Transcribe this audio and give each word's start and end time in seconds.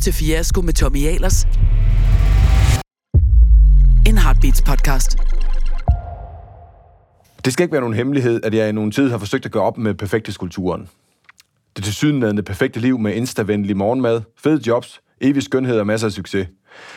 til 0.00 0.12
Fiasko 0.12 0.60
med 0.60 0.72
Tommy 0.72 1.06
Ahlers. 1.06 1.44
En 4.06 4.18
Heartbeats 4.18 4.62
podcast. 4.62 5.16
Det 7.44 7.52
skal 7.52 7.64
ikke 7.64 7.72
være 7.72 7.80
nogen 7.80 7.94
hemmelighed, 7.94 8.40
at 8.44 8.54
jeg 8.54 8.68
i 8.68 8.72
nogen 8.72 8.90
tid 8.90 9.10
har 9.10 9.18
forsøgt 9.18 9.46
at 9.46 9.52
gøre 9.52 9.62
op 9.62 9.78
med 9.78 9.94
perfekte-skulpturen. 9.94 10.88
Det 11.76 11.84
tilsyneladende 11.84 12.42
perfekte 12.42 12.80
liv 12.80 12.98
med 12.98 13.14
instavenlig 13.14 13.76
morgenmad, 13.76 14.20
fede 14.36 14.62
jobs, 14.66 15.00
evig 15.20 15.42
skønhed 15.42 15.78
og 15.78 15.86
masser 15.86 16.06
af 16.06 16.12
succes. 16.12 16.48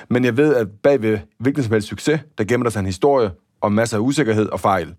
Men 0.09 0.25
jeg 0.25 0.37
ved, 0.37 0.55
at 0.55 0.67
bag 0.83 1.01
ved 1.01 1.19
hvilken 1.39 1.63
som 1.63 1.73
helst 1.73 1.87
succes, 1.87 2.19
der 2.37 2.43
gemmer 2.43 2.63
der 2.63 2.71
sig 2.71 2.79
en 2.79 2.85
historie 2.85 3.31
om 3.61 3.71
masser 3.71 3.97
af 3.97 4.01
usikkerhed 4.01 4.49
og 4.49 4.59
fejl. 4.59 4.95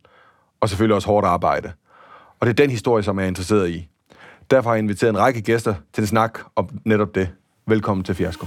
Og 0.61 0.69
selvfølgelig 0.69 0.95
også 0.95 1.09
hårdt 1.09 1.27
arbejde. 1.27 1.73
Og 2.41 2.47
det 2.47 2.51
er 2.51 2.63
den 2.65 2.71
historie, 2.71 3.03
som 3.03 3.19
jeg 3.19 3.25
er 3.25 3.29
interesseret 3.29 3.71
i. 3.71 3.89
Derfor 4.51 4.71
har 4.71 4.75
jeg 4.75 4.83
inviteret 4.83 5.11
en 5.11 5.19
række 5.19 5.43
gæster 5.43 5.75
til 5.93 6.01
en 6.01 6.07
snak 6.07 6.39
om 6.57 6.69
netop 6.85 7.15
det. 7.15 7.29
Velkommen 7.67 8.05
til 8.05 8.15
Fiasko. 8.15 8.47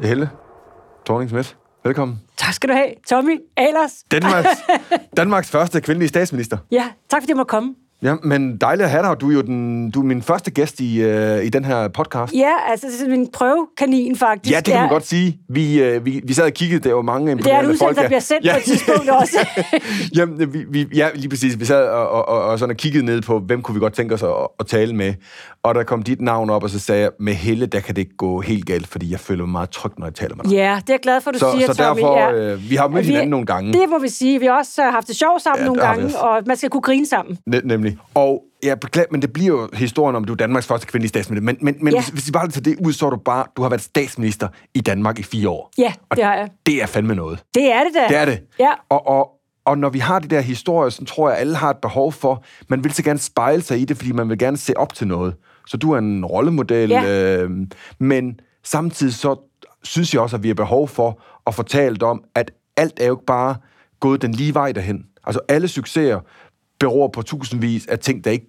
Helle 0.00 0.30
thorning 1.06 1.30
Smith. 1.30 1.54
Velkommen. 1.84 2.20
Tak 2.36 2.54
skal 2.54 2.68
du 2.68 2.74
have, 2.74 2.90
Tommy 3.08 3.38
Ahlers. 3.56 4.04
Danmarks, 4.10 4.48
Danmarks 5.16 5.50
første 5.50 5.80
kvindelige 5.80 6.08
statsminister. 6.08 6.58
Ja, 6.70 6.84
tak 7.08 7.22
fordi 7.22 7.30
jeg 7.30 7.36
måtte 7.36 7.50
komme. 7.50 7.74
Ja, 8.04 8.14
men 8.22 8.56
dejligt 8.56 8.84
at 8.84 8.90
have 8.90 9.02
dig. 9.02 9.20
Du 9.20 9.30
er 9.30 9.34
jo 9.34 9.42
den, 9.42 9.90
du 9.90 10.00
er 10.00 10.04
min 10.04 10.22
første 10.22 10.50
gæst 10.50 10.80
i, 10.80 11.04
uh, 11.04 11.44
i 11.44 11.48
den 11.48 11.64
her 11.64 11.88
podcast. 11.88 12.32
Ja, 12.34 12.52
altså 12.70 12.86
det 12.86 13.06
er 13.06 13.10
min 13.10 13.28
prøvekanin 13.32 14.16
faktisk. 14.16 14.54
Ja, 14.54 14.56
det 14.56 14.66
kan 14.66 14.80
man 14.80 14.88
godt 14.88 15.06
sige. 15.06 15.38
Vi, 15.48 15.96
uh, 15.96 16.06
vi, 16.06 16.20
vi 16.24 16.32
sad 16.32 16.44
og 16.44 16.52
kiggede, 16.52 16.88
der 16.88 16.94
var 16.94 17.02
mange 17.02 17.32
imponerende 17.32 17.72
Det 17.72 17.82
er 17.82 17.88
et 17.88 17.96
der 17.96 18.06
bliver 18.06 18.20
sendt 18.20 18.44
ja. 18.44 18.52
på 18.52 18.58
et 18.58 18.64
tidspunkt 18.64 19.08
også. 19.10 19.48
Jamen, 20.16 20.52
vi, 20.52 20.64
vi, 20.68 20.86
ja, 20.94 21.08
lige 21.14 21.28
præcis. 21.28 21.60
Vi 21.60 21.64
sad 21.64 21.88
og, 21.88 22.08
og, 22.08 22.28
og, 22.28 22.44
og 22.44 22.58
sådan 22.58 22.70
og 22.70 22.76
kiggede 22.76 23.04
ned 23.04 23.22
på, 23.22 23.38
hvem 23.38 23.62
kunne 23.62 23.74
vi 23.74 23.80
godt 23.80 23.92
tænke 23.92 24.14
os 24.14 24.22
at, 24.22 24.28
at 24.60 24.66
tale 24.66 24.94
med. 24.94 25.14
Og 25.62 25.74
der 25.74 25.82
kom 25.82 26.02
dit 26.02 26.20
navn 26.20 26.50
op, 26.50 26.62
og 26.62 26.70
så 26.70 26.78
sagde 26.78 27.02
jeg, 27.02 27.10
med 27.18 27.32
Helle, 27.32 27.66
der 27.66 27.80
kan 27.80 27.94
det 27.96 28.02
ikke 28.02 28.16
gå 28.16 28.40
helt 28.40 28.66
galt, 28.66 28.86
fordi 28.86 29.10
jeg 29.10 29.20
føler 29.20 29.44
mig 29.44 29.52
meget 29.52 29.70
tryg, 29.70 29.92
når 29.98 30.06
jeg 30.06 30.14
taler 30.14 30.36
med 30.36 30.44
dig. 30.44 30.52
Ja, 30.52 30.78
det 30.80 30.90
er 30.90 30.94
jeg 30.94 31.00
glad 31.00 31.20
for, 31.20 31.30
du 31.30 31.38
så, 31.38 31.52
siger, 31.56 31.72
Så 31.72 31.74
Tommy. 31.74 32.00
derfor, 32.00 32.18
ja. 32.18 32.52
øh, 32.52 32.70
vi 32.70 32.76
har 32.76 32.88
mødt 32.88 33.06
hinanden 33.06 33.30
nogle 33.30 33.46
gange. 33.46 33.72
Det 33.72 33.88
må 33.88 33.98
vi 33.98 34.08
sige. 34.08 34.40
Vi 34.40 34.46
har 34.46 34.58
også 34.58 34.82
øh, 34.82 34.92
haft 34.92 35.08
det 35.08 35.16
sjovt 35.16 35.42
sammen 35.42 35.60
Ja, 35.60 35.66
nogle 35.66 35.80
det 35.80 35.88
gange, 35.88 36.18
og 36.18 36.42
man 36.46 36.56
skal 36.56 36.70
kunne 36.70 36.80
grine 36.80 37.06
sammen. 37.06 37.38
Ne- 37.46 37.60
nemlig. 37.64 37.93
Og 38.14 38.42
ja, 38.64 38.74
beklager, 38.74 39.06
men 39.10 39.22
det 39.22 39.32
bliver 39.32 39.48
jo 39.48 39.68
historien 39.74 40.16
om, 40.16 40.24
du 40.24 40.32
er 40.32 40.36
Danmarks 40.36 40.66
første 40.66 40.86
kvindelige 40.86 41.08
statsminister. 41.08 41.44
Men, 41.44 41.56
men, 41.60 41.76
men 41.84 41.92
Ja. 41.92 41.98
hvis, 42.00 42.08
hvis 42.08 42.26
vi 42.26 42.32
bare 42.32 42.48
tager 42.48 42.62
det 42.62 42.76
ud, 42.86 42.92
så 42.92 43.06
er 43.06 43.10
du 43.10 43.16
bare, 43.16 43.44
du 43.56 43.62
har 43.62 43.68
været 43.68 43.82
statsminister 43.82 44.48
i 44.74 44.80
Danmark 44.80 45.18
i 45.18 45.22
fire 45.22 45.48
år. 45.48 45.70
Ja, 45.78 45.92
og 46.10 46.16
det 46.16 46.24
har 46.24 46.34
jeg. 46.34 46.48
Det 46.66 46.82
er 46.82 46.86
fandme 46.86 47.14
noget. 47.14 47.42
Det 47.54 47.72
er 47.72 47.84
det 47.84 47.94
da. 47.94 48.08
Det 48.08 48.16
er 48.16 48.24
det. 48.24 48.40
Ja. 48.58 48.70
Og, 48.88 49.06
og, 49.08 49.30
og 49.66 49.78
når 49.78 49.88
vi 49.88 49.98
har 49.98 50.18
de 50.18 50.28
der 50.28 50.40
historier, 50.40 50.90
så 50.90 51.04
tror 51.04 51.30
jeg, 51.30 51.38
alle 51.38 51.56
har 51.56 51.70
et 51.70 51.76
behov 51.82 52.12
for, 52.12 52.44
man 52.68 52.84
vil 52.84 52.92
så 52.92 53.02
gerne 53.02 53.18
spejle 53.18 53.62
sig 53.62 53.80
i 53.80 53.84
det, 53.84 53.96
fordi 53.96 54.12
man 54.12 54.28
vil 54.28 54.38
gerne 54.38 54.56
se 54.56 54.76
op 54.76 54.94
til 54.94 55.06
noget. 55.06 55.34
Så 55.66 55.76
du 55.76 55.92
er 55.92 55.98
en 55.98 56.24
rollemodel, 56.24 56.90
Ja. 56.90 57.36
øh, 57.38 57.50
men 57.98 58.40
samtidig 58.64 59.14
så 59.14 59.36
synes 59.82 60.14
jeg 60.14 60.22
også, 60.22 60.36
at 60.36 60.42
vi 60.42 60.48
har 60.48 60.54
behov 60.54 60.88
for 60.88 61.22
at 61.46 61.54
fortælle 61.54 62.06
om, 62.06 62.24
at 62.34 62.50
alt 62.76 62.94
er 63.00 63.06
jo 63.06 63.14
ikke 63.14 63.26
bare 63.26 63.56
gået 64.00 64.22
den 64.22 64.32
lige 64.32 64.54
vej 64.54 64.72
derhen. 64.72 65.04
Altså 65.26 65.40
alle 65.48 65.68
succeser 65.68 66.20
beror 66.78 67.08
på 67.08 67.22
tusindvis 67.22 67.86
af 67.86 67.98
ting, 67.98 68.24
der 68.24 68.30
ikke 68.30 68.46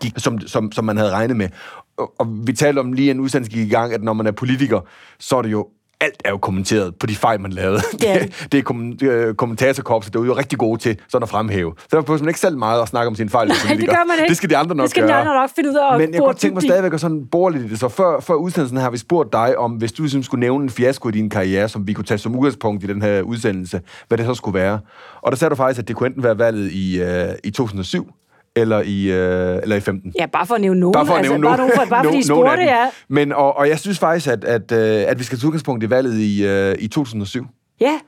gik, 0.00 0.12
som, 0.16 0.40
som, 0.40 0.72
som 0.72 0.84
man 0.84 0.96
havde 0.96 1.10
regnet 1.10 1.36
med. 1.36 1.48
Og, 1.96 2.12
og 2.18 2.46
vi 2.46 2.52
talte 2.52 2.78
om 2.78 2.92
lige 2.92 3.10
en 3.10 3.20
udsendelse 3.20 3.56
gik 3.56 3.66
i 3.66 3.70
gang, 3.70 3.92
at 3.92 4.02
når 4.02 4.12
man 4.12 4.26
er 4.26 4.32
politiker, 4.32 4.80
så 5.18 5.36
er 5.36 5.42
det 5.42 5.52
jo 5.52 5.68
alt 6.00 6.22
er 6.24 6.30
jo 6.30 6.36
kommenteret 6.38 6.94
på 6.96 7.06
de 7.06 7.16
fejl, 7.16 7.40
man 7.40 7.50
lavede. 7.52 7.80
Det 7.92 8.10
er 8.10 8.18
Det, 8.26 8.46
det 8.52 8.58
er 8.58 8.62
kom, 8.62 8.98
øh, 9.02 9.34
kommentatorkorpset, 9.34 10.14
der 10.14 10.20
er 10.20 10.24
jo 10.24 10.36
rigtig 10.36 10.58
gode 10.58 10.80
til 10.80 10.98
sådan 11.08 11.22
at 11.22 11.28
fremhæve. 11.28 11.74
Så 11.78 11.96
der 11.96 12.02
behøver 12.02 12.18
man 12.20 12.28
ikke 12.28 12.40
selv 12.40 12.58
meget 12.58 12.82
at 12.82 12.88
snakke 12.88 13.08
om 13.08 13.14
sine 13.14 13.30
fejl. 13.30 13.48
Nej, 13.48 13.56
det 13.56 13.66
politiker. 13.68 13.92
gør 13.92 14.04
man 14.04 14.16
ikke. 14.18 14.28
Det 14.28 14.36
skal 14.36 14.50
de 14.50 14.56
andre 14.56 14.74
nok 14.76 14.82
Det 14.84 14.90
skal 14.90 15.02
de 15.02 15.08
gøre. 15.08 15.20
andre 15.20 15.34
nok 15.34 15.50
finde 15.54 15.70
ud 15.70 15.74
af 15.74 15.98
Men 15.98 16.10
jeg 16.12 16.18
kunne 16.18 16.26
godt 16.26 16.36
tænke 16.36 16.54
mig 16.54 16.62
stadigvæk 16.62 16.92
at 16.92 17.00
sådan 17.00 17.26
bore 17.26 17.52
lidt 17.52 17.64
i 17.64 17.68
det. 17.68 17.78
Så 17.80 17.88
før, 17.88 18.20
før 18.20 18.34
udsendelsen 18.34 18.76
her 18.78 18.82
har 18.82 18.90
vi 18.90 18.98
spurgt 18.98 19.32
dig 19.32 19.58
om, 19.58 19.72
hvis 19.72 19.92
du 19.92 20.02
ligesom 20.02 20.22
skulle 20.22 20.40
nævne 20.40 20.62
en 20.64 20.70
fiasko 20.70 21.08
i 21.08 21.12
din 21.12 21.30
karriere, 21.30 21.68
som 21.68 21.86
vi 21.86 21.92
kunne 21.92 22.04
tage 22.04 22.18
som 22.18 22.36
udgangspunkt 22.36 22.84
i 22.84 22.86
den 22.86 23.02
her 23.02 23.22
udsendelse, 23.22 23.80
hvad 24.08 24.18
det 24.18 24.26
så 24.26 24.34
skulle 24.34 24.58
være. 24.58 24.78
Og 25.22 25.32
der 25.32 25.38
sagde 25.38 25.50
du 25.50 25.56
faktisk, 25.56 25.78
at 25.78 25.88
det 25.88 25.96
kunne 25.96 26.06
enten 26.06 26.22
være 26.22 26.38
valget 26.38 26.72
i, 26.72 27.02
øh, 27.02 27.28
i 27.44 27.50
2007, 27.50 28.12
eller 28.56 28.82
i, 28.84 29.10
øh, 29.12 29.58
eller 29.62 29.76
i 29.76 29.80
15. 29.80 30.12
Ja, 30.18 30.26
bare 30.26 30.46
for 30.46 30.54
at 30.54 30.60
nævne 30.60 30.80
nogen. 30.80 30.92
Bare 30.92 31.06
for 31.06 31.12
at 31.12 31.18
altså, 31.18 31.32
nævne 31.32 31.44
bare, 31.46 31.56
nogen. 31.56 31.70
nogen, 31.76 31.88
for, 31.88 31.94
bare 31.94 32.04
fordi 32.08 32.18
I 32.18 32.22
spurgte, 32.22 32.62
ja. 32.62 32.86
Men, 33.08 33.32
og, 33.32 33.56
og 33.56 33.68
jeg 33.68 33.78
synes 33.78 33.98
faktisk, 33.98 34.28
at, 34.28 34.44
at, 34.44 34.72
øh, 34.72 35.04
at 35.08 35.18
vi 35.18 35.24
skal 35.24 35.38
tage 35.38 35.46
udgangspunkt 35.46 35.84
i 35.84 35.90
valget 35.90 36.14
i, 36.18 36.46
øh, 36.46 36.74
i 36.78 36.88
2007. 36.88 37.46
Ja, 37.80 37.98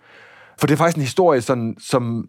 For 0.61 0.67
det 0.67 0.75
er 0.75 0.77
faktisk 0.77 0.97
en 0.97 1.03
historie, 1.03 1.41
sådan, 1.41 1.77
som 1.81 2.25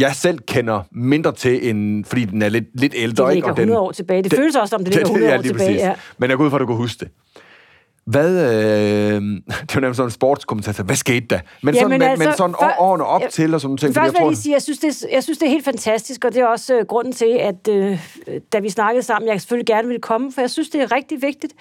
jeg 0.00 0.14
selv 0.14 0.38
kender 0.48 0.82
mindre 0.92 1.32
til, 1.32 1.68
end, 1.68 2.04
fordi 2.04 2.24
den 2.24 2.42
er 2.42 2.48
lidt, 2.48 2.64
lidt 2.74 2.92
ældre. 2.96 3.24
det 3.24 3.30
ikke? 3.30 3.34
ligger 3.36 3.50
Og 3.50 3.56
den, 3.56 3.62
100 3.62 3.80
år 3.80 3.92
tilbage. 3.92 4.22
Det 4.22 4.34
føles 4.34 4.56
også, 4.56 4.70
som 4.70 4.84
det 4.84 4.88
ligger 4.94 5.04
100 5.04 5.32
år 5.32 5.36
lige 5.36 5.48
tilbage. 5.52 5.68
præcis. 5.68 5.82
Ja. 5.82 5.94
Men 6.18 6.30
jeg 6.30 6.38
går 6.38 6.44
ud 6.44 6.50
fra, 6.50 6.56
at 6.56 6.60
du 6.60 6.66
kan 6.66 6.76
huske 6.76 7.00
det. 7.00 7.08
Hvad, 8.04 8.30
øh, 8.30 9.20
det 9.68 9.74
var 9.74 9.80
nærmest 9.80 9.96
sådan 9.96 10.06
en 10.06 10.10
sportskommentator. 10.10 10.84
Hvad 10.84 10.96
skete 10.96 11.26
der? 11.26 11.38
Men, 11.62 11.74
Jamen 11.74 11.84
sådan, 11.84 11.98
men, 11.98 12.02
altså, 12.02 12.24
men 12.28 12.36
sådan 12.36 12.54
før- 12.60 12.76
årene 12.78 13.04
op 13.04 13.20
Ja, 13.20 13.28
til 13.28 13.54
og 13.54 13.60
sådan 13.60 13.76
ting. 13.76 13.94
Først 13.94 14.12
jeg 14.14 14.20
jeg 14.20 14.28
lige 14.28 14.38
sige, 14.38 14.52
jeg 14.52 14.62
synes, 14.62 14.78
det 14.78 15.04
jeg 15.12 15.22
synes, 15.22 15.38
det 15.38 15.46
er 15.46 15.50
helt 15.50 15.64
fantastisk, 15.64 16.24
og 16.24 16.34
det 16.34 16.40
er 16.42 16.46
også 16.46 16.74
øh, 16.74 16.86
grunden 16.86 17.12
til, 17.12 17.38
at 17.40 17.68
øh, 17.68 17.98
da 18.52 18.58
vi 18.58 18.70
snakkede 18.70 19.02
sammen, 19.02 19.28
jeg 19.28 19.40
selvfølgelig 19.40 19.66
gerne 19.66 19.88
ville 19.88 20.00
komme, 20.00 20.32
for 20.32 20.40
jeg 20.40 20.50
synes, 20.50 20.68
det 20.70 20.80
er 20.80 20.92
rigtig 20.92 21.22
vigtigt, 21.22 21.52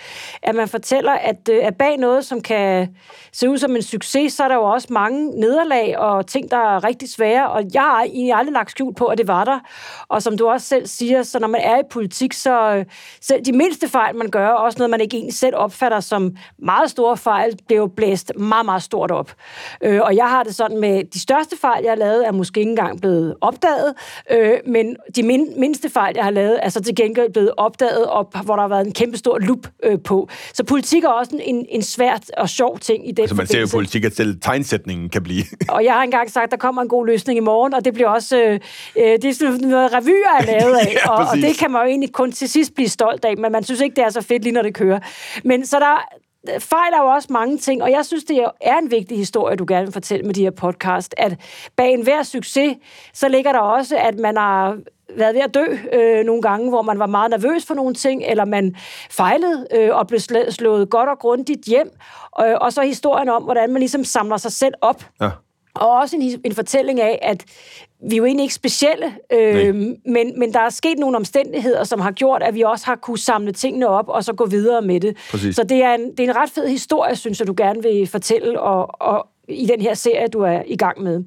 at 0.43 0.55
man 0.55 0.67
fortæller, 0.67 1.11
at, 1.11 1.49
øh, 1.51 1.59
at 1.67 1.75
bag 1.75 1.97
noget, 1.97 2.25
som 2.25 2.41
kan 2.41 2.87
se 3.31 3.49
ud 3.49 3.57
som 3.57 3.75
en 3.75 3.81
succes, 3.81 4.33
så 4.33 4.43
er 4.43 4.47
der 4.47 4.55
jo 4.55 4.63
også 4.63 4.87
mange 4.91 5.39
nederlag 5.39 5.97
og 5.99 6.27
ting, 6.27 6.51
der 6.51 6.57
er 6.57 6.83
rigtig 6.83 7.09
svære, 7.09 7.49
og 7.51 7.63
jeg 7.73 7.81
har 7.81 8.01
egentlig 8.03 8.33
aldrig 8.33 8.53
lagt 8.53 8.71
skjul 8.71 8.93
på, 8.93 9.05
at 9.05 9.17
det 9.17 9.27
var 9.27 9.43
der. 9.43 9.59
Og 10.07 10.21
som 10.23 10.37
du 10.37 10.47
også 10.47 10.67
selv 10.67 10.87
siger, 10.87 11.23
så 11.23 11.39
når 11.39 11.47
man 11.47 11.61
er 11.63 11.77
i 11.79 11.83
politik, 11.91 12.33
så 12.33 12.75
øh, 12.75 12.85
selv 13.21 13.45
de 13.45 13.51
mindste 13.51 13.89
fejl, 13.89 14.15
man 14.15 14.29
gør, 14.29 14.47
også 14.47 14.77
noget, 14.77 14.89
man 14.89 15.01
ikke 15.01 15.17
egentlig 15.17 15.35
selv 15.35 15.55
opfatter 15.55 15.99
som 15.99 16.30
meget 16.59 16.89
store 16.89 17.17
fejl, 17.17 17.59
jo 17.71 17.87
blæst 17.87 18.31
meget, 18.37 18.65
meget 18.65 18.83
stort 18.83 19.11
op. 19.11 19.31
Øh, 19.83 20.01
og 20.01 20.15
jeg 20.15 20.29
har 20.29 20.43
det 20.43 20.55
sådan 20.55 20.79
med, 20.79 21.03
de 21.13 21.19
største 21.19 21.57
fejl, 21.61 21.83
jeg 21.83 21.91
har 21.91 21.97
lavet, 21.97 22.27
er 22.27 22.31
måske 22.31 22.59
ikke 22.59 22.69
engang 22.69 23.01
blevet 23.01 23.35
opdaget, 23.41 23.93
øh, 24.31 24.53
men 24.67 24.95
de 25.15 25.23
min, 25.23 25.47
mindste 25.57 25.89
fejl, 25.89 26.13
jeg 26.15 26.23
har 26.23 26.31
lavet, 26.31 26.59
er 26.63 26.69
så 26.69 26.81
til 26.81 26.95
gengæld 26.95 27.33
blevet 27.33 27.51
opdaget, 27.57 28.05
og 28.05 28.31
hvor 28.43 28.55
der 28.55 28.61
har 28.61 28.69
været 28.69 28.85
en 28.85 28.93
kæmpe 28.93 29.17
stor 29.17 29.39
lup 29.39 29.67
øh, 29.83 29.99
på. 30.03 30.29
Så 30.53 30.63
politik 30.63 31.03
er 31.03 31.09
også 31.09 31.37
en, 31.41 31.65
en 31.69 31.81
svært 31.81 32.31
og 32.37 32.49
sjov 32.49 32.79
ting 32.79 33.09
i 33.09 33.11
den 33.11 33.21
Altså, 33.21 33.35
man 33.35 33.47
ser 33.47 33.59
jo 33.59 33.67
politik, 33.71 34.05
at 34.05 34.15
selv 34.15 34.39
tegnsætningen 34.41 35.09
kan 35.09 35.23
blive... 35.23 35.43
Og 35.69 35.85
jeg 35.85 35.93
har 35.93 36.03
engang 36.03 36.31
sagt, 36.31 36.43
at 36.43 36.51
der 36.51 36.57
kommer 36.57 36.81
en 36.81 36.87
god 36.87 37.05
løsning 37.05 37.37
i 37.37 37.41
morgen, 37.41 37.73
og 37.73 37.85
det 37.85 37.93
bliver 37.93 38.09
også 38.09 38.37
øh, 38.37 38.59
øh, 38.97 39.03
det 39.21 39.25
er 39.25 39.33
sådan 39.33 39.67
noget 39.67 39.93
revyer 39.93 40.37
er 40.39 40.45
lavet 40.45 40.75
af, 40.75 40.91
Ja, 41.05 41.09
og, 41.09 41.27
og 41.31 41.37
det 41.37 41.57
kan 41.57 41.71
man 41.71 41.81
jo 41.81 41.87
egentlig 41.87 42.11
kun 42.11 42.31
til 42.31 42.49
sidst 42.49 42.75
blive 42.75 42.89
stolt 42.89 43.25
af, 43.25 43.37
men 43.37 43.51
man 43.51 43.63
synes 43.63 43.81
ikke, 43.81 43.95
det 43.95 44.03
er 44.03 44.09
så 44.09 44.21
fedt 44.21 44.43
lige 44.43 44.53
når 44.53 44.61
det 44.61 44.73
kører. 44.73 44.99
Men 45.43 45.65
så 45.65 45.79
der 45.79 46.07
Øh, 46.49 46.59
fejler 46.59 46.97
jo 46.97 47.05
også 47.05 47.27
mange 47.31 47.57
ting, 47.57 47.83
og 47.83 47.91
jeg 47.91 48.05
synes, 48.05 48.23
det 48.23 48.45
er 48.61 48.77
en 48.77 48.91
vigtig 48.91 49.17
historie, 49.17 49.55
du 49.55 49.65
gerne 49.67 49.85
vil 49.85 49.93
fortælle 49.93 50.25
med 50.25 50.33
de 50.33 50.43
her 50.43 50.51
podcast, 50.51 51.15
at 51.17 51.39
bag 51.75 51.93
enhver 51.93 52.23
succes, 52.23 52.77
så 53.13 53.27
ligger 53.27 53.51
der 53.51 53.59
også, 53.59 53.97
at 53.97 54.19
man 54.19 54.37
har 54.37 54.77
været 55.17 55.35
ved 55.35 55.41
at 55.41 55.53
dø 55.53 55.65
øh, 55.93 56.25
nogle 56.25 56.41
gange, 56.41 56.69
hvor 56.69 56.81
man 56.81 56.99
var 56.99 57.05
meget 57.05 57.29
nervøs 57.29 57.65
for 57.65 57.73
nogle 57.73 57.93
ting, 57.93 58.23
eller 58.23 58.45
man 58.45 58.75
fejlede 59.11 59.67
øh, 59.73 59.95
og 59.95 60.07
blev 60.07 60.19
slået 60.49 60.89
godt 60.89 61.09
og 61.09 61.19
grundigt 61.19 61.65
hjem. 61.65 61.89
Øh, 62.41 62.55
og 62.61 62.73
så 62.73 62.81
historien 62.81 63.29
om, 63.29 63.43
hvordan 63.43 63.69
man 63.69 63.79
ligesom 63.79 64.03
samler 64.03 64.37
sig 64.37 64.51
selv 64.51 64.73
op 64.81 65.03
Ja 65.21 65.29
og 65.73 65.89
også 65.89 66.15
en, 66.15 66.41
en 66.45 66.55
fortælling 66.55 67.01
af, 67.01 67.19
at 67.21 67.45
vi 68.09 68.15
er 68.15 68.17
jo 68.17 68.25
egentlig 68.25 68.43
ikke 68.43 68.53
specielle, 68.53 69.13
øh, 69.33 69.75
men, 70.05 70.39
men 70.39 70.53
der 70.53 70.59
er 70.59 70.69
sket 70.69 70.99
nogle 70.99 71.17
omstændigheder, 71.17 71.83
som 71.83 71.99
har 71.99 72.11
gjort, 72.11 72.43
at 72.43 72.53
vi 72.53 72.61
også 72.61 72.85
har 72.85 72.95
kunne 72.95 73.17
samle 73.19 73.51
tingene 73.51 73.87
op, 73.87 74.05
og 74.07 74.23
så 74.23 74.33
gå 74.33 74.45
videre 74.45 74.81
med 74.81 74.99
det. 74.99 75.17
Præcis. 75.31 75.55
Så 75.55 75.63
det 75.63 75.83
er, 75.83 75.93
en, 75.93 76.11
det 76.11 76.19
er 76.19 76.29
en 76.29 76.35
ret 76.35 76.49
fed 76.49 76.67
historie, 76.67 77.15
synes 77.15 77.39
jeg, 77.39 77.47
du 77.47 77.53
gerne 77.57 77.83
vil 77.83 78.07
fortælle, 78.07 78.61
og, 78.61 79.01
og 79.01 79.27
i 79.53 79.65
den 79.65 79.81
her 79.81 79.93
serie, 79.93 80.27
du 80.27 80.41
er 80.41 80.61
i 80.67 80.75
gang 80.75 81.01
med. 81.01 81.23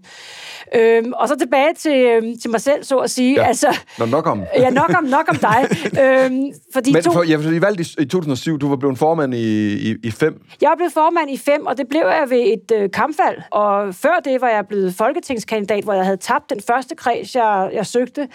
Øhm, 0.75 1.13
og 1.13 1.29
så 1.29 1.37
tilbage 1.37 1.75
til, 1.79 1.97
øhm, 1.97 2.39
til 2.39 2.51
mig 2.51 2.61
selv, 2.61 2.85
så 2.85 2.97
at 2.97 3.11
sige. 3.11 3.35
Ja. 3.35 3.47
Altså, 3.47 3.79
Nå, 3.99 4.07
nok 4.07 4.27
om. 4.27 4.43
ja, 4.57 4.71
nok 4.71 4.91
om, 4.99 5.05
nok 5.05 5.29
om 5.29 5.37
dig. 5.37 5.67
øhm, 6.03 6.53
fordi 6.73 6.93
Men 6.93 7.03
to, 7.03 7.13
for, 7.13 7.23
ja, 7.23 7.37
for 7.37 7.51
I 7.51 7.61
valgte 7.61 7.85
i, 7.99 8.03
i 8.03 8.07
2007, 8.07 8.59
du 8.59 8.69
var 8.69 8.77
blevet 8.77 8.99
formand 8.99 9.35
i, 9.35 9.73
i, 9.91 9.95
i 10.05 10.11
fem. 10.11 10.43
Jeg 10.63 10.73
blevet 10.77 10.93
formand 10.93 11.31
i 11.31 11.37
fem, 11.37 11.67
og 11.67 11.79
det 11.79 11.89
blev 11.89 12.01
jeg 12.01 12.27
ved 12.31 12.41
et 12.41 12.77
øh, 12.77 12.91
kampvalg. 12.91 13.43
Og 13.51 13.95
før 13.95 14.21
det 14.25 14.41
var 14.41 14.49
jeg 14.49 14.67
blevet 14.67 14.95
folketingskandidat, 14.95 15.85
hvor 15.85 15.93
jeg 15.93 16.05
havde 16.05 16.17
tabt 16.17 16.51
den 16.51 16.61
første 16.67 16.95
kreds, 16.95 17.35
jeg, 17.35 17.71
jeg 17.73 17.87
søgte. 17.87 18.29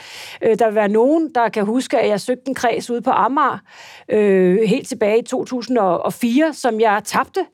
Øh, 0.44 0.60
der 0.60 0.66
vil 0.66 0.76
være 0.76 0.90
nogen, 0.90 1.30
der 1.36 1.50
kan 1.50 1.66
huske, 1.66 2.00
at 2.00 2.10
jeg 2.10 2.22
søgte 2.22 2.44
en 2.48 2.56
kreds 2.56 2.90
ude 2.90 3.02
på 3.02 3.12
Amager 3.12 3.58
øh, 4.10 4.58
helt 4.68 4.88
tilbage 4.88 5.20
i 5.20 5.24
2004, 5.24 6.54
som 6.54 6.80
jeg 6.80 7.02
tabte. 7.06 7.46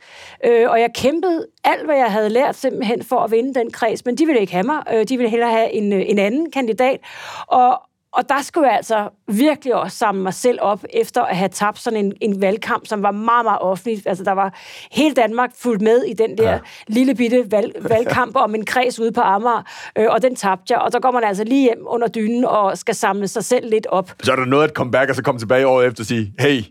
Øh, 0.45 0.69
og 0.69 0.79
jeg 0.79 0.89
kæmpede 0.95 1.45
alt, 1.63 1.85
hvad 1.85 1.95
jeg 1.95 2.11
havde 2.11 2.24
lært 2.31 2.55
simpelthen 2.55 3.03
for 3.03 3.19
at 3.19 3.31
vinde 3.31 3.53
den 3.53 3.71
kreds, 3.71 4.05
men 4.05 4.15
de 4.15 4.25
ville 4.25 4.41
ikke 4.41 4.53
have 4.53 4.63
mig. 4.63 4.83
Øh, 4.93 5.05
de 5.09 5.17
ville 5.17 5.29
hellere 5.29 5.51
have 5.51 5.73
en, 5.73 5.93
øh, 5.93 6.03
en 6.05 6.19
anden 6.19 6.51
kandidat. 6.51 6.99
Og, 7.47 7.81
og 8.11 8.29
der 8.29 8.41
skulle 8.41 8.67
jeg 8.67 8.75
altså 8.75 9.09
virkelig 9.27 9.75
også 9.75 9.97
samle 9.97 10.21
mig 10.21 10.33
selv 10.33 10.59
op, 10.61 10.83
efter 10.93 11.21
at 11.21 11.37
have 11.37 11.49
tabt 11.49 11.79
sådan 11.79 12.05
en, 12.05 12.13
en 12.21 12.41
valgkamp, 12.41 12.87
som 12.87 13.03
var 13.03 13.11
meget, 13.11 13.45
meget 13.45 13.59
offentlig. 13.61 14.07
Altså, 14.07 14.23
der 14.23 14.31
var 14.31 14.53
hele 14.91 15.15
Danmark 15.15 15.51
fuldt 15.57 15.81
med 15.81 16.03
i 16.03 16.13
den 16.13 16.37
der 16.37 16.51
ja. 16.51 16.59
lille 16.87 17.15
bitte 17.15 17.51
valg, 17.51 17.75
valgkamp 17.89 18.35
om 18.35 18.55
en 18.55 18.65
kreds 18.65 18.99
ude 18.99 19.11
på 19.11 19.21
Amager, 19.21 19.63
øh, 19.97 20.07
og 20.09 20.21
den 20.21 20.35
tabte 20.35 20.73
jeg. 20.73 20.79
Og 20.79 20.91
så 20.91 20.99
går 20.99 21.11
man 21.11 21.23
altså 21.23 21.43
lige 21.43 21.61
hjem 21.61 21.83
under 21.87 22.07
dynen 22.07 22.45
og 22.45 22.77
skal 22.77 22.95
samle 22.95 23.27
sig 23.27 23.43
selv 23.45 23.69
lidt 23.69 23.87
op. 23.87 24.11
Så 24.23 24.31
er 24.31 24.35
der 24.35 24.45
noget 24.45 24.63
at 24.63 24.73
komme 24.73 24.91
back 24.91 25.09
og 25.09 25.15
så 25.15 25.23
komme 25.23 25.39
tilbage 25.39 25.67
året 25.67 25.87
efter 25.87 26.03
og 26.03 26.07
sige, 26.07 26.33
hey, 26.39 26.61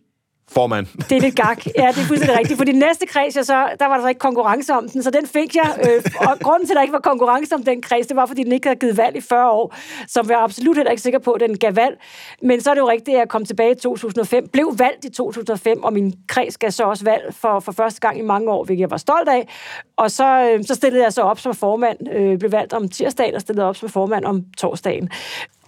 formand. 0.50 0.86
Det 1.08 1.12
er 1.12 1.20
lidt 1.20 1.36
gak. 1.36 1.66
Ja, 1.66 1.88
det 1.88 1.98
er 1.98 2.06
fuldstændig 2.06 2.38
rigtigt. 2.38 2.56
For 2.56 2.64
de 2.64 2.72
næste 2.72 3.06
kreds, 3.06 3.36
jeg 3.36 3.44
så, 3.44 3.68
der 3.80 3.86
var 3.86 3.94
der 3.94 4.04
så 4.04 4.08
ikke 4.08 4.18
konkurrence 4.18 4.72
om 4.74 4.88
den, 4.88 5.02
så 5.02 5.10
den 5.10 5.26
fik 5.26 5.54
jeg. 5.54 5.78
Øh, 5.84 6.02
og 6.20 6.38
grunden 6.40 6.66
til, 6.66 6.72
at 6.72 6.76
der 6.76 6.82
ikke 6.82 6.92
var 6.92 6.98
konkurrence 6.98 7.54
om 7.54 7.62
den 7.62 7.82
kreds, 7.82 8.06
det 8.06 8.16
var, 8.16 8.26
fordi 8.26 8.42
den 8.42 8.52
ikke 8.52 8.66
havde 8.66 8.78
givet 8.78 8.96
valg 8.96 9.16
i 9.16 9.20
40 9.20 9.50
år, 9.50 9.74
som 10.08 10.30
jeg 10.30 10.38
absolut 10.42 10.76
heller 10.76 10.90
ikke 10.90 11.02
sikker 11.02 11.18
på, 11.18 11.30
at 11.30 11.40
den 11.40 11.58
gav 11.58 11.76
valg. 11.76 11.98
Men 12.42 12.60
så 12.60 12.70
er 12.70 12.74
det 12.74 12.80
jo 12.80 12.88
rigtigt, 12.88 13.14
at 13.14 13.18
jeg 13.18 13.28
kom 13.28 13.44
tilbage 13.44 13.70
i 13.70 13.74
2005, 13.74 14.48
blev 14.48 14.74
valgt 14.78 15.04
i 15.04 15.10
2005, 15.10 15.82
og 15.82 15.92
min 15.92 16.14
kreds 16.28 16.58
gav 16.58 16.70
så 16.70 16.84
også 16.84 17.04
valg 17.04 17.34
for, 17.34 17.60
for 17.60 17.72
første 17.72 18.00
gang 18.00 18.18
i 18.18 18.22
mange 18.22 18.50
år, 18.50 18.64
hvilket 18.64 18.80
jeg 18.80 18.90
var 18.90 18.96
stolt 18.96 19.28
af. 19.28 19.48
Og 19.96 20.10
så, 20.10 20.50
øh, 20.50 20.64
så 20.64 20.74
stillede 20.74 21.04
jeg 21.04 21.12
så 21.12 21.22
op 21.22 21.40
som 21.40 21.54
formand, 21.54 21.98
øh, 22.12 22.38
blev 22.38 22.52
valgt 22.52 22.72
om 22.72 22.88
tirsdagen 22.88 23.34
og 23.34 23.40
stillede 23.40 23.66
op 23.66 23.76
som 23.76 23.88
formand 23.88 24.24
om 24.24 24.42
torsdagen. 24.58 25.10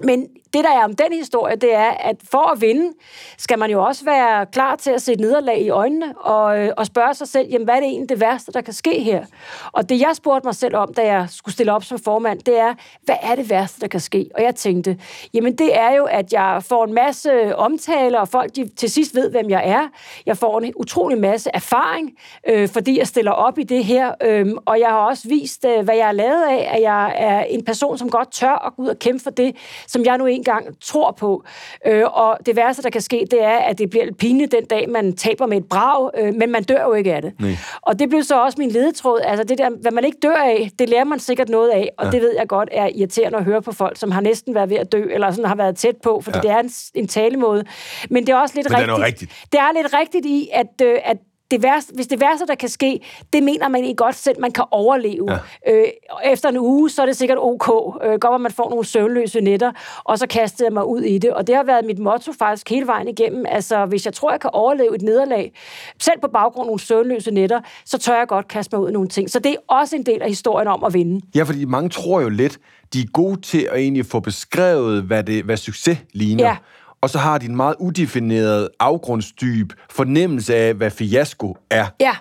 Men 0.01 0.29
det, 0.57 0.65
der 0.65 0.71
er 0.71 0.85
om 0.85 0.97
den 0.97 1.13
historie, 1.13 1.57
det 1.57 1.75
er, 1.75 1.91
at 1.91 2.17
for 2.31 2.53
at 2.53 2.61
vinde, 2.61 2.93
skal 3.39 3.59
man 3.59 3.71
jo 3.71 3.85
også 3.85 4.05
være 4.05 4.47
klar 4.47 4.77
til 4.77 4.91
at 4.91 5.03
se 5.03 5.13
et 5.13 5.21
nederlag 5.21 5.63
i 5.63 5.69
øjnene 5.69 6.19
og, 6.19 6.59
øh, 6.59 6.71
og 6.77 6.87
spørge 6.87 7.15
sig 7.15 7.29
selv, 7.29 7.49
jamen, 7.51 7.65
hvad 7.65 7.75
er 7.75 7.81
det 7.81 7.89
egentlig 7.89 8.09
det 8.09 8.21
værste, 8.21 8.53
der 8.53 8.61
kan 8.61 8.75
ske 8.75 9.03
her? 9.03 9.25
Og 9.73 9.89
det, 9.89 10.01
jeg 10.01 10.11
spurgte 10.15 10.47
mig 10.47 10.55
selv 10.55 10.77
om, 10.77 10.95
da 10.95 11.07
jeg 11.07 11.27
skulle 11.31 11.53
stille 11.53 11.73
op 11.73 11.85
som 11.85 11.99
formand, 11.99 12.41
det 12.41 12.59
er, 12.59 12.75
hvad 13.03 13.17
er 13.23 13.35
det 13.35 13.51
værste, 13.51 13.81
der 13.81 13.89
kan 13.89 14.01
ske? 14.01 14.31
Og 14.35 14.43
jeg 14.43 14.55
tænkte, 14.55 14.99
jamen, 15.35 15.59
det 15.59 15.79
er 15.79 15.95
jo, 15.95 16.05
at 16.05 16.33
jeg 16.33 16.63
får 16.69 16.85
en 16.85 16.93
masse 16.95 17.57
omtaler, 17.57 18.19
og 18.19 18.29
folk 18.29 18.57
de 18.57 18.69
til 18.69 18.91
sidst 18.91 19.15
ved, 19.15 19.31
hvem 19.31 19.51
jeg 19.51 19.63
er. 19.69 19.89
Jeg 20.27 20.37
får 20.37 20.61
en 20.61 20.73
utrolig 20.77 21.19
masse 21.19 21.51
erfaring, 21.55 22.13
øh, 22.49 22.69
fordi 22.69 22.99
jeg 22.99 23.07
stiller 23.07 23.31
op 23.31 23.59
i 23.59 23.63
det 23.63 23.85
her, 23.85 24.13
øh, 24.23 24.47
og 24.67 24.81
jeg 24.81 24.89
har 24.89 24.99
også 24.99 25.29
vist, 25.29 25.65
øh, 25.65 25.85
hvad 25.85 25.97
jeg 25.97 26.09
er 26.09 26.13
lavet 26.13 26.43
af, 26.43 26.71
at 26.75 26.83
jeg 26.83 27.15
er 27.17 27.41
en 27.41 27.65
person, 27.65 27.99
som 27.99 28.11
godt 28.11 28.33
tør 28.33 28.67
at 28.67 28.77
gå 28.77 28.83
ud 28.83 28.89
og 28.89 28.99
kæmpe 28.99 29.23
for 29.23 29.31
det, 29.31 29.57
som 29.89 30.05
jeg 30.05 30.19
nu 30.19 30.27
engang 30.27 30.67
tror 30.81 31.11
på. 31.11 31.45
Øh, 31.87 32.05
og 32.13 32.39
det 32.47 32.57
værste, 32.57 32.83
der 32.83 32.91
kan 32.91 33.01
ske, 33.01 33.27
det 33.31 33.43
er, 33.43 33.59
at 33.59 33.79
det 33.79 33.91
bliver 33.91 34.13
pinligt 34.19 34.53
den 34.53 34.65
dag, 34.65 34.91
man 34.91 35.17
taber 35.17 35.47
med 35.47 35.57
et 35.57 35.69
brag, 35.69 36.11
øh, 36.19 36.35
men 36.35 36.51
man 36.51 36.63
dør 36.63 36.83
jo 36.83 36.93
ikke 36.93 37.15
af 37.15 37.23
det. 37.23 37.33
Nej. 37.41 37.57
Og 37.83 37.99
det 37.99 38.09
blev 38.09 38.23
så 38.23 38.43
også 38.43 38.57
min 38.59 38.71
ledetråd. 38.71 39.21
Altså 39.25 39.45
det 39.45 39.59
der, 39.59 39.71
hvad 39.81 39.93
man 39.93 40.05
ikke 40.05 40.19
dør 40.23 40.37
af, 40.37 40.71
det 40.79 40.89
lærer 40.89 41.05
man 41.05 41.19
sikkert 41.19 41.49
noget 41.49 41.71
af, 41.71 41.91
og 41.99 42.05
ja. 42.05 42.11
det 42.11 42.21
ved 42.21 42.35
jeg 42.39 42.49
godt 42.49 42.69
er 42.73 42.89
irriterende 42.95 43.39
at 43.39 43.45
høre 43.45 43.63
på 43.63 43.73
folk, 43.73 43.99
som 43.99 44.11
har 44.11 44.21
næsten 44.21 44.55
været 44.55 44.71
ved 44.71 44.77
at 44.77 44.93
dø, 44.93 45.03
eller 45.11 45.31
sådan 45.31 45.45
har 45.45 45.55
været 45.55 45.77
tæt 45.77 45.97
på, 46.03 46.21
for 46.21 46.33
ja. 46.35 46.41
det 46.41 46.51
er 46.51 46.59
en, 46.59 46.71
en 46.95 47.09
talemåde. 47.09 47.65
Men 48.11 48.27
det 48.27 48.33
er 48.33 48.37
også 48.37 48.55
lidt 48.55 48.71
men 48.71 48.79
rigtigt. 48.79 48.91
Det 48.91 49.03
er, 49.03 49.07
rigtigt. 49.07 49.47
det 49.53 49.61
er 49.61 49.83
lidt 49.83 49.95
rigtigt 49.95 50.27
i, 50.27 50.49
at, 50.53 50.83
øh, 50.83 50.99
at 51.05 51.17
det 51.51 51.63
værste, 51.63 51.95
hvis 51.95 52.07
det 52.07 52.21
værste, 52.21 52.47
der 52.47 52.55
kan 52.55 52.69
ske, 52.69 53.01
det 53.33 53.43
mener 53.43 53.69
man 53.69 53.85
ikke 53.85 53.97
godt 53.97 54.15
selv, 54.15 54.41
man 54.41 54.53
kan 54.53 54.65
overleve. 54.71 55.33
Ja. 55.67 55.73
Øh, 55.73 55.85
efter 56.25 56.49
en 56.49 56.59
uge, 56.59 56.91
så 56.91 57.03
er 57.03 57.07
det 57.07 57.17
sikkert 57.17 57.39
ok. 57.41 57.69
Øh, 58.05 58.19
godt, 58.21 58.35
at 58.35 58.41
man 58.41 58.53
får 58.53 58.71
nogle 58.71 58.85
søvnløse 58.85 59.41
nætter, 59.41 59.73
og 60.05 60.19
så 60.19 60.27
kaster 60.27 60.65
jeg 60.65 60.73
mig 60.73 60.87
ud 60.87 61.01
i 61.01 61.19
det. 61.19 61.33
Og 61.33 61.47
det 61.47 61.55
har 61.57 61.63
været 61.63 61.85
mit 61.85 61.99
motto 61.99 62.33
faktisk 62.33 62.71
hele 62.71 62.87
vejen 62.87 63.09
igennem. 63.09 63.45
Altså, 63.49 63.87
hvis 63.87 64.05
jeg 64.05 64.15
tror, 64.15 64.31
jeg 64.31 64.41
kan 64.41 64.51
overleve 64.53 64.95
et 64.95 65.03
nederlag, 65.03 65.53
selv 66.01 66.21
på 66.21 66.29
baggrund 66.29 66.65
af 66.65 66.67
nogle 66.67 66.81
søvnløse 66.81 67.31
nætter, 67.31 67.61
så 67.85 67.99
tør 67.99 68.19
jeg 68.19 68.27
godt 68.29 68.49
kaste 68.49 68.77
mig 68.77 68.85
ud 68.85 68.89
i 68.89 68.93
nogle 68.93 69.09
ting. 69.09 69.31
Så 69.31 69.39
det 69.39 69.53
er 69.53 69.75
også 69.75 69.97
en 69.97 70.07
del 70.07 70.23
af 70.23 70.29
historien 70.29 70.69
om 70.69 70.85
at 70.85 70.95
vinde. 70.95 71.27
Ja, 71.35 71.43
fordi 71.43 71.65
mange 71.65 71.89
tror 71.89 72.21
jo 72.21 72.29
lidt, 72.29 72.59
de 72.93 73.01
er 73.01 73.07
gode 73.13 73.41
til 73.41 73.69
at 73.73 73.79
egentlig 73.79 74.07
få 74.07 74.21
beskrevet, 74.21 75.03
hvad, 75.03 75.25
det, 75.25 75.45
hvad 75.45 75.57
succes 75.57 75.99
ligner. 76.13 76.45
Ja 76.45 76.57
og 77.01 77.11
så 77.11 77.19
har 77.19 77.39
de 77.39 77.47
en 77.47 77.57
meget 77.57 77.75
udefineret, 77.81 78.69
afgrundsdyb 78.81 79.73
fornemmelse 79.91 80.55
af, 80.55 80.75
hvad 80.75 80.91
fiasko 80.91 81.57
er. 81.71 81.87
Ja. 82.01 82.17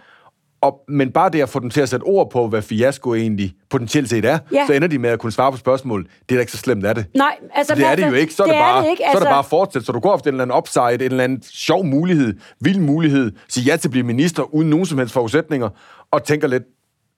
Og, 0.62 0.80
men 0.88 1.12
bare 1.12 1.30
det 1.30 1.42
at 1.42 1.50
få 1.50 1.60
dem 1.60 1.70
til 1.70 1.82
at 1.82 1.90
sætte 1.90 2.04
ord 2.04 2.32
på, 2.32 2.48
hvad 2.48 2.62
fiasko 2.62 3.14
egentlig 3.14 3.54
potentielt 3.70 4.10
set 4.10 4.26
er, 4.26 4.40
ja. 4.52 4.68
så 4.68 4.74
ender 4.74 4.88
de 4.88 5.00
med 5.00 5.10
at 5.10 5.20
kunne 5.20 5.32
svare 5.32 5.52
på 5.52 5.58
spørgsmål. 5.58 6.04
Det 6.04 6.36
er 6.36 6.36
da 6.36 6.40
ikke 6.40 6.52
så 6.52 6.58
slemt, 6.58 6.86
er 6.86 6.94
det? 6.94 7.06
Nej, 7.16 7.36
altså... 7.56 7.76
Det 7.76 7.86
er 7.86 7.96
det 7.96 8.08
jo 8.08 8.14
ikke. 8.14 8.34
Så 8.34 8.44
er 8.44 8.48
det, 8.48 8.54
det, 8.54 8.62
bare, 8.62 8.84
det 8.84 8.90
ikke. 8.90 9.06
Altså... 9.06 9.12
så 9.12 9.18
er 9.18 9.30
det 9.30 9.32
bare 9.32 9.40
at 9.40 9.46
fortsætte. 9.46 9.86
Så 9.86 9.92
du 9.92 10.00
går 10.00 10.16
efter 10.16 10.30
en 10.30 10.34
eller 10.34 10.44
anden 10.44 10.58
upside, 10.58 10.94
en 10.94 11.02
eller 11.02 11.24
anden 11.24 11.44
sjov 11.54 11.86
mulighed, 11.86 12.34
vild 12.62 12.80
mulighed, 12.80 13.32
sige 13.50 13.66
ja 13.66 13.78
til 13.78 13.88
at 13.88 13.92
blive 13.92 14.06
minister 14.06 14.56
uden 14.56 14.70
nogen 14.70 14.86
som 14.86 14.98
helst 14.98 15.14
forudsætninger, 15.14 15.70
og 16.12 16.24
tænker 16.24 16.48
lidt, 16.48 16.64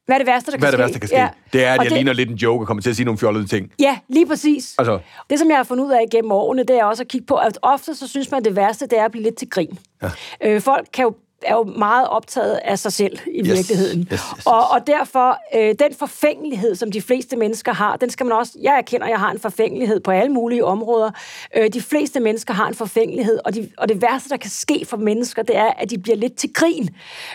hvad 0.07 0.15
er 0.15 0.17
det 0.17 0.27
værste, 0.27 0.51
der 0.51 0.57
kan 0.57 0.61
Hvad 0.61 0.67
er 0.67 0.71
det 0.71 0.79
værste, 0.79 0.93
der 0.93 0.99
kan 0.99 1.07
ske? 1.07 1.17
Ja. 1.17 1.29
Det 1.53 1.65
er, 1.65 1.73
at 1.73 1.79
og 1.79 1.85
jeg 1.85 1.91
det... 1.91 1.97
ligner 1.97 2.13
lidt 2.13 2.29
en 2.29 2.35
joke 2.35 2.63
og 2.63 2.67
kommer 2.67 2.81
til 2.81 2.89
at 2.89 2.95
sige 2.95 3.05
nogle 3.05 3.17
fjollede 3.17 3.47
ting. 3.47 3.71
Ja, 3.79 3.97
lige 4.07 4.27
præcis. 4.27 4.75
Altså... 4.77 4.99
Det, 5.29 5.39
som 5.39 5.49
jeg 5.49 5.57
har 5.57 5.63
fundet 5.63 5.85
ud 5.85 5.91
af 5.91 6.05
gennem 6.11 6.31
årene, 6.31 6.63
det 6.63 6.79
er 6.79 6.83
også 6.83 7.03
at 7.03 7.07
kigge 7.07 7.27
på, 7.27 7.35
at 7.35 7.59
ofte 7.61 7.95
så 7.95 8.07
synes 8.07 8.31
man, 8.31 8.37
at 8.37 8.45
det 8.45 8.55
værste, 8.55 8.87
det 8.87 8.99
er 8.99 9.05
at 9.05 9.11
blive 9.11 9.23
lidt 9.23 9.35
til 9.35 9.49
grin. 9.49 9.79
Ja. 10.01 10.09
Øh, 10.43 10.61
folk 10.61 10.87
kan 10.93 11.03
jo 11.03 11.15
er 11.41 11.53
jo 11.53 11.63
meget 11.63 12.07
optaget 12.07 12.59
af 12.63 12.79
sig 12.79 12.93
selv 12.93 13.19
i 13.33 13.39
yes. 13.39 13.47
virkeligheden. 13.47 13.99
Yes, 13.99 14.07
yes, 14.11 14.21
yes. 14.37 14.45
Og, 14.45 14.71
og 14.71 14.87
derfor, 14.87 15.37
øh, 15.55 15.75
den 15.79 15.93
forfængelighed, 15.99 16.75
som 16.75 16.91
de 16.91 17.01
fleste 17.01 17.35
mennesker 17.35 17.73
har, 17.73 17.95
den 17.95 18.09
skal 18.09 18.25
man 18.25 18.37
også... 18.37 18.51
Jeg 18.61 18.77
erkender, 18.77 19.05
at 19.05 19.11
jeg 19.11 19.19
har 19.19 19.31
en 19.31 19.39
forfængelighed 19.39 19.99
på 19.99 20.11
alle 20.11 20.31
mulige 20.31 20.65
områder. 20.65 21.11
Øh, 21.55 21.73
de 21.73 21.81
fleste 21.81 22.19
mennesker 22.19 22.53
har 22.53 22.67
en 22.67 22.73
forfængelighed, 22.73 23.39
og, 23.45 23.53
de, 23.53 23.69
og 23.77 23.89
det 23.89 24.01
værste, 24.01 24.29
der 24.29 24.37
kan 24.37 24.49
ske 24.49 24.85
for 24.85 24.97
mennesker, 24.97 25.43
det 25.43 25.57
er, 25.57 25.67
at 25.77 25.89
de 25.89 25.97
bliver 25.97 26.15
lidt 26.15 26.35
til 26.35 26.53
grin. 26.53 26.89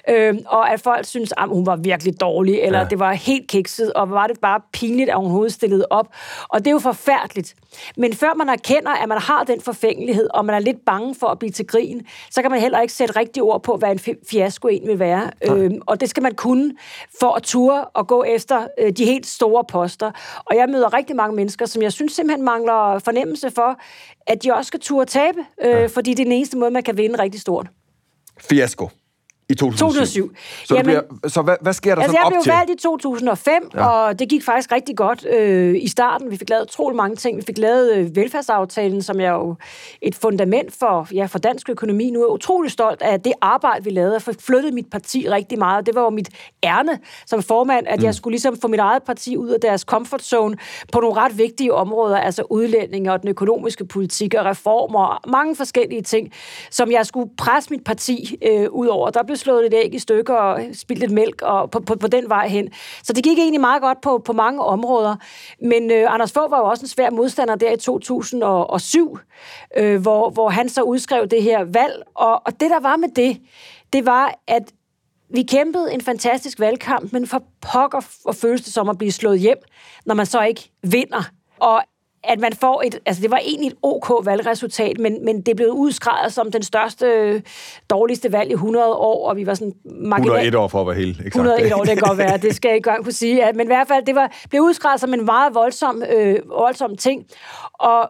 Øh, 0.08 0.34
og 0.46 0.72
at 0.72 0.81
folk 0.81 1.06
synes, 1.06 1.32
at 1.37 1.48
hun 1.48 1.66
var 1.66 1.76
virkelig 1.76 2.20
dårlig, 2.20 2.60
eller 2.60 2.78
ja. 2.78 2.84
det 2.84 2.98
var 2.98 3.12
helt 3.12 3.48
kikset, 3.48 3.93
og 3.93 4.10
var 4.10 4.26
det 4.26 4.40
bare 4.40 4.60
pinligt, 4.72 5.10
at 5.10 5.16
hun 5.16 5.31
hovedet 5.31 5.52
stillede 5.52 5.87
op. 5.90 6.06
Og 6.48 6.58
det 6.58 6.66
er 6.66 6.72
jo 6.72 6.78
forfærdeligt. 6.78 7.55
Men 7.96 8.14
før 8.14 8.34
man 8.34 8.48
erkender, 8.48 8.90
at 8.90 9.08
man 9.08 9.19
har 9.19 9.44
den 9.44 9.60
forfængelighed, 9.60 10.28
og 10.34 10.44
man 10.44 10.55
er 10.55 10.58
lidt 10.58 10.84
bange 10.87 11.14
for 11.14 11.26
at 11.26 11.38
blive 11.38 11.50
til 11.50 11.66
grin, 11.66 12.06
så 12.31 12.43
kan 12.43 12.50
man 12.50 12.60
heller 12.60 12.81
ikke 12.81 12.94
sætte 12.94 13.16
rigtige 13.16 13.43
ord 13.43 13.62
på, 13.62 13.76
hvad 13.76 13.92
en 13.93 14.17
fiasko 14.31 14.69
en 14.69 14.87
vil 14.87 14.99
være. 14.99 15.31
Øhm, 15.49 15.81
og 15.87 16.00
det 16.00 16.11
skal 16.11 16.23
man 16.23 16.35
kunne 16.35 16.75
for 17.21 17.35
at 17.35 17.43
ture 17.43 17.85
og 17.85 18.06
gå 18.06 18.25
efter 18.25 18.67
øh, 18.79 18.93
de 18.93 19.05
helt 19.05 19.27
store 19.27 19.65
poster. 19.65 20.11
Og 20.44 20.56
jeg 20.56 20.69
møder 20.69 20.94
rigtig 20.94 21.17
mange 21.17 21.37
mennesker, 21.37 21.67
som 21.67 21.83
jeg 21.83 21.93
synes 21.93 22.12
simpelthen 22.12 22.44
mangler 22.44 22.99
fornemmelse 22.99 23.50
for, 23.50 23.81
at 24.27 24.43
de 24.43 24.55
også 24.55 24.69
skal 24.69 24.81
ture 24.81 25.05
tabe, 25.05 25.39
øh, 25.65 25.71
ja. 25.71 25.87
fordi 25.87 26.11
det 26.11 26.21
er 26.21 26.25
den 26.25 26.33
eneste 26.33 26.56
måde, 26.56 26.71
man 26.71 26.83
kan 26.83 26.97
vinde 26.97 27.23
rigtig 27.23 27.41
stort. 27.41 27.67
Fiasko. 28.41 28.89
I 29.49 29.55
2007. 29.55 30.29
2007. 30.29 30.37
Så, 30.65 30.75
Jamen, 30.75 30.85
bliver, 30.85 31.29
så 31.29 31.43
hvad, 31.43 31.56
hvad 31.61 31.73
sker 31.73 31.94
der 31.94 32.03
altså 32.03 32.17
så 32.17 32.27
op 32.27 32.33
til? 32.33 32.37
Jeg 32.37 32.43
blev 32.44 32.55
valgt 32.55 32.81
i 32.81 32.83
2005, 32.83 33.71
ja. 33.75 33.87
og 33.87 34.19
det 34.19 34.29
gik 34.29 34.44
faktisk 34.44 34.73
rigtig 34.73 34.97
godt 34.97 35.27
øh, 35.27 35.77
i 35.83 35.89
starten. 35.89 36.31
Vi 36.31 36.37
fik 36.37 36.50
lavet 36.50 36.62
utrolig 36.62 36.97
mange 36.97 37.17
ting. 37.17 37.37
Vi 37.37 37.43
fik 37.43 37.59
lavet 37.59 37.97
øh, 37.97 38.17
velfærdsaftalen, 38.17 39.03
som 39.03 39.21
er 39.21 39.31
jo 39.31 39.55
et 40.03 40.15
fundament 40.15 40.75
for, 40.79 41.09
ja, 41.15 41.27
for 41.27 41.39
dansk 41.39 41.69
økonomi. 41.69 42.11
Nu 42.11 42.21
er 42.21 42.25
jeg 42.25 42.33
utrolig 42.33 42.71
stolt 42.71 43.03
af 43.03 43.21
det 43.21 43.33
arbejde, 43.41 43.85
vi 43.85 43.91
lavede. 43.91 44.21
Jeg 44.27 44.35
flyttede 44.41 44.75
mit 44.75 44.87
parti 44.91 45.29
rigtig 45.31 45.59
meget. 45.59 45.87
Det 45.87 45.94
var 45.94 46.03
jo 46.03 46.11
mit 46.11 46.29
ærne 46.65 46.99
som 47.27 47.43
formand, 47.43 47.87
at 47.89 47.99
mm. 47.99 48.05
jeg 48.05 48.15
skulle 48.15 48.32
ligesom 48.32 48.56
få 48.61 48.69
mit 48.69 48.81
eget 48.81 49.03
parti 49.03 49.37
ud 49.37 49.49
af 49.49 49.61
deres 49.61 49.81
comfort 49.81 50.22
zone 50.22 50.56
på 50.93 51.01
nogle 51.01 51.17
ret 51.17 51.39
vigtige 51.39 51.75
områder, 51.75 52.17
altså 52.17 52.43
udlænding 52.51 53.11
og 53.11 53.22
den 53.22 53.29
økonomiske 53.29 53.84
politik 53.84 54.34
og 54.34 54.44
reformer 54.44 55.05
og 55.05 55.31
mange 55.31 55.56
forskellige 55.56 56.03
ting, 56.03 56.32
som 56.70 56.91
jeg 56.91 57.06
skulle 57.06 57.31
presse 57.39 57.70
mit 57.70 57.84
parti 57.84 58.39
øh, 58.43 58.70
ud 58.70 58.87
over. 58.87 59.11
Der 59.11 59.22
blev 59.32 59.39
slået 59.39 59.67
et 59.67 59.74
æg 59.74 59.94
i 59.94 59.98
stykker 59.98 60.34
og 60.34 60.60
spildt 60.72 61.01
lidt 61.01 61.10
mælk 61.10 61.43
og 61.43 61.70
på, 61.70 61.81
på, 61.81 61.96
på 61.96 62.06
den 62.06 62.29
vej 62.29 62.48
hen. 62.48 62.69
Så 63.03 63.12
det 63.12 63.24
gik 63.24 63.39
egentlig 63.39 63.60
meget 63.60 63.82
godt 63.82 64.01
på, 64.01 64.19
på 64.24 64.32
mange 64.32 64.62
områder. 64.62 65.17
Men 65.60 65.91
øh, 65.91 66.15
Anders 66.15 66.32
Fogh 66.32 66.51
var 66.51 66.58
jo 66.58 66.65
også 66.65 66.82
en 66.82 66.89
svær 66.89 67.10
modstander 67.10 67.55
der 67.55 67.72
i 67.72 67.77
2007, 67.77 69.19
øh, 69.77 70.01
hvor, 70.01 70.31
hvor 70.31 70.48
han 70.48 70.69
så 70.69 70.82
udskrev 70.82 71.27
det 71.27 71.43
her 71.43 71.65
valg. 71.65 72.03
Og, 72.15 72.43
og 72.46 72.60
det, 72.60 72.70
der 72.70 72.81
var 72.81 72.96
med 72.96 73.08
det, 73.17 73.41
det 73.93 74.06
var, 74.06 74.34
at 74.46 74.72
vi 75.34 75.43
kæmpede 75.43 75.93
en 75.94 76.01
fantastisk 76.01 76.60
valgkamp, 76.60 77.12
men 77.12 77.27
for 77.27 77.43
pokker 77.72 78.01
og 78.24 78.34
føles 78.34 78.62
det 78.62 78.72
som 78.72 78.89
at 78.89 78.98
blive 78.98 79.12
slået 79.12 79.41
hjem, 79.41 79.58
når 80.06 80.15
man 80.15 80.27
så 80.27 80.43
ikke 80.43 80.70
vinder. 80.82 81.22
Og 81.60 81.82
at 82.24 82.41
man 82.41 82.52
får 82.52 82.82
et, 82.86 82.98
altså 83.06 83.22
det 83.22 83.31
var 83.31 83.38
egentlig 83.38 83.67
et 83.67 83.76
ok 83.82 84.26
valgresultat, 84.26 84.98
men, 84.98 85.24
men 85.24 85.41
det 85.41 85.56
blev 85.56 85.69
udskrevet 85.69 86.32
som 86.32 86.52
den 86.52 86.62
største, 86.62 87.43
dårligste 87.91 88.32
valg 88.32 88.50
i 88.50 88.52
100 88.52 88.86
år, 88.86 89.29
og 89.29 89.36
vi 89.36 89.46
var 89.46 89.55
sådan... 89.55 89.72
Marginal... 89.84 90.26
101 90.26 90.55
år 90.55 90.69
for 90.69 90.81
at 90.81 90.86
være 90.86 90.96
helt 90.96 91.17
eksakt. 91.17 91.36
101 91.36 91.72
år, 91.72 91.84
det 91.84 91.98
kan 91.98 92.08
godt 92.08 92.19
være, 92.19 92.36
det 92.36 92.55
skal 92.55 92.69
jeg 92.69 92.76
ikke 92.76 92.88
engang 92.88 93.05
kunne 93.05 93.12
sige, 93.12 93.36
ja, 93.36 93.52
men 93.52 93.67
i 93.67 93.67
hvert 93.67 93.88
fald, 93.88 94.05
det 94.05 94.14
var, 94.14 94.32
blev 94.50 94.62
udskrevet 94.62 95.00
som 95.00 95.14
en 95.14 95.24
meget 95.24 95.55
voldsom, 95.55 96.02
øh, 96.12 96.36
voldsom 96.48 96.96
ting, 96.96 97.24
og 97.74 98.08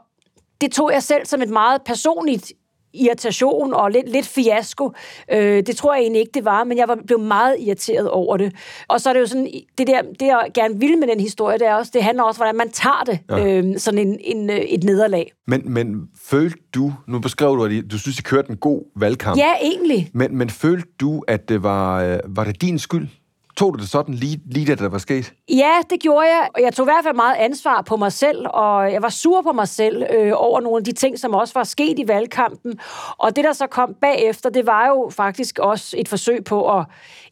det 0.60 0.72
tog 0.72 0.92
jeg 0.92 1.02
selv 1.02 1.26
som 1.26 1.42
et 1.42 1.50
meget 1.50 1.82
personligt 1.82 2.52
irritation 2.94 3.74
og 3.74 3.90
lidt, 3.90 4.08
lidt 4.08 4.26
fiasko. 4.26 4.92
Øh, 5.32 5.62
det 5.66 5.76
tror 5.76 5.94
jeg 5.94 6.02
egentlig 6.02 6.20
ikke, 6.20 6.32
det 6.34 6.44
var, 6.44 6.64
men 6.64 6.78
jeg 6.78 6.88
var, 6.88 6.98
blev 7.06 7.20
meget 7.20 7.56
irriteret 7.60 8.10
over 8.10 8.36
det. 8.36 8.52
Og 8.88 9.00
så 9.00 9.08
er 9.08 9.12
det 9.12 9.20
jo 9.20 9.26
sådan, 9.26 9.48
det 9.78 9.86
der, 9.86 10.02
det 10.02 10.26
jeg 10.26 10.50
gerne 10.54 10.80
vil 10.80 10.98
med 10.98 11.08
den 11.08 11.20
historie, 11.20 11.58
det 11.58 11.66
er 11.66 11.74
også, 11.74 11.90
det 11.94 12.02
handler 12.02 12.24
også, 12.24 12.38
hvordan 12.38 12.56
man 12.56 12.70
tager 12.70 13.02
det, 13.06 13.18
ja. 13.30 13.58
øh, 13.58 13.78
sådan 13.78 13.98
en, 13.98 14.18
en, 14.20 14.50
øh, 14.50 14.56
et 14.56 14.84
nederlag. 14.84 15.32
Men, 15.46 15.72
men 15.72 16.08
følte 16.22 16.58
du, 16.74 16.92
nu 17.08 17.18
beskrev 17.18 17.56
du, 17.56 17.64
at 17.64 17.70
du 17.90 17.98
synes, 17.98 18.18
I 18.18 18.22
kørte 18.22 18.50
en 18.50 18.56
god 18.56 18.82
valgkamp. 18.96 19.38
Ja, 19.38 19.52
egentlig. 19.62 20.10
Men, 20.14 20.36
men 20.36 20.50
følte 20.50 20.88
du, 21.00 21.22
at 21.28 21.48
det 21.48 21.62
var, 21.62 22.02
øh, 22.02 22.18
var 22.26 22.44
det 22.44 22.62
din 22.62 22.78
skyld, 22.78 23.08
Tog 23.56 23.74
du 23.74 23.78
det 23.78 23.88
sådan 23.88 24.14
lige, 24.14 24.40
lige 24.46 24.66
da 24.66 24.74
det 24.74 24.92
var 24.92 24.98
sket? 24.98 25.32
Ja, 25.48 25.72
det 25.90 26.00
gjorde 26.00 26.26
jeg, 26.26 26.48
og 26.54 26.62
jeg 26.62 26.74
tog 26.74 26.86
i 26.86 26.90
hvert 26.90 27.04
fald 27.04 27.16
meget 27.16 27.36
ansvar 27.36 27.82
på 27.82 27.96
mig 27.96 28.12
selv, 28.12 28.46
og 28.48 28.92
jeg 28.92 29.02
var 29.02 29.08
sur 29.08 29.42
på 29.42 29.52
mig 29.52 29.68
selv 29.68 30.02
øh, 30.14 30.32
over 30.34 30.60
nogle 30.60 30.76
af 30.76 30.84
de 30.84 30.92
ting, 30.92 31.18
som 31.18 31.34
også 31.34 31.54
var 31.54 31.64
sket 31.64 31.98
i 31.98 32.08
valgkampen. 32.08 32.78
Og 33.18 33.36
det, 33.36 33.44
der 33.44 33.52
så 33.52 33.66
kom 33.66 33.94
bagefter, 34.00 34.50
det 34.50 34.66
var 34.66 34.86
jo 34.86 35.10
faktisk 35.10 35.58
også 35.58 35.96
et 35.98 36.08
forsøg 36.08 36.44
på 36.44 36.78
at 36.78 36.84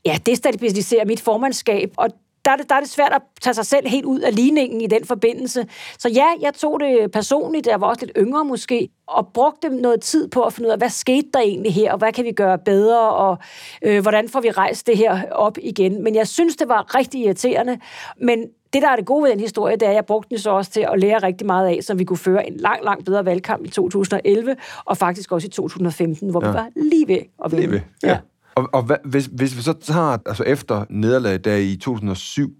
ja, 0.04 0.18
destabilisere 0.26 1.04
mit 1.04 1.20
formandskab, 1.20 1.94
og 1.96 2.10
der 2.44 2.50
er, 2.50 2.56
det, 2.56 2.68
der 2.68 2.74
er 2.74 2.80
det 2.80 2.90
svært 2.90 3.12
at 3.12 3.22
tage 3.40 3.54
sig 3.54 3.66
selv 3.66 3.88
helt 3.88 4.04
ud 4.04 4.20
af 4.20 4.34
ligningen 4.34 4.80
i 4.80 4.86
den 4.86 5.04
forbindelse. 5.04 5.66
Så 5.98 6.08
ja, 6.08 6.26
jeg 6.40 6.54
tog 6.54 6.80
det 6.80 7.10
personligt, 7.12 7.66
jeg 7.66 7.80
var 7.80 7.86
også 7.86 8.06
lidt 8.06 8.16
yngre 8.16 8.44
måske, 8.44 8.88
og 9.06 9.28
brugte 9.34 9.68
noget 9.68 10.00
tid 10.00 10.28
på 10.28 10.42
at 10.42 10.52
finde 10.52 10.68
ud 10.68 10.72
af, 10.72 10.78
hvad 10.78 10.88
skete 10.88 11.28
der 11.34 11.40
egentlig 11.40 11.74
her, 11.74 11.92
og 11.92 11.98
hvad 11.98 12.12
kan 12.12 12.24
vi 12.24 12.32
gøre 12.32 12.58
bedre, 12.58 13.10
og 13.10 13.38
øh, 13.82 14.02
hvordan 14.02 14.28
får 14.28 14.40
vi 14.40 14.50
rejst 14.50 14.86
det 14.86 14.96
her 14.96 15.30
op 15.32 15.58
igen. 15.62 16.02
Men 16.02 16.14
jeg 16.14 16.28
synes, 16.28 16.56
det 16.56 16.68
var 16.68 16.94
rigtig 16.94 17.20
irriterende, 17.20 17.78
men 18.20 18.46
det, 18.72 18.82
der 18.82 18.88
er 18.88 18.96
det 18.96 19.06
gode 19.06 19.22
ved 19.22 19.30
den 19.30 19.40
historie, 19.40 19.76
det 19.76 19.82
er, 19.86 19.90
at 19.90 19.94
jeg 19.94 20.06
brugte 20.06 20.30
den 20.30 20.38
så 20.38 20.50
også 20.50 20.70
til 20.70 20.86
at 20.92 21.00
lære 21.00 21.18
rigtig 21.18 21.46
meget 21.46 21.68
af, 21.68 21.78
så 21.82 21.94
vi 21.94 22.04
kunne 22.04 22.16
føre 22.16 22.46
en 22.46 22.56
lang, 22.56 22.84
lang 22.84 23.04
bedre 23.04 23.24
valgkamp 23.24 23.64
i 23.64 23.68
2011, 23.68 24.56
og 24.84 24.96
faktisk 24.96 25.32
også 25.32 25.46
i 25.46 25.50
2015, 25.50 26.30
hvor 26.30 26.44
ja. 26.44 26.50
vi 26.50 26.54
var 26.54 26.68
lige 26.76 27.08
ved 27.08 27.18
at 27.44 27.52
vinde. 27.52 27.62
Lige 27.62 27.72
ved, 27.72 27.80
ja. 28.02 28.08
ja. 28.08 28.18
Og, 28.54 28.68
og 28.72 28.82
hvad, 28.82 28.96
hvis, 29.04 29.26
hvis 29.32 29.56
vi 29.56 29.62
så 29.62 29.72
tager, 29.72 30.18
altså 30.26 30.44
efter 30.44 30.84
nederlaget 30.90 31.44
der 31.44 31.56
i 31.56 31.76
2007, 31.76 32.50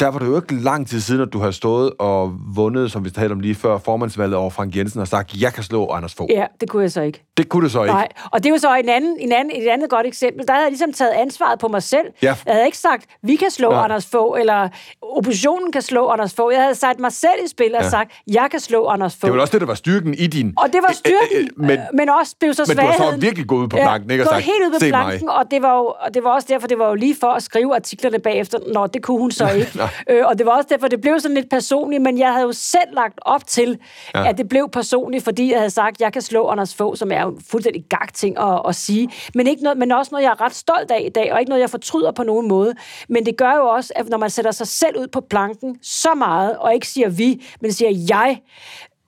der 0.00 0.08
var 0.08 0.18
det 0.18 0.26
jo 0.26 0.36
ikke 0.36 0.54
lang 0.54 0.88
tid 0.88 1.00
siden, 1.00 1.22
at 1.22 1.32
du 1.32 1.38
har 1.38 1.50
stået 1.50 1.92
og 1.98 2.32
vundet, 2.54 2.92
som 2.92 3.04
vi 3.04 3.10
talte 3.10 3.32
om 3.32 3.40
lige 3.40 3.54
før, 3.54 3.78
formandsvalget 3.78 4.36
over 4.36 4.50
Frank 4.50 4.76
Jensen 4.76 5.00
og 5.00 5.08
sagt, 5.08 5.40
jeg 5.40 5.52
kan 5.52 5.62
slå 5.62 5.90
Anders 5.90 6.14
Fogh. 6.14 6.30
Ja, 6.30 6.46
det 6.60 6.68
kunne 6.68 6.82
jeg 6.82 6.92
så 6.92 7.02
ikke. 7.02 7.24
Det 7.36 7.48
kunne 7.48 7.64
du 7.64 7.70
så 7.70 7.82
ikke. 7.82 7.94
Nej, 7.94 8.08
og 8.32 8.44
det 8.44 8.52
var 8.52 8.58
så 8.58 8.76
en 8.76 8.88
anden, 8.88 9.16
en 9.20 9.32
anden, 9.32 9.62
et 9.62 9.68
andet 9.68 9.90
godt 9.90 10.06
eksempel. 10.06 10.46
Der 10.46 10.52
havde 10.52 10.64
jeg 10.64 10.70
ligesom 10.70 10.92
taget 10.92 11.10
ansvaret 11.10 11.58
på 11.58 11.68
mig 11.68 11.82
selv. 11.82 12.06
Ja. 12.22 12.34
Jeg 12.46 12.54
havde 12.54 12.66
ikke 12.66 12.78
sagt, 12.78 13.04
vi 13.22 13.36
kan 13.36 13.50
slå 13.50 13.72
ja. 13.72 13.84
Anders 13.84 14.06
Fogh, 14.06 14.40
eller 14.40 14.68
oppositionen 15.02 15.72
kan 15.72 15.82
slå 15.82 16.08
Anders 16.08 16.34
Fogh. 16.34 16.54
Jeg 16.54 16.62
havde 16.62 16.74
sat 16.74 16.98
mig 16.98 17.12
selv 17.12 17.44
i 17.44 17.48
spil 17.48 17.74
og 17.74 17.82
ja. 17.82 17.90
sagt, 17.90 18.12
jeg 18.26 18.48
kan 18.50 18.60
slå 18.60 18.86
Anders 18.86 19.16
Fogh. 19.16 19.28
Det 19.28 19.36
var 19.36 19.40
også 19.40 19.52
det, 19.52 19.60
der 19.60 19.66
var 19.66 19.74
styrken 19.74 20.14
i 20.14 20.26
din... 20.26 20.54
Og 20.58 20.72
det 20.72 20.80
var 20.88 20.94
styrken, 20.94 21.50
men, 21.56 21.78
men 21.94 22.08
også 22.20 22.34
blev 22.40 22.54
så 22.54 22.64
svagheden. 22.64 22.86
Men 22.88 22.98
du 22.98 23.02
har 23.04 23.12
så 23.12 23.20
virkelig 23.20 23.46
gået 23.46 23.62
ud 23.62 23.68
på 23.68 23.76
planken, 23.76 24.10
ja, 24.10 24.14
ikke? 24.14 24.24
Og 24.24 24.28
sagt, 24.28 24.44
helt 24.44 24.62
ud 24.66 24.72
på 24.72 24.86
planken, 24.88 25.28
og 25.28 25.44
det, 25.50 25.62
var 25.62 25.76
jo, 25.76 25.94
og 26.00 26.14
det 26.14 26.24
var 26.24 26.30
også 26.30 26.48
derfor, 26.50 26.66
det 26.66 26.78
var 26.78 26.88
jo 26.88 26.94
lige 26.94 27.16
for 27.20 27.26
at 27.26 27.42
skrive 27.42 27.74
artiklerne 27.74 28.18
bagefter. 28.18 28.58
Nå, 28.74 28.86
det 28.86 29.02
kunne 29.02 29.18
hun 29.18 29.30
så 29.30 29.48
ikke. 29.58 29.87
Øh, 30.10 30.26
og 30.26 30.38
det 30.38 30.46
var 30.46 30.52
også 30.52 30.68
derfor, 30.70 30.88
det 30.88 31.00
blev 31.00 31.20
sådan 31.20 31.34
lidt 31.34 31.50
personligt, 31.50 32.02
men 32.02 32.18
jeg 32.18 32.32
havde 32.32 32.42
jo 32.42 32.52
selv 32.52 32.92
lagt 32.92 33.18
op 33.22 33.46
til, 33.46 33.78
ja. 34.14 34.28
at 34.28 34.38
det 34.38 34.48
blev 34.48 34.68
personligt, 34.72 35.24
fordi 35.24 35.50
jeg 35.50 35.58
havde 35.58 35.70
sagt, 35.70 35.96
at 35.96 36.00
jeg 36.00 36.12
kan 36.12 36.22
slå 36.22 36.48
Anders 36.48 36.74
Fogh, 36.74 36.96
som 36.96 37.12
er 37.12 37.22
jo 37.22 37.38
fuldstændig 37.50 37.84
gag 37.90 38.08
ting 38.14 38.38
at, 38.38 38.62
at 38.68 38.74
sige, 38.74 39.10
men, 39.34 39.46
ikke 39.46 39.62
noget, 39.62 39.78
men 39.78 39.92
også 39.92 40.08
noget, 40.12 40.24
jeg 40.24 40.30
er 40.30 40.40
ret 40.40 40.54
stolt 40.54 40.90
af 40.90 41.02
i 41.06 41.08
dag, 41.08 41.32
og 41.32 41.40
ikke 41.40 41.50
noget, 41.50 41.60
jeg 41.60 41.70
fortryder 41.70 42.12
på 42.12 42.22
nogen 42.22 42.48
måde. 42.48 42.74
Men 43.08 43.26
det 43.26 43.36
gør 43.36 43.54
jo 43.54 43.68
også, 43.68 43.92
at 43.96 44.08
når 44.08 44.18
man 44.18 44.30
sætter 44.30 44.50
sig 44.50 44.66
selv 44.66 44.98
ud 44.98 45.06
på 45.06 45.20
planken 45.20 45.78
så 45.82 46.14
meget, 46.14 46.58
og 46.58 46.74
ikke 46.74 46.88
siger 46.88 47.08
vi, 47.08 47.46
men 47.60 47.72
siger 47.72 48.06
jeg, 48.08 48.40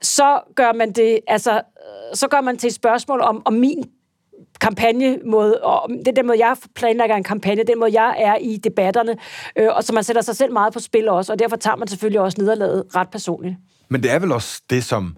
så 0.01 0.39
gør 0.55 0.73
man 0.73 0.91
det, 0.91 1.19
altså, 1.27 1.61
så 2.13 2.27
gør 2.27 2.41
man 2.41 2.57
til 2.57 2.67
et 2.67 2.73
spørgsmål 2.73 3.21
om, 3.21 3.41
om 3.45 3.53
min 3.53 3.83
kampagnemåde, 4.61 5.63
og 5.63 5.89
det 5.89 6.07
er 6.07 6.11
den 6.11 6.27
måde, 6.27 6.45
jeg 6.45 6.55
planlægger 6.75 7.15
en 7.15 7.23
kampagne, 7.23 7.63
den 7.63 7.79
måde, 7.79 8.01
jeg 8.01 8.15
er 8.17 8.35
i 8.35 8.57
debatterne, 8.57 9.17
øh, 9.55 9.67
og 9.71 9.83
så 9.83 9.93
man 9.93 10.03
sætter 10.03 10.21
sig 10.21 10.35
selv 10.35 10.53
meget 10.53 10.73
på 10.73 10.79
spil 10.79 11.09
også, 11.09 11.33
og 11.33 11.39
derfor 11.39 11.55
tager 11.55 11.75
man 11.75 11.87
selvfølgelig 11.87 12.21
også 12.21 12.41
nederlaget 12.41 12.83
ret 12.95 13.09
personligt. 13.09 13.55
Men 13.89 14.03
det 14.03 14.11
er 14.11 14.19
vel 14.19 14.31
også 14.31 14.61
det, 14.69 14.83
som 14.83 15.15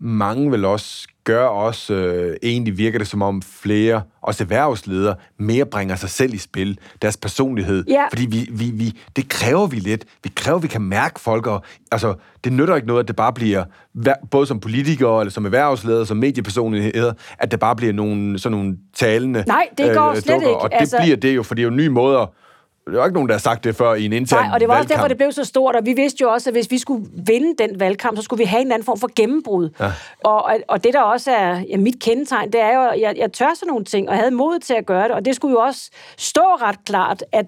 mange 0.00 0.50
vil 0.50 0.64
også 0.64 1.08
gør 1.24 1.44
også, 1.44 1.94
øh, 1.94 2.36
egentlig 2.42 2.78
virker 2.78 2.98
det 2.98 3.06
som 3.06 3.22
om 3.22 3.42
flere, 3.42 4.02
også 4.22 4.44
erhvervsledere, 4.44 5.14
mere 5.38 5.64
bringer 5.66 5.96
sig 5.96 6.10
selv 6.10 6.34
i 6.34 6.38
spil, 6.38 6.78
deres 7.02 7.16
personlighed. 7.16 7.84
Ja. 7.88 8.06
Fordi 8.10 8.26
vi, 8.26 8.48
vi, 8.52 8.70
vi, 8.74 8.98
det 9.16 9.28
kræver 9.28 9.66
vi 9.66 9.76
lidt. 9.76 10.04
Vi 10.24 10.32
kræver, 10.36 10.56
at 10.56 10.62
vi 10.62 10.68
kan 10.68 10.82
mærke 10.82 11.20
folk, 11.20 11.46
og 11.46 11.62
altså, 11.92 12.14
det 12.44 12.52
nytter 12.52 12.76
ikke 12.76 12.88
noget, 12.88 13.02
at 13.02 13.08
det 13.08 13.16
bare 13.16 13.32
bliver, 13.32 13.64
både 14.30 14.46
som 14.46 14.60
politikere, 14.60 15.20
eller 15.20 15.30
som 15.30 15.44
erhvervsledere, 15.44 16.06
som 16.06 16.16
mediepersonligheder, 16.16 17.12
at 17.38 17.50
det 17.50 17.60
bare 17.60 17.76
bliver 17.76 17.92
nogle, 17.92 18.38
sådan 18.38 18.58
nogle 18.58 18.76
talende 18.94 19.44
Nej, 19.46 19.68
det 19.78 19.96
går 19.96 20.10
øh, 20.10 20.16
slet 20.16 20.34
dukker, 20.34 20.48
ikke. 20.48 20.58
Og 20.58 20.70
det 20.70 20.76
altså... 20.80 20.96
bliver 21.02 21.16
det 21.16 21.36
jo, 21.36 21.42
for 21.42 21.54
det 21.54 21.62
er 21.62 21.64
jo 21.64 21.74
nye 21.74 21.88
måder 21.88 22.26
der 22.90 22.98
er 22.98 23.02
jo 23.02 23.04
ikke 23.04 23.14
nogen, 23.14 23.28
der 23.28 23.34
har 23.34 23.40
sagt 23.40 23.64
det 23.64 23.76
før 23.76 23.94
i 23.94 24.04
en 24.04 24.12
intern 24.12 24.44
Nej, 24.44 24.54
og 24.54 24.60
det 24.60 24.68
var 24.68 24.74
valgkamp. 24.74 24.90
også 24.90 24.94
derfor, 24.94 25.08
det 25.08 25.16
blev 25.16 25.32
så 25.32 25.44
stort, 25.44 25.76
og 25.76 25.86
vi 25.86 25.92
vidste 25.92 26.18
jo 26.20 26.32
også, 26.32 26.50
at 26.50 26.54
hvis 26.54 26.70
vi 26.70 26.78
skulle 26.78 27.06
vinde 27.26 27.54
den 27.64 27.80
valgkamp, 27.80 28.16
så 28.16 28.22
skulle 28.22 28.38
vi 28.38 28.44
have 28.44 28.60
en 28.60 28.72
anden 28.72 28.86
form 28.86 28.98
for 28.98 29.10
gennembrud. 29.16 29.70
Ja. 29.80 29.92
Og, 30.24 30.44
og, 30.44 30.56
og 30.68 30.84
det, 30.84 30.94
der 30.94 31.00
også 31.00 31.30
er 31.30 31.60
ja, 31.70 31.76
mit 31.76 32.00
kendetegn, 32.00 32.52
det 32.52 32.60
er 32.60 32.74
jo, 32.74 32.88
at 32.88 33.00
jeg, 33.00 33.14
jeg 33.16 33.32
tør 33.32 33.54
sådan 33.54 33.68
nogle 33.68 33.84
ting, 33.84 34.08
og 34.08 34.16
havde 34.16 34.30
mod 34.30 34.58
til 34.60 34.74
at 34.74 34.86
gøre 34.86 35.02
det, 35.02 35.10
og 35.10 35.24
det 35.24 35.36
skulle 35.36 35.52
jo 35.52 35.60
også 35.60 35.90
stå 36.18 36.40
ret 36.40 36.84
klart, 36.84 37.24
at, 37.32 37.46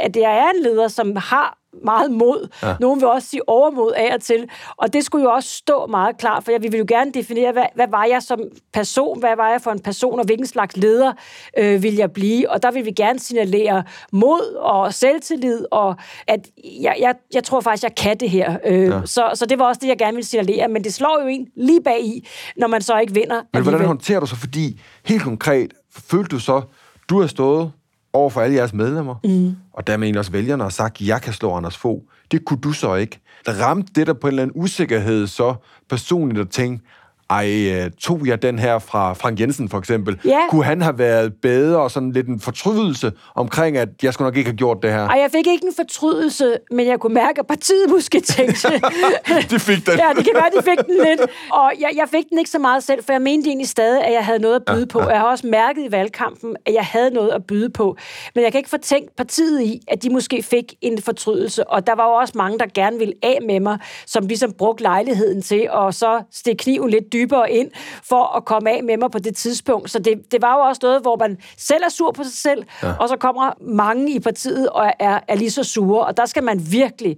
at 0.00 0.16
jeg 0.16 0.38
er 0.38 0.50
en 0.56 0.62
leder, 0.62 0.88
som 0.88 1.16
har 1.16 1.58
meget 1.84 2.10
mod. 2.10 2.48
Ja. 2.62 2.74
Nogen 2.80 3.00
vil 3.00 3.08
også 3.08 3.28
sige 3.28 3.48
overmod 3.48 3.92
af 3.92 4.14
og 4.14 4.20
til. 4.20 4.48
Og 4.76 4.92
det 4.92 5.04
skulle 5.04 5.24
jo 5.24 5.30
også 5.30 5.48
stå 5.48 5.86
meget 5.86 6.18
klart, 6.18 6.44
for 6.44 6.50
jeg, 6.50 6.62
vi 6.62 6.68
vil 6.68 6.78
jo 6.78 6.84
gerne 6.88 7.12
definere, 7.12 7.52
hvad, 7.52 7.64
hvad 7.74 7.86
var 7.90 8.04
jeg 8.04 8.22
som 8.22 8.40
person, 8.72 9.20
hvad 9.20 9.36
var 9.36 9.50
jeg 9.50 9.60
for 9.62 9.70
en 9.70 9.80
person, 9.80 10.18
og 10.18 10.24
hvilken 10.24 10.46
slags 10.46 10.76
leder 10.76 11.12
øh, 11.58 11.82
vil 11.82 11.94
jeg 11.94 12.12
blive. 12.12 12.50
Og 12.50 12.62
der 12.62 12.70
vil 12.70 12.84
vi 12.84 12.90
gerne 12.90 13.18
signalere 13.18 13.84
mod 14.12 14.54
og 14.56 14.94
selvtillid, 14.94 15.66
og 15.70 15.96
at 16.26 16.48
jeg, 16.82 16.96
jeg, 17.00 17.14
jeg 17.34 17.44
tror 17.44 17.60
faktisk, 17.60 17.82
jeg 17.82 17.94
kan 17.94 18.16
det 18.16 18.30
her. 18.30 18.56
Øh, 18.66 18.82
ja. 18.82 19.00
så, 19.04 19.30
så 19.34 19.46
det 19.46 19.58
var 19.58 19.64
også 19.64 19.78
det, 19.82 19.88
jeg 19.88 19.98
gerne 19.98 20.14
ville 20.14 20.26
signalere. 20.26 20.68
Men 20.68 20.84
det 20.84 20.94
slår 20.94 21.20
jo 21.22 21.26
en 21.26 21.48
lige 21.56 21.82
bag 21.82 22.04
i, 22.04 22.28
når 22.56 22.66
man 22.66 22.82
så 22.82 22.98
ikke 22.98 23.14
vinder. 23.14 23.36
Men 23.36 23.46
alligevel. 23.54 23.70
hvordan 23.70 23.86
håndterer 23.86 24.20
du 24.20 24.26
så? 24.26 24.36
Fordi 24.36 24.80
helt 25.04 25.22
konkret, 25.22 25.72
følte 26.10 26.28
du 26.28 26.38
så, 26.38 26.62
du 27.08 27.20
har 27.20 27.26
stået 27.26 27.72
over 28.18 28.30
for 28.30 28.40
alle 28.40 28.56
jeres 28.56 28.72
medlemmer, 28.72 29.14
mm. 29.24 29.56
og 29.72 29.86
dermed 29.86 30.06
egentlig 30.06 30.18
også 30.18 30.32
vælgerne, 30.32 30.64
og 30.64 30.72
sagt, 30.72 31.00
jeg 31.00 31.22
kan 31.22 31.32
slå 31.32 31.54
Anders 31.54 31.76
Fogh. 31.76 32.02
Det 32.30 32.44
kunne 32.44 32.60
du 32.60 32.72
så 32.72 32.94
ikke. 32.94 33.20
Der 33.46 33.52
ramte 33.52 33.92
det 33.94 34.06
der 34.06 34.12
på 34.12 34.26
en 34.26 34.32
eller 34.32 34.42
anden 34.42 34.62
usikkerhed 34.62 35.26
så 35.26 35.54
personligt 35.88 36.40
at 36.40 36.50
tænke, 36.50 36.84
ej, 37.30 37.72
øh, 37.72 37.90
tog 37.90 38.26
jeg 38.26 38.42
den 38.42 38.58
her 38.58 38.78
fra 38.78 39.12
Frank 39.12 39.40
Jensen 39.40 39.68
for 39.68 39.78
eksempel? 39.78 40.20
Ja. 40.24 40.40
Kunne 40.50 40.64
han 40.64 40.82
have 40.82 40.98
været 40.98 41.32
bedre 41.42 41.80
og 41.80 41.90
sådan 41.90 42.12
lidt 42.12 42.26
en 42.26 42.40
fortrydelse 42.40 43.12
omkring, 43.34 43.76
at 43.76 43.88
jeg 44.02 44.14
skulle 44.14 44.26
nok 44.26 44.36
ikke 44.36 44.50
have 44.50 44.56
gjort 44.56 44.78
det 44.82 44.90
her? 44.90 45.08
Ej, 45.08 45.20
jeg 45.20 45.30
fik 45.32 45.46
ikke 45.46 45.66
en 45.66 45.72
fortrydelse, 45.76 46.56
men 46.70 46.86
jeg 46.86 47.00
kunne 47.00 47.14
mærke, 47.14 47.40
at 47.40 47.46
partiet 47.46 47.90
måske 47.90 48.20
tænkte... 48.20 48.68
de 49.50 49.58
fik 49.58 49.86
den. 49.86 49.98
ja, 49.98 50.08
det 50.16 50.24
kan 50.24 50.32
være, 50.34 50.50
de 50.56 50.62
fik 50.62 50.86
den 50.86 50.94
lidt. 51.04 51.20
Og 51.50 51.72
jeg, 51.80 51.90
jeg 51.96 52.08
fik 52.10 52.24
den 52.30 52.38
ikke 52.38 52.50
så 52.50 52.58
meget 52.58 52.82
selv, 52.82 53.04
for 53.04 53.12
jeg 53.12 53.22
mente 53.22 53.48
egentlig 53.48 53.68
stadig, 53.68 54.04
at 54.04 54.12
jeg 54.12 54.24
havde 54.24 54.38
noget 54.38 54.56
at 54.56 54.62
byde 54.64 54.80
ja, 54.80 54.86
på. 54.92 55.00
Ja. 55.00 55.08
Jeg 55.08 55.18
har 55.20 55.26
også 55.26 55.46
mærket 55.46 55.84
i 55.88 55.92
valgkampen, 55.92 56.56
at 56.66 56.74
jeg 56.74 56.84
havde 56.84 57.10
noget 57.10 57.30
at 57.30 57.44
byde 57.44 57.70
på. 57.70 57.96
Men 58.34 58.44
jeg 58.44 58.52
kan 58.52 58.58
ikke 58.58 58.70
fortænke 58.70 59.16
partiet 59.16 59.62
i, 59.62 59.80
at 59.88 60.02
de 60.02 60.10
måske 60.10 60.42
fik 60.42 60.74
en 60.80 61.02
fortrydelse. 61.02 61.68
Og 61.68 61.86
der 61.86 61.94
var 61.94 62.04
jo 62.04 62.12
også 62.12 62.32
mange, 62.36 62.58
der 62.58 62.66
gerne 62.74 62.98
ville 62.98 63.14
af 63.22 63.38
med 63.46 63.60
mig, 63.60 63.78
som 64.06 64.26
ligesom 64.26 64.52
brugte 64.52 64.82
lejligheden 64.82 65.42
til, 65.42 65.70
og 65.70 65.94
så 65.94 66.22
stikke 66.32 66.62
kniven 66.62 66.90
lidt 66.90 67.12
dybere 67.18 67.52
ind 67.52 67.70
for 68.02 68.36
at 68.36 68.44
komme 68.44 68.70
af 68.70 68.84
med 68.84 68.96
mig 68.96 69.10
på 69.10 69.18
det 69.18 69.36
tidspunkt. 69.36 69.90
Så 69.90 69.98
det, 69.98 70.32
det 70.32 70.42
var 70.42 70.54
jo 70.54 70.60
også 70.60 70.80
noget, 70.82 71.02
hvor 71.02 71.16
man 71.16 71.36
selv 71.56 71.82
er 71.84 71.88
sur 71.88 72.12
på 72.12 72.24
sig 72.24 72.32
selv, 72.32 72.62
ja. 72.82 72.92
og 72.92 73.08
så 73.08 73.16
kommer 73.16 73.52
mange 73.60 74.14
i 74.14 74.20
partiet 74.20 74.68
og 74.68 74.92
er, 74.98 75.20
er 75.28 75.34
lige 75.34 75.50
så 75.50 75.64
sure. 75.64 76.06
Og 76.06 76.16
der 76.16 76.26
skal 76.26 76.42
man 76.42 76.60
virkelig 76.70 77.16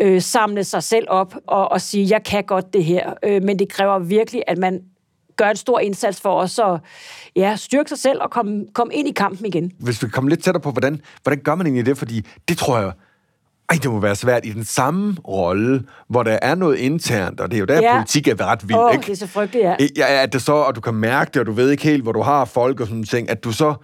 øh, 0.00 0.22
samle 0.22 0.64
sig 0.64 0.82
selv 0.82 1.06
op 1.08 1.34
og, 1.46 1.72
og 1.72 1.80
sige, 1.80 2.06
jeg 2.10 2.24
kan 2.24 2.44
godt 2.44 2.72
det 2.72 2.84
her. 2.84 3.14
Øh, 3.22 3.42
men 3.42 3.58
det 3.58 3.68
kræver 3.68 3.98
virkelig, 3.98 4.42
at 4.46 4.58
man 4.58 4.80
gør 5.36 5.50
en 5.50 5.56
stor 5.56 5.80
indsats 5.80 6.20
for 6.20 6.34
os 6.34 6.58
at 6.58 6.80
ja, 7.36 7.56
styrke 7.56 7.88
sig 7.88 7.98
selv 7.98 8.22
og 8.22 8.30
komme, 8.30 8.64
komme 8.74 8.94
ind 8.94 9.08
i 9.08 9.12
kampen 9.12 9.46
igen. 9.46 9.72
Hvis 9.78 10.02
vi 10.02 10.08
kommer 10.08 10.28
lidt 10.28 10.44
tættere 10.44 10.62
på, 10.62 10.70
hvordan, 10.70 11.00
hvordan 11.22 11.40
gør 11.44 11.54
man 11.54 11.66
egentlig 11.66 11.86
det? 11.86 11.98
Fordi 11.98 12.26
det 12.48 12.58
tror 12.58 12.78
jeg, 12.78 12.92
ej, 13.72 13.78
det 13.82 13.90
må 13.90 14.00
være 14.00 14.16
svært 14.16 14.46
i 14.46 14.52
den 14.52 14.64
samme 14.64 15.16
rolle, 15.28 15.82
hvor 16.08 16.22
der 16.22 16.38
er 16.42 16.54
noget 16.54 16.76
internt, 16.76 17.40
og 17.40 17.50
det 17.50 17.56
er 17.56 17.60
jo 17.60 17.64
der, 17.64 17.80
ja. 17.80 17.94
politik 17.96 18.28
er 18.28 18.46
ret 18.46 18.68
vildt, 18.68 18.80
oh, 18.80 18.92
ikke? 18.92 19.06
det 19.06 19.12
er 19.12 19.16
så 19.16 19.26
frygteligt, 19.26 19.64
ja. 19.64 19.76
ja. 19.96 20.22
At 20.22 20.32
det 20.32 20.42
så, 20.42 20.52
og 20.52 20.74
du 20.74 20.80
kan 20.80 20.94
mærke 20.94 21.30
det, 21.34 21.40
og 21.40 21.46
du 21.46 21.52
ved 21.52 21.70
ikke 21.70 21.82
helt, 21.82 22.02
hvor 22.02 22.12
du 22.12 22.22
har 22.22 22.44
folk 22.44 22.80
og 22.80 22.86
sådan 22.86 23.04
ting, 23.04 23.30
at 23.30 23.44
du 23.44 23.52
så 23.52 23.74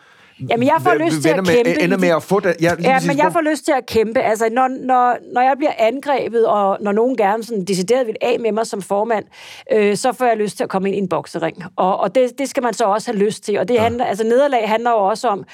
Jamen, 0.50 0.66
jeg 0.66 0.76
får 0.80 0.94
lyst 0.94 1.22
til 1.22 1.28
at 1.28 1.36
med, 1.36 1.64
kæmpe. 1.64 1.82
Ender 1.82 1.98
med 1.98 2.08
at 2.08 2.22
få 2.22 2.40
det. 2.40 2.56
Ja, 2.60 2.72
ja 2.82 2.98
men 3.06 3.18
jeg 3.18 3.32
får 3.32 3.40
lyst 3.40 3.64
til 3.64 3.72
at 3.72 3.86
kæmpe. 3.86 4.20
Altså, 4.20 4.48
når, 4.52 4.68
når, 4.68 5.16
når 5.34 5.40
jeg 5.40 5.54
bliver 5.58 5.72
angrebet, 5.78 6.46
og 6.46 6.78
når 6.80 6.92
nogen 6.92 7.16
gerne 7.16 7.44
sådan 7.44 7.64
decideret 7.64 8.06
vil 8.06 8.16
af 8.20 8.40
med 8.40 8.52
mig 8.52 8.66
som 8.66 8.82
formand, 8.82 9.24
øh, 9.72 9.96
så 9.96 10.12
får 10.12 10.24
jeg 10.24 10.36
lyst 10.36 10.56
til 10.56 10.64
at 10.64 10.70
komme 10.70 10.88
ind 10.88 10.96
i 10.96 10.98
en 10.98 11.08
boksering. 11.08 11.64
Og, 11.76 12.00
og 12.00 12.14
det, 12.14 12.38
det 12.38 12.48
skal 12.48 12.62
man 12.62 12.74
så 12.74 12.84
også 12.84 13.12
have 13.12 13.24
lyst 13.24 13.44
til. 13.44 13.58
Og 13.58 13.68
det 13.68 13.74
ja. 13.74 13.82
handler, 13.82 14.04
altså, 14.04 14.24
nederlag 14.24 14.68
handler 14.68 14.90
jo 14.90 14.96
også 14.96 15.28
om, 15.28 15.44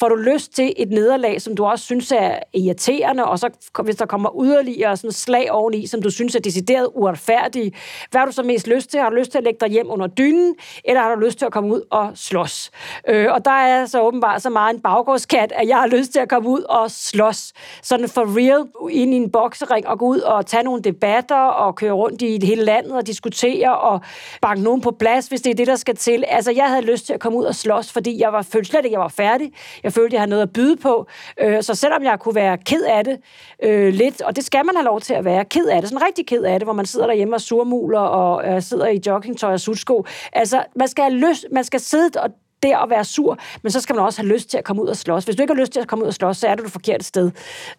får 0.00 0.08
du 0.08 0.14
lyst 0.14 0.54
til 0.54 0.72
et 0.76 0.90
nederlag, 0.90 1.42
som 1.42 1.56
du 1.56 1.64
også 1.64 1.84
synes 1.84 2.12
er 2.12 2.38
irriterende, 2.54 3.24
og 3.24 3.38
så 3.38 3.48
hvis 3.84 3.96
der 3.96 4.06
kommer 4.06 4.44
yderligere 4.44 4.96
sådan 4.96 5.12
slag 5.12 5.50
oveni, 5.50 5.86
som 5.86 6.02
du 6.02 6.10
synes 6.10 6.34
er 6.34 6.40
decideret 6.40 6.88
uretfærdige, 6.94 7.72
hvad 8.10 8.18
har 8.20 8.26
du 8.26 8.32
så 8.32 8.42
mest 8.42 8.66
lyst 8.66 8.90
til? 8.90 9.00
Har 9.00 9.10
du 9.10 9.16
lyst 9.16 9.30
til 9.30 9.38
at 9.38 9.44
lægge 9.44 9.58
dig 9.60 9.68
hjem 9.68 9.86
under 9.90 10.06
dynen, 10.06 10.54
eller 10.84 11.02
har 11.02 11.14
du 11.14 11.20
lyst 11.20 11.38
til 11.38 11.46
at 11.46 11.52
komme 11.52 11.74
ud 11.74 11.80
og 11.90 12.10
slås? 12.14 12.70
Øh, 13.08 13.32
og 13.32 13.44
der 13.44 13.50
er 13.50 13.86
så 13.86 14.00
åbenbart 14.00 14.33
har 14.34 14.40
så 14.40 14.50
meget 14.50 14.74
en 14.74 14.80
baggårdskat, 14.80 15.52
at 15.52 15.68
jeg 15.68 15.76
har 15.76 15.86
lyst 15.86 16.12
til 16.12 16.18
at 16.20 16.28
komme 16.28 16.48
ud 16.48 16.62
og 16.62 16.90
slås. 16.90 17.52
Sådan 17.82 18.08
for 18.08 18.22
real 18.38 18.66
ind 18.90 19.14
i 19.14 19.16
en 19.16 19.30
boksering 19.30 19.88
og 19.88 19.98
gå 19.98 20.06
ud 20.06 20.18
og 20.18 20.46
tage 20.46 20.62
nogle 20.62 20.82
debatter 20.82 21.36
og 21.36 21.74
køre 21.74 21.92
rundt 21.92 22.22
i 22.22 22.46
hele 22.46 22.64
landet 22.64 22.92
og 22.92 23.06
diskutere 23.06 23.78
og 23.78 24.00
banke 24.42 24.62
nogen 24.62 24.80
på 24.80 24.90
plads, 24.90 25.26
hvis 25.26 25.40
det 25.40 25.50
er 25.50 25.54
det, 25.54 25.66
der 25.66 25.76
skal 25.76 25.96
til. 25.96 26.24
Altså, 26.28 26.52
jeg 26.52 26.68
havde 26.68 26.82
lyst 26.82 27.06
til 27.06 27.12
at 27.12 27.20
komme 27.20 27.38
ud 27.38 27.44
og 27.44 27.54
slås, 27.54 27.92
fordi 27.92 28.20
jeg 28.20 28.32
var, 28.32 28.42
følte 28.42 28.70
slet 28.70 28.84
ikke, 28.84 28.92
jeg 28.94 29.00
var 29.00 29.08
færdig. 29.08 29.52
Jeg 29.82 29.92
følte, 29.92 30.14
jeg 30.14 30.20
havde 30.20 30.30
noget 30.30 30.42
at 30.42 30.52
byde 30.52 30.76
på. 30.76 31.06
Øh, 31.40 31.62
så 31.62 31.74
selvom 31.74 32.04
jeg 32.04 32.20
kunne 32.20 32.34
være 32.34 32.58
ked 32.58 32.82
af 32.82 33.04
det 33.04 33.18
øh, 33.62 33.94
lidt, 33.94 34.22
og 34.22 34.36
det 34.36 34.44
skal 34.44 34.66
man 34.66 34.76
have 34.76 34.84
lov 34.84 35.00
til 35.00 35.14
at 35.14 35.24
være, 35.24 35.44
ked 35.44 35.66
af 35.66 35.80
det, 35.80 35.90
sådan 35.90 36.06
rigtig 36.06 36.26
ked 36.26 36.42
af 36.42 36.60
det, 36.60 36.66
hvor 36.66 36.72
man 36.72 36.86
sidder 36.86 37.06
derhjemme 37.06 37.36
og 37.36 37.40
surmuler 37.40 38.00
og 38.00 38.48
øh, 38.48 38.62
sidder 38.62 38.86
i 38.86 39.00
joggingtøj 39.06 39.52
og 39.52 39.60
sutsko. 39.60 40.04
Altså, 40.32 40.64
man 40.76 40.88
skal 40.88 41.04
have 41.04 41.14
lyst, 41.14 41.46
man 41.52 41.64
skal 41.64 41.80
sidde 41.80 42.20
og 42.20 42.30
der 42.68 42.78
at 42.78 42.90
være 42.90 43.04
sur, 43.04 43.38
men 43.62 43.72
så 43.72 43.80
skal 43.80 43.96
man 43.96 44.04
også 44.04 44.22
have 44.22 44.32
lyst 44.32 44.50
til 44.50 44.58
at 44.58 44.64
komme 44.64 44.82
ud 44.82 44.88
og 44.88 44.96
slås. 44.96 45.24
Hvis 45.24 45.36
du 45.36 45.42
ikke 45.42 45.54
har 45.54 45.60
lyst 45.60 45.72
til 45.72 45.80
at 45.80 45.88
komme 45.88 46.04
ud 46.04 46.08
og 46.08 46.14
slås, 46.14 46.36
så 46.36 46.48
er 46.48 46.54
du 46.54 46.62
det 46.64 46.72
forkerte 46.72 47.04
sted. 47.04 47.30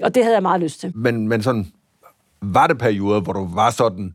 Og 0.03 0.15
det 0.15 0.23
havde 0.23 0.35
jeg 0.35 0.41
meget 0.41 0.61
lyst 0.61 0.79
til. 0.79 0.91
Men, 0.95 1.27
men 1.27 1.43
sådan, 1.43 1.67
var 2.41 2.67
det 2.67 2.77
perioder, 2.77 3.21
hvor 3.21 3.33
du 3.33 3.47
var 3.53 3.69
sådan, 3.69 4.13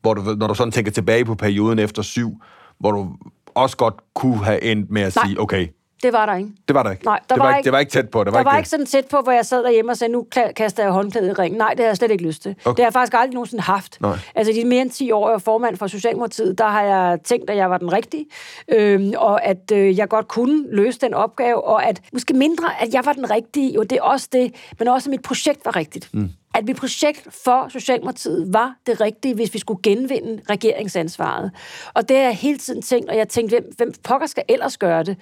hvor 0.00 0.14
du, 0.14 0.22
når 0.22 0.46
du 0.46 0.54
sådan 0.54 0.72
tænker 0.72 0.92
tilbage 0.92 1.24
på 1.24 1.34
perioden 1.34 1.78
efter 1.78 2.02
syv, 2.02 2.42
hvor 2.78 2.92
du 2.92 3.08
også 3.54 3.76
godt 3.76 3.94
kunne 4.14 4.44
have 4.44 4.62
endt 4.62 4.90
med 4.90 5.02
at 5.02 5.16
Nej. 5.16 5.26
sige, 5.26 5.40
okay, 5.40 5.68
Det 6.02 6.12
var 6.12 6.26
der 6.26 6.34
ikke. 6.34 6.50
det 6.68 6.74
var 6.74 6.82
der 6.82 6.90
ikke. 6.90 7.04
Nej, 7.04 7.18
der 7.28 7.34
det, 7.34 7.40
var 7.40 7.46
var 7.46 7.50
ikke, 7.50 7.58
ikke- 7.58 7.64
det 7.64 7.72
var 7.72 7.78
ikke 7.78 7.92
tæt 7.92 8.08
på. 8.10 8.24
Det 8.24 8.26
Der 8.26 8.32
var, 8.38 8.42
var, 8.44 8.50
ikke, 8.52 8.58
ikke 8.60 8.68
sådan 8.68 8.86
tæt 8.86 9.04
på, 9.10 9.20
hvor 9.20 9.32
jeg 9.32 9.46
sad 9.46 9.64
derhjemme 9.64 9.92
og 9.92 9.96
sagde, 9.96 10.12
nu 10.12 10.26
kaster 10.56 10.82
jeg 10.82 10.92
håndklædet 10.92 11.28
i 11.28 11.32
ringen. 11.32 11.58
Nej, 11.58 11.70
det 11.70 11.80
har 11.80 11.86
jeg 11.86 11.96
slet 11.96 12.10
ikke 12.10 12.24
lyst 12.24 12.42
til. 12.42 12.50
Okay. 12.64 12.70
Det 12.76 12.78
har 12.78 12.86
jeg 12.86 12.92
faktisk 12.92 13.14
aldrig 13.14 13.34
nogensinde 13.34 13.62
haft. 13.62 14.00
Nej. 14.00 14.18
Altså, 14.34 14.52
de 14.52 14.64
mere 14.64 14.82
end 14.82 14.90
10 14.90 15.12
år, 15.12 15.28
jeg 15.28 15.32
var 15.32 15.38
formand 15.38 15.76
for 15.76 15.86
Socialdemokratiet, 15.86 16.58
der 16.58 16.66
har 16.68 16.82
jeg 16.82 17.18
tænkt, 17.24 17.50
at 17.50 17.56
jeg 17.56 17.70
var 17.70 17.78
den 17.78 17.92
rigtige, 17.92 18.26
øhm, 18.68 19.12
og 19.16 19.44
at 19.44 19.72
øh, 19.72 19.98
jeg 19.98 20.08
godt 20.08 20.28
kunne 20.28 20.64
løse 20.76 20.98
den 20.98 21.14
opgave, 21.14 21.64
og 21.64 21.86
at 21.88 22.00
måske 22.12 22.34
mindre, 22.34 22.64
at 22.82 22.94
jeg 22.94 23.02
var 23.04 23.12
den 23.12 23.30
rigtige, 23.30 23.72
jo 23.74 23.82
det 23.82 23.98
er 23.98 24.02
også 24.02 24.28
det, 24.32 24.54
men 24.78 24.88
også 24.88 25.08
at 25.08 25.10
mit 25.10 25.22
projekt 25.22 25.60
var 25.64 25.76
rigtigt. 25.76 26.08
Mm. 26.12 26.30
At 26.54 26.64
mit 26.64 26.76
projekt 26.76 27.28
for 27.44 27.68
Socialdemokratiet 27.68 28.52
var 28.52 28.74
det 28.86 29.00
rigtige, 29.00 29.34
hvis 29.34 29.54
vi 29.54 29.58
skulle 29.58 29.82
genvinde 29.82 30.42
regeringsansvaret. 30.50 31.50
Og 31.94 32.08
det 32.08 32.16
har 32.16 32.24
jeg 32.24 32.36
hele 32.36 32.58
tiden 32.58 32.82
tænkt, 32.82 33.10
og 33.10 33.16
jeg 33.16 33.28
tænkte, 33.28 33.56
hvem, 33.56 33.72
hvem 33.76 33.92
pokker 34.02 34.26
skal 34.26 34.42
ellers 34.48 34.78
gøre 34.78 35.02
det? 35.02 35.16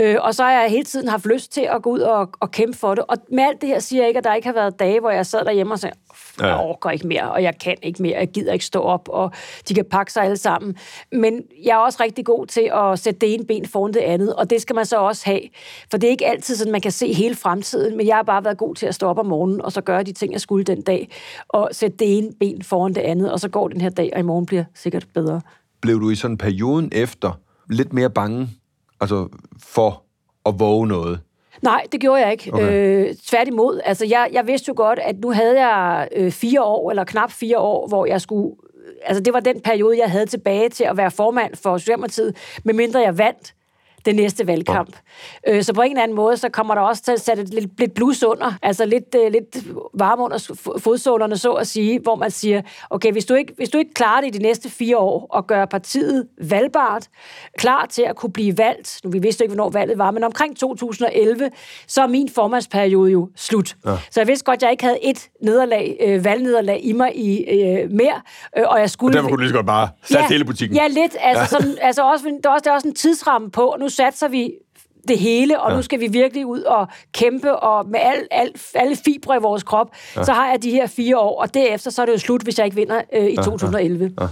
Øh, 0.00 0.16
og 0.20 0.34
så 0.34 0.42
har 0.42 0.52
jeg 0.52 0.70
hele 0.70 0.84
tiden 0.84 1.08
haft 1.08 1.26
lyst 1.26 1.52
til 1.52 1.60
at 1.60 1.82
gå 1.82 1.90
ud 1.90 2.00
og, 2.00 2.28
og 2.40 2.50
kæmpe 2.50 2.78
for 2.78 2.94
det. 2.94 3.04
Og 3.08 3.16
med 3.30 3.44
alt 3.44 3.60
det 3.60 3.68
her 3.68 3.78
siger 3.78 4.02
jeg 4.02 4.08
ikke, 4.08 4.18
at 4.18 4.24
der 4.24 4.34
ikke 4.34 4.48
har 4.48 4.54
været 4.54 4.78
dage, 4.78 5.00
hvor 5.00 5.10
jeg 5.10 5.26
sad 5.26 5.44
derhjemme 5.44 5.74
og 5.74 5.78
sagde, 5.78 5.96
jeg 6.40 6.56
orker 6.56 6.90
ikke 6.90 7.06
mere, 7.06 7.32
og 7.32 7.42
jeg 7.42 7.58
kan 7.58 7.76
ikke 7.82 8.02
mere, 8.02 8.18
jeg 8.18 8.28
gider 8.28 8.52
ikke 8.52 8.64
stå 8.64 8.80
op, 8.80 9.08
og 9.08 9.30
de 9.68 9.74
kan 9.74 9.84
pakke 9.84 10.12
sig 10.12 10.24
alle 10.24 10.36
sammen. 10.36 10.76
Men 11.12 11.42
jeg 11.64 11.72
er 11.72 11.76
også 11.78 12.02
rigtig 12.02 12.24
god 12.24 12.46
til 12.46 12.70
at 12.74 12.98
sætte 12.98 13.20
det 13.20 13.34
ene 13.34 13.44
ben 13.44 13.66
foran 13.66 13.94
det 13.94 14.00
andet, 14.00 14.34
og 14.34 14.50
det 14.50 14.62
skal 14.62 14.76
man 14.76 14.86
så 14.86 14.96
også 14.96 15.26
have. 15.26 15.40
For 15.90 15.98
det 15.98 16.06
er 16.06 16.10
ikke 16.10 16.26
altid 16.26 16.56
sådan, 16.56 16.72
man 16.72 16.80
kan 16.80 16.92
se 16.92 17.12
hele 17.12 17.34
fremtiden, 17.34 17.96
men 17.96 18.06
jeg 18.06 18.16
har 18.16 18.22
bare 18.22 18.44
været 18.44 18.58
god 18.58 18.74
til 18.74 18.86
at 18.86 18.94
stå 18.94 19.06
op 19.06 19.18
om 19.18 19.26
morgenen, 19.26 19.62
og 19.62 19.72
så 19.72 19.80
gøre 19.80 20.02
de 20.02 20.12
ting, 20.12 20.32
jeg 20.32 20.40
skulle 20.40 20.64
den 20.74 20.82
dag, 20.82 21.08
og 21.48 21.68
sætte 21.72 21.96
det 21.96 22.18
ene 22.18 22.32
ben 22.40 22.62
foran 22.62 22.94
det 22.94 23.00
andet, 23.00 23.32
og 23.32 23.40
så 23.40 23.48
går 23.48 23.68
den 23.68 23.80
her 23.80 23.90
dag, 23.90 24.10
og 24.14 24.20
i 24.20 24.22
morgen 24.22 24.46
bliver 24.46 24.64
sikkert 24.74 25.06
bedre. 25.14 25.40
blev 25.80 26.00
du 26.00 26.10
i 26.10 26.14
sådan 26.14 26.38
perioden 26.38 26.88
efter 26.92 27.40
lidt 27.70 27.92
mere 27.92 28.10
bange 28.10 28.48
altså 29.00 29.28
for 29.62 30.02
at 30.46 30.54
våge 30.58 30.86
noget? 30.86 31.20
Nej, 31.62 31.86
det 31.92 32.00
gjorde 32.00 32.22
jeg 32.22 32.32
ikke. 32.32 32.54
Okay. 32.54 33.08
Øh, 33.08 33.14
tværtimod. 33.14 33.80
Altså, 33.84 34.06
jeg, 34.06 34.28
jeg 34.32 34.46
vidste 34.46 34.68
jo 34.68 34.74
godt, 34.76 34.98
at 34.98 35.18
nu 35.20 35.30
havde 35.30 35.66
jeg 35.66 36.08
øh, 36.16 36.30
fire 36.30 36.62
år, 36.62 36.90
eller 36.90 37.04
knap 37.04 37.32
fire 37.32 37.58
år, 37.58 37.88
hvor 37.88 38.06
jeg 38.06 38.20
skulle... 38.20 38.56
Altså, 39.04 39.22
det 39.22 39.32
var 39.32 39.40
den 39.40 39.60
periode, 39.60 39.98
jeg 39.98 40.10
havde 40.10 40.26
tilbage 40.26 40.68
til 40.68 40.84
at 40.84 40.96
være 40.96 41.10
formand 41.10 41.54
for 41.56 41.78
Socialdemokratiet, 41.78 42.36
medmindre 42.64 43.00
jeg 43.00 43.18
vandt 43.18 43.54
den 44.04 44.16
næste 44.16 44.46
valgkamp. 44.46 44.96
Oh. 45.48 45.56
Øh, 45.56 45.62
så 45.62 45.72
på 45.72 45.82
en 45.82 45.90
eller 45.90 46.02
anden 46.02 46.16
måde, 46.16 46.36
så 46.36 46.48
kommer 46.48 46.74
der 46.74 46.82
også 46.82 47.02
til 47.02 47.12
at 47.12 47.20
sætte 47.20 47.44
lidt, 47.44 47.78
lidt 47.78 47.94
blus 47.94 48.22
under, 48.22 48.52
altså 48.62 48.84
lidt, 48.84 49.16
øh, 49.24 49.32
lidt 49.32 49.56
varme 49.94 50.22
under 50.22 50.38
fodsålerne, 50.78 51.36
så 51.36 51.52
at 51.52 51.66
sige, 51.66 52.00
hvor 52.00 52.14
man 52.14 52.30
siger, 52.30 52.62
okay, 52.90 53.12
hvis 53.12 53.24
du, 53.24 53.34
ikke, 53.34 53.52
hvis 53.56 53.68
du 53.68 53.78
ikke 53.78 53.94
klarer 53.94 54.20
det 54.20 54.34
i 54.34 54.38
de 54.38 54.42
næste 54.42 54.70
fire 54.70 54.98
år, 54.98 55.26
og 55.30 55.46
gør 55.46 55.64
partiet 55.64 56.26
valgbart, 56.40 57.08
klar 57.58 57.86
til 57.86 58.02
at 58.02 58.16
kunne 58.16 58.32
blive 58.32 58.58
valgt, 58.58 59.00
nu 59.04 59.10
vi 59.10 59.18
vidste 59.18 59.44
ikke, 59.44 59.54
hvornår 59.54 59.70
valget 59.70 59.98
var, 59.98 60.10
men 60.10 60.24
omkring 60.24 60.56
2011, 60.56 61.50
så 61.86 62.02
er 62.02 62.06
min 62.06 62.28
formandsperiode 62.28 63.12
jo 63.12 63.28
slut. 63.36 63.76
Ja. 63.86 63.96
Så 64.10 64.20
jeg 64.20 64.28
vidste 64.28 64.44
godt, 64.44 64.56
at 64.56 64.62
jeg 64.62 64.70
ikke 64.70 64.84
havde 64.84 65.04
et 65.04 65.28
nederlag, 65.42 65.96
øh, 66.00 66.24
valgnederlag 66.24 66.80
i 66.82 66.92
mig 66.92 67.16
i 67.16 67.44
øh, 67.44 67.90
mere, 67.90 68.20
øh, 68.58 68.64
og 68.66 68.80
jeg 68.80 68.90
skulle... 68.90 69.10
Og 69.10 69.14
derfor 69.14 69.28
kunne 69.28 69.36
du 69.36 69.40
lige 69.40 69.48
så 69.48 69.54
godt 69.54 69.66
bare 69.66 69.88
sætte 70.04 70.24
hele 70.28 70.44
butikken. 70.44 70.76
Ja, 70.76 70.88
lidt. 70.88 71.16
Altså, 71.20 71.44
sådan, 71.50 71.76
altså 71.80 72.02
også, 72.02 72.38
der, 72.42 72.50
er 72.50 72.54
også, 72.54 72.64
der 72.64 72.70
er 72.70 72.74
også 72.74 72.88
en 72.88 72.94
tidsramme 72.94 73.50
på, 73.50 73.76
nu 73.80 73.88
satser 73.96 74.28
vi 74.28 74.52
det 75.08 75.18
hele, 75.18 75.60
og 75.60 75.70
ja. 75.70 75.76
nu 75.76 75.82
skal 75.82 76.00
vi 76.00 76.06
virkelig 76.06 76.46
ud 76.46 76.60
og 76.60 76.88
kæmpe, 77.12 77.56
og 77.56 77.88
med 77.88 78.00
al, 78.00 78.26
al, 78.30 78.52
alle 78.74 78.96
fibre 78.96 79.36
i 79.36 79.40
vores 79.40 79.62
krop, 79.62 79.90
ja. 80.16 80.24
så 80.24 80.32
har 80.32 80.50
jeg 80.50 80.62
de 80.62 80.70
her 80.70 80.86
fire 80.86 81.18
år, 81.18 81.42
og 81.42 81.54
derefter 81.54 81.90
så 81.90 82.02
er 82.02 82.06
det 82.06 82.12
jo 82.12 82.18
slut, 82.18 82.42
hvis 82.42 82.58
jeg 82.58 82.64
ikke 82.64 82.76
vinder 82.76 83.02
øh, 83.12 83.24
i 83.24 83.34
ja, 83.34 83.42
2011. 83.42 84.12
Ja. 84.20 84.26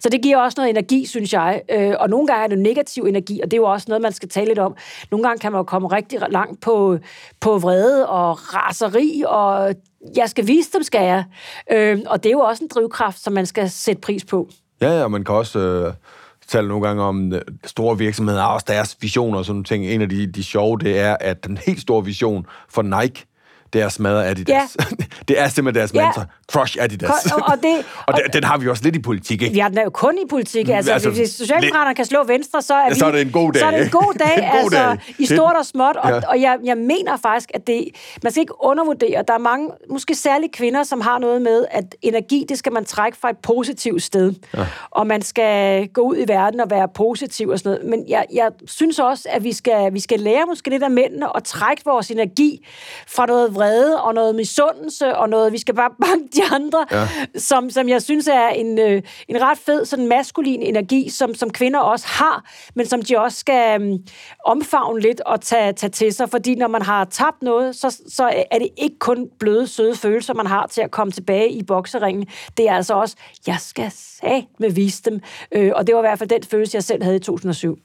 Så 0.00 0.08
det 0.08 0.22
giver 0.22 0.38
også 0.38 0.54
noget 0.58 0.70
energi, 0.70 1.06
synes 1.06 1.32
jeg. 1.32 1.62
Øh, 1.70 1.94
og 2.00 2.10
nogle 2.10 2.26
gange 2.26 2.44
er 2.44 2.48
det 2.48 2.58
negativ 2.58 3.02
energi, 3.02 3.40
og 3.40 3.50
det 3.50 3.56
er 3.56 3.60
jo 3.60 3.64
også 3.64 3.84
noget, 3.88 4.02
man 4.02 4.12
skal 4.12 4.28
tale 4.28 4.46
lidt 4.46 4.58
om. 4.58 4.76
Nogle 5.10 5.26
gange 5.26 5.40
kan 5.40 5.52
man 5.52 5.58
jo 5.58 5.62
komme 5.62 5.88
rigtig 5.88 6.20
langt 6.30 6.60
på, 6.60 6.98
på 7.40 7.58
vrede 7.58 8.08
og 8.08 8.54
raseri, 8.54 9.24
og 9.26 9.74
jeg 10.16 10.30
skal 10.30 10.46
vise 10.46 10.70
dem, 10.72 10.82
skal 10.82 11.04
jeg. 11.04 11.24
Øh, 11.72 11.98
og 12.06 12.22
det 12.22 12.28
er 12.28 12.32
jo 12.32 12.40
også 12.40 12.64
en 12.64 12.70
drivkraft, 12.74 13.22
som 13.22 13.32
man 13.32 13.46
skal 13.46 13.70
sætte 13.70 14.00
pris 14.00 14.24
på. 14.24 14.48
Ja, 14.80 15.00
ja, 15.00 15.08
man 15.08 15.24
kan 15.24 15.34
også 15.34 15.58
øh, 15.58 15.92
tale 16.52 16.68
nogle 16.68 16.86
gange 16.86 17.02
om 17.02 17.32
øh, 17.32 17.40
store 17.64 17.98
virksomheder, 17.98 18.42
og 18.42 18.60
deres 18.66 18.96
visioner 19.00 19.38
og 19.38 19.44
sådan 19.44 19.54
nogle 19.54 19.64
ting. 19.64 19.84
En 19.86 20.02
af 20.02 20.08
de, 20.08 20.26
de 20.26 20.44
sjove, 20.44 20.78
det 20.78 20.98
er, 20.98 21.16
at 21.20 21.46
den 21.46 21.56
helt 21.66 21.80
store 21.80 22.04
vision 22.04 22.46
for 22.68 22.82
Nike, 22.82 23.26
det 23.72 23.80
er 23.82 23.86
at 23.86 23.92
smadre 23.92 24.26
Adidas. 24.26 24.76
Ja. 24.80 24.84
det 25.28 25.40
er 25.40 25.48
simpelthen 25.48 25.74
deres 25.80 25.94
Ja. 25.94 26.04
mantra. 26.04 26.24
Crush 26.52 26.76
Adidas. 26.80 27.32
Og- 27.32 27.42
og 27.46 27.62
det- 27.62 27.84
og 28.08 28.14
den, 28.14 28.22
den 28.32 28.44
har 28.44 28.58
vi 28.58 28.68
også 28.68 28.84
lidt 28.84 28.96
i 28.96 29.02
politik, 29.02 29.42
ikke? 29.42 29.56
Ja, 29.56 29.66
den 29.68 29.78
er 29.78 29.82
jo 29.82 29.90
kun 29.90 30.18
i 30.18 30.28
politik. 30.30 30.68
Altså, 30.68 30.92
altså, 30.92 31.08
altså 31.08 31.20
hvis 31.20 31.30
Socialdemokraterne 31.30 31.94
kan 31.94 32.04
slå 32.04 32.24
Venstre, 32.24 32.62
så 32.62 32.74
er, 32.74 32.88
vi, 32.88 32.94
så 32.94 33.06
er 33.06 33.10
det 33.10 33.20
en 33.20 33.30
god 33.32 33.52
dag, 33.52 33.60
Så 33.60 33.66
er 33.66 33.70
det 33.70 33.82
en 33.84 33.90
god 33.90 34.14
dag, 34.18 34.36
En 34.44 34.50
god 34.50 34.58
altså, 34.58 34.78
dag. 34.78 35.14
i 35.18 35.24
Det- 35.24 35.36
stort 35.36 35.56
og 35.56 35.66
småt. 35.66 35.96
Og, 35.96 36.10
Ja. 36.10 36.14
ja. 36.16 36.20
og 36.28 36.40
jeg, 36.40 36.56
jeg 36.64 36.76
mener 36.78 37.16
faktisk, 37.16 37.50
at 37.54 37.66
det, 37.66 37.88
man 38.22 38.32
skal 38.32 38.40
ikke 38.40 38.64
undervurdere. 38.64 39.24
Der 39.28 39.34
er 39.34 39.38
mange, 39.38 39.68
måske 39.90 40.14
særligt 40.14 40.52
kvinder, 40.52 40.82
som 40.82 41.00
har 41.00 41.18
noget 41.18 41.42
med, 41.42 41.64
at 41.70 41.94
energi, 42.02 42.44
det 42.48 42.58
skal 42.58 42.72
man 42.72 42.84
trække 42.84 43.18
fra 43.18 43.30
et 43.30 43.36
positivt 43.42 44.02
sted. 44.02 44.32
Ja. 44.56 44.66
Og 44.90 45.06
man 45.06 45.22
skal 45.22 45.88
gå 45.88 46.00
ud 46.00 46.16
i 46.16 46.28
verden 46.28 46.60
og 46.60 46.70
være 46.70 46.88
positiv 46.94 47.48
og 47.48 47.58
sådan 47.58 47.70
noget. 47.70 47.90
Men 47.90 48.04
jeg, 48.08 48.24
jeg 48.34 48.50
synes 48.66 48.98
også, 48.98 49.28
at 49.30 49.44
vi 49.44 49.52
skal, 49.52 49.92
vi 49.94 50.00
skal 50.00 50.20
lære 50.20 50.44
måske 50.46 50.70
lidt 50.70 50.82
af 50.82 50.90
mændene 50.90 51.36
at 51.36 51.44
trække 51.44 51.82
vores 51.84 52.10
energi 52.10 52.66
fra 53.08 53.26
noget 53.26 53.54
vrede 53.62 54.02
og 54.02 54.14
noget 54.14 54.34
misundelse 54.34 55.16
og 55.16 55.28
noget, 55.28 55.52
vi 55.52 55.58
skal 55.58 55.74
bare 55.74 55.90
banke 56.06 56.28
de 56.34 56.42
andre, 56.54 56.86
ja. 56.90 57.08
som, 57.38 57.70
som 57.70 57.88
jeg 57.88 58.02
synes 58.02 58.28
er 58.28 58.48
en, 58.48 58.78
øh, 58.78 59.02
en 59.28 59.42
ret 59.42 59.58
fed, 59.58 59.84
sådan 59.84 60.06
maskulin 60.06 60.62
energi, 60.62 61.08
som, 61.08 61.34
som 61.34 61.50
kvinder 61.50 61.80
også 61.80 62.06
har, 62.08 62.44
men 62.74 62.86
som 62.86 63.02
de 63.02 63.18
også 63.18 63.38
skal 63.38 63.82
um, 63.82 63.98
omfavne 64.44 65.00
lidt 65.00 65.20
og 65.20 65.40
tage, 65.40 65.72
tage 65.72 65.90
til 65.90 66.12
sig, 66.12 66.28
fordi 66.30 66.54
når 66.54 66.68
man 66.68 66.82
har 66.82 67.04
tabt 67.04 67.42
noget, 67.42 67.76
så, 67.76 68.02
så 68.08 68.44
er 68.50 68.58
det 68.58 68.68
ikke 68.76 68.98
kun 68.98 69.28
bløde, 69.38 69.66
søde 69.66 69.96
følelser, 69.96 70.34
man 70.34 70.46
har 70.46 70.66
til 70.66 70.80
at 70.80 70.90
komme 70.90 71.12
tilbage 71.12 71.50
i 71.52 71.62
bokseringen. 71.62 72.26
Det 72.56 72.68
er 72.68 72.72
altså 72.72 72.94
også, 72.94 73.16
jeg 73.46 73.56
skal 73.60 73.92
med 74.58 74.70
vise 74.70 75.02
dem. 75.02 75.20
Øh, 75.52 75.72
og 75.74 75.86
det 75.86 75.94
var 75.94 76.00
i 76.00 76.06
hvert 76.06 76.18
fald 76.18 76.28
den 76.28 76.42
følelse, 76.42 76.76
jeg 76.76 76.84
selv 76.84 77.02
havde 77.02 77.16
i 77.16 77.18
2007. 77.18 77.78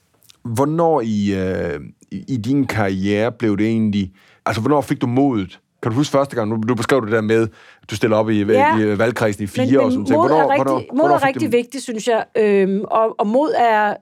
Hvornår 0.44 1.02
i, 1.02 1.34
øh, 1.36 1.80
i, 2.12 2.24
i 2.28 2.38
din 2.38 2.68
karriere 2.68 3.32
blev 3.32 3.58
det 3.58 3.68
egentlig... 3.68 4.14
Altså, 4.46 4.62
hvornår 4.62 4.82
fik 4.82 5.02
du 5.02 5.08
modet? 5.08 5.60
Kan 5.88 5.92
du 5.94 5.98
huske 6.00 6.12
første 6.12 6.36
gang, 6.36 6.68
du 6.70 6.76
beskrev 6.76 7.02
det 7.02 7.12
der 7.12 7.22
med, 7.22 7.48
du 7.90 7.96
stiller 7.96 8.18
op 8.18 8.30
i, 8.30 8.44
Ja. 8.44 8.78
i, 8.78 8.94
i 8.94 8.98
valgkredsen 8.98 9.44
i 9.44 9.48
fire 9.48 9.66
men, 9.66 9.78
og 9.78 9.84
men 9.84 9.92
sådan 9.92 10.06
ting. 10.06 10.18
mod 10.18 10.28
Hvornår, 10.30 10.44
er 10.44 10.50
rigtig, 10.50 10.64
hvornår, 10.64 10.80
mod 10.94 11.00
hvornår 11.00 11.16
er 11.16 11.24
rigtig 11.28 11.52
du- 11.52 11.58
vigtigt, 11.58 11.84
synes 11.84 12.08
jeg. 12.08 12.26
Øhm, 12.38 12.82
og, 12.92 13.16
og 13.20 13.28
mod 13.28 13.54
er, 13.58 13.94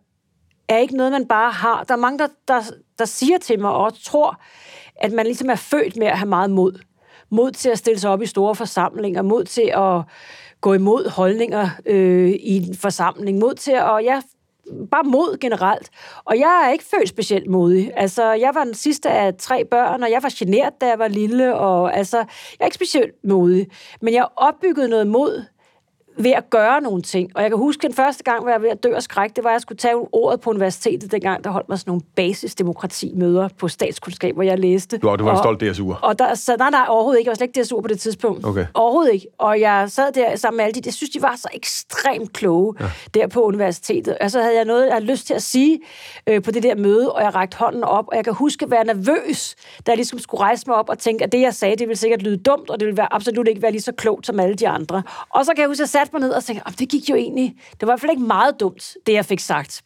er 0.70 0.78
ikke 0.78 0.98
noget, 0.98 1.12
man 1.12 1.26
bare 1.28 1.52
har. 1.52 1.84
Der 1.88 1.94
er 1.94 1.98
mange, 1.98 2.20
der, 2.20 2.28
der, 2.48 2.62
der 3.00 3.06
siger 3.06 3.38
til 3.38 3.60
mig 3.60 3.72
og 3.72 3.92
tror, 4.04 4.42
at 4.96 5.12
man 5.12 5.26
ligesom 5.26 5.50
er 5.50 5.56
født 5.56 5.98
med 5.98 6.08
at 6.08 6.18
have 6.18 6.30
meget 6.30 6.50
mod. 6.52 6.80
Mod 7.30 7.52
til 7.52 7.70
at 7.70 7.78
stille 7.78 8.00
sig 8.00 8.10
op 8.10 8.22
i 8.22 8.26
store 8.26 8.56
forsamlinger, 8.56 9.22
mod 9.22 9.44
til 9.44 9.72
at 9.76 10.02
gå 10.62 10.74
imod 10.74 11.10
holdninger 11.10 11.70
øh, 11.86 12.30
i 12.30 12.58
en 12.68 12.76
forsamling, 12.78 13.40
mod 13.40 13.54
til 13.54 13.72
at, 13.72 14.04
ja, 14.04 14.22
bare 14.92 15.04
mod 15.04 15.38
generelt. 15.40 15.90
Og 16.26 16.40
jeg 16.40 16.64
er 16.66 16.72
ikke 16.72 16.84
født 16.84 17.10
specielt 17.10 17.50
modig. 17.50 17.92
Altså, 17.96 18.32
jeg 18.32 18.52
var 18.54 18.64
den 18.64 18.74
sidste 18.74 19.10
af 19.10 19.36
tre 19.36 19.66
børn, 19.66 20.04
og 20.04 20.12
jeg 20.12 20.24
var 20.24 20.34
genert, 20.40 20.74
da 20.82 20.88
jeg 20.88 21.00
var 21.00 21.08
lille, 21.08 21.56
og 21.56 21.98
altså, 21.98 22.18
jeg 22.18 22.26
er 22.60 22.66
ikke 22.66 22.76
specielt 22.76 23.14
modig. 23.24 23.68
Men 24.02 24.14
jeg 24.14 24.28
opbyggede 24.36 24.90
noget 24.90 25.08
mod 25.08 25.44
ved 26.18 26.32
at 26.32 26.50
gøre 26.50 26.82
nogle 26.82 27.02
ting. 27.02 27.32
Og 27.36 27.42
jeg 27.42 27.52
kan 27.52 27.58
huske 27.58 27.82
den 27.82 27.94
første 27.94 28.24
gang, 28.24 28.42
hvor 28.42 28.50
jeg 28.50 28.62
var 28.62 28.66
ved 28.66 28.70
at 28.70 28.84
dø 28.84 28.94
af 28.96 29.04
skræk, 29.04 29.36
det 29.36 29.44
var, 29.44 29.50
at 29.50 29.54
jeg 29.54 29.62
skulle 29.62 29.78
tage 29.78 29.96
ordet 30.12 30.42
på 30.42 30.50
universitetet, 30.50 31.12
dengang 31.12 31.44
der 31.44 31.50
holdt 31.50 31.70
mig 31.70 31.80
sådan 31.80 31.90
nogle 31.90 32.02
basisdemokrati-møder 32.16 33.50
på 33.58 33.68
statskundskab, 33.68 34.34
hvor 34.34 34.44
jeg 34.44 34.60
læste. 34.60 34.98
Du 34.98 35.10
var, 35.10 35.16
du 35.16 35.24
var 35.24 35.32
en 35.32 35.38
og, 35.38 35.44
stolt 35.44 35.64
DSU'er. 35.64 36.00
Og 36.02 36.20
der, 36.20 36.36
så, 36.36 36.56
nej, 36.60 36.70
nej, 36.70 36.86
overhovedet 36.90 37.20
ikke. 37.20 37.28
Jeg 37.28 37.32
var 37.32 37.36
slet 37.36 37.48
ikke 37.48 37.62
DSU'er 37.62 37.82
på 37.82 37.88
det 37.88 38.00
tidspunkt. 38.00 38.46
Okay. 38.46 38.66
Overhovedet 38.74 39.14
ikke. 39.14 39.28
Og 39.38 39.60
jeg 39.60 39.92
sad 39.92 40.12
der 40.12 40.36
sammen 40.36 40.58
med 40.58 40.66
alle 40.66 40.74
de, 40.74 40.82
jeg 40.86 40.94
synes, 40.94 41.10
de 41.10 41.22
var 41.22 41.36
så 41.36 41.48
ekstremt 41.54 42.34
kloge 42.34 42.74
ja. 42.80 42.86
der 43.14 43.28
på 43.28 43.42
universitetet. 43.42 44.18
Og 44.22 44.32
så 44.32 44.42
havde 44.42 44.56
jeg 44.56 44.66
noget, 44.66 44.86
jeg 44.86 44.94
havde 44.94 45.06
lyst 45.06 45.28
til 45.28 45.34
at 45.34 45.42
sige 45.42 45.80
øh, 46.28 46.42
på 46.42 46.52
det 46.52 46.64
der 46.64 46.76
møde, 46.76 47.12
og 47.14 47.24
jeg 47.24 47.36
rakte 47.36 47.58
hånden 47.58 47.84
op, 47.84 48.08
og 48.08 48.16
jeg 48.16 48.24
kan 48.24 48.34
huske 48.34 48.66
at 48.66 48.72
være 48.72 48.84
nervøs, 48.84 49.56
da 49.86 49.92
jeg 49.92 49.98
ligesom 49.98 50.20
skulle 50.20 50.42
rejse 50.42 50.64
mig 50.68 50.76
op 50.76 50.90
og 50.90 51.00
tænke, 51.00 51.24
at 51.24 51.32
det, 51.32 51.42
jeg 51.42 51.54
sagde, 51.54 51.76
det 51.76 51.88
ville 51.88 51.98
sikkert 51.98 52.22
lyde 52.22 52.38
dumt, 52.38 52.70
og 52.70 52.80
det 52.80 52.86
ville 52.86 52.98
være, 52.98 53.14
absolut 53.14 53.48
ikke 53.48 53.62
være 53.62 53.72
lige 53.72 53.82
så 53.82 53.92
klogt 53.92 54.26
som 54.26 54.40
alle 54.40 54.56
de 54.56 54.68
andre. 54.68 55.04
Og 55.30 55.46
så 55.46 55.52
kan 55.54 55.62
jeg 55.62 55.68
huske, 55.68 55.78
at 55.78 55.80
jeg 55.80 55.90
satte 56.06 56.20
mig 56.20 56.28
ned 56.28 56.36
og 56.36 56.44
tænkte, 56.44 56.72
det 56.80 56.90
gik 56.90 57.10
jo 57.10 57.16
egentlig, 57.16 57.56
det 57.72 57.82
var 57.82 57.88
i 57.88 57.92
hvert 57.92 58.00
fald 58.00 58.12
ikke 58.12 58.24
meget 58.24 58.60
dumt, 58.60 58.98
det 59.08 59.14
jeg 59.14 59.26
fik 59.26 59.40
sagt. 59.40 59.82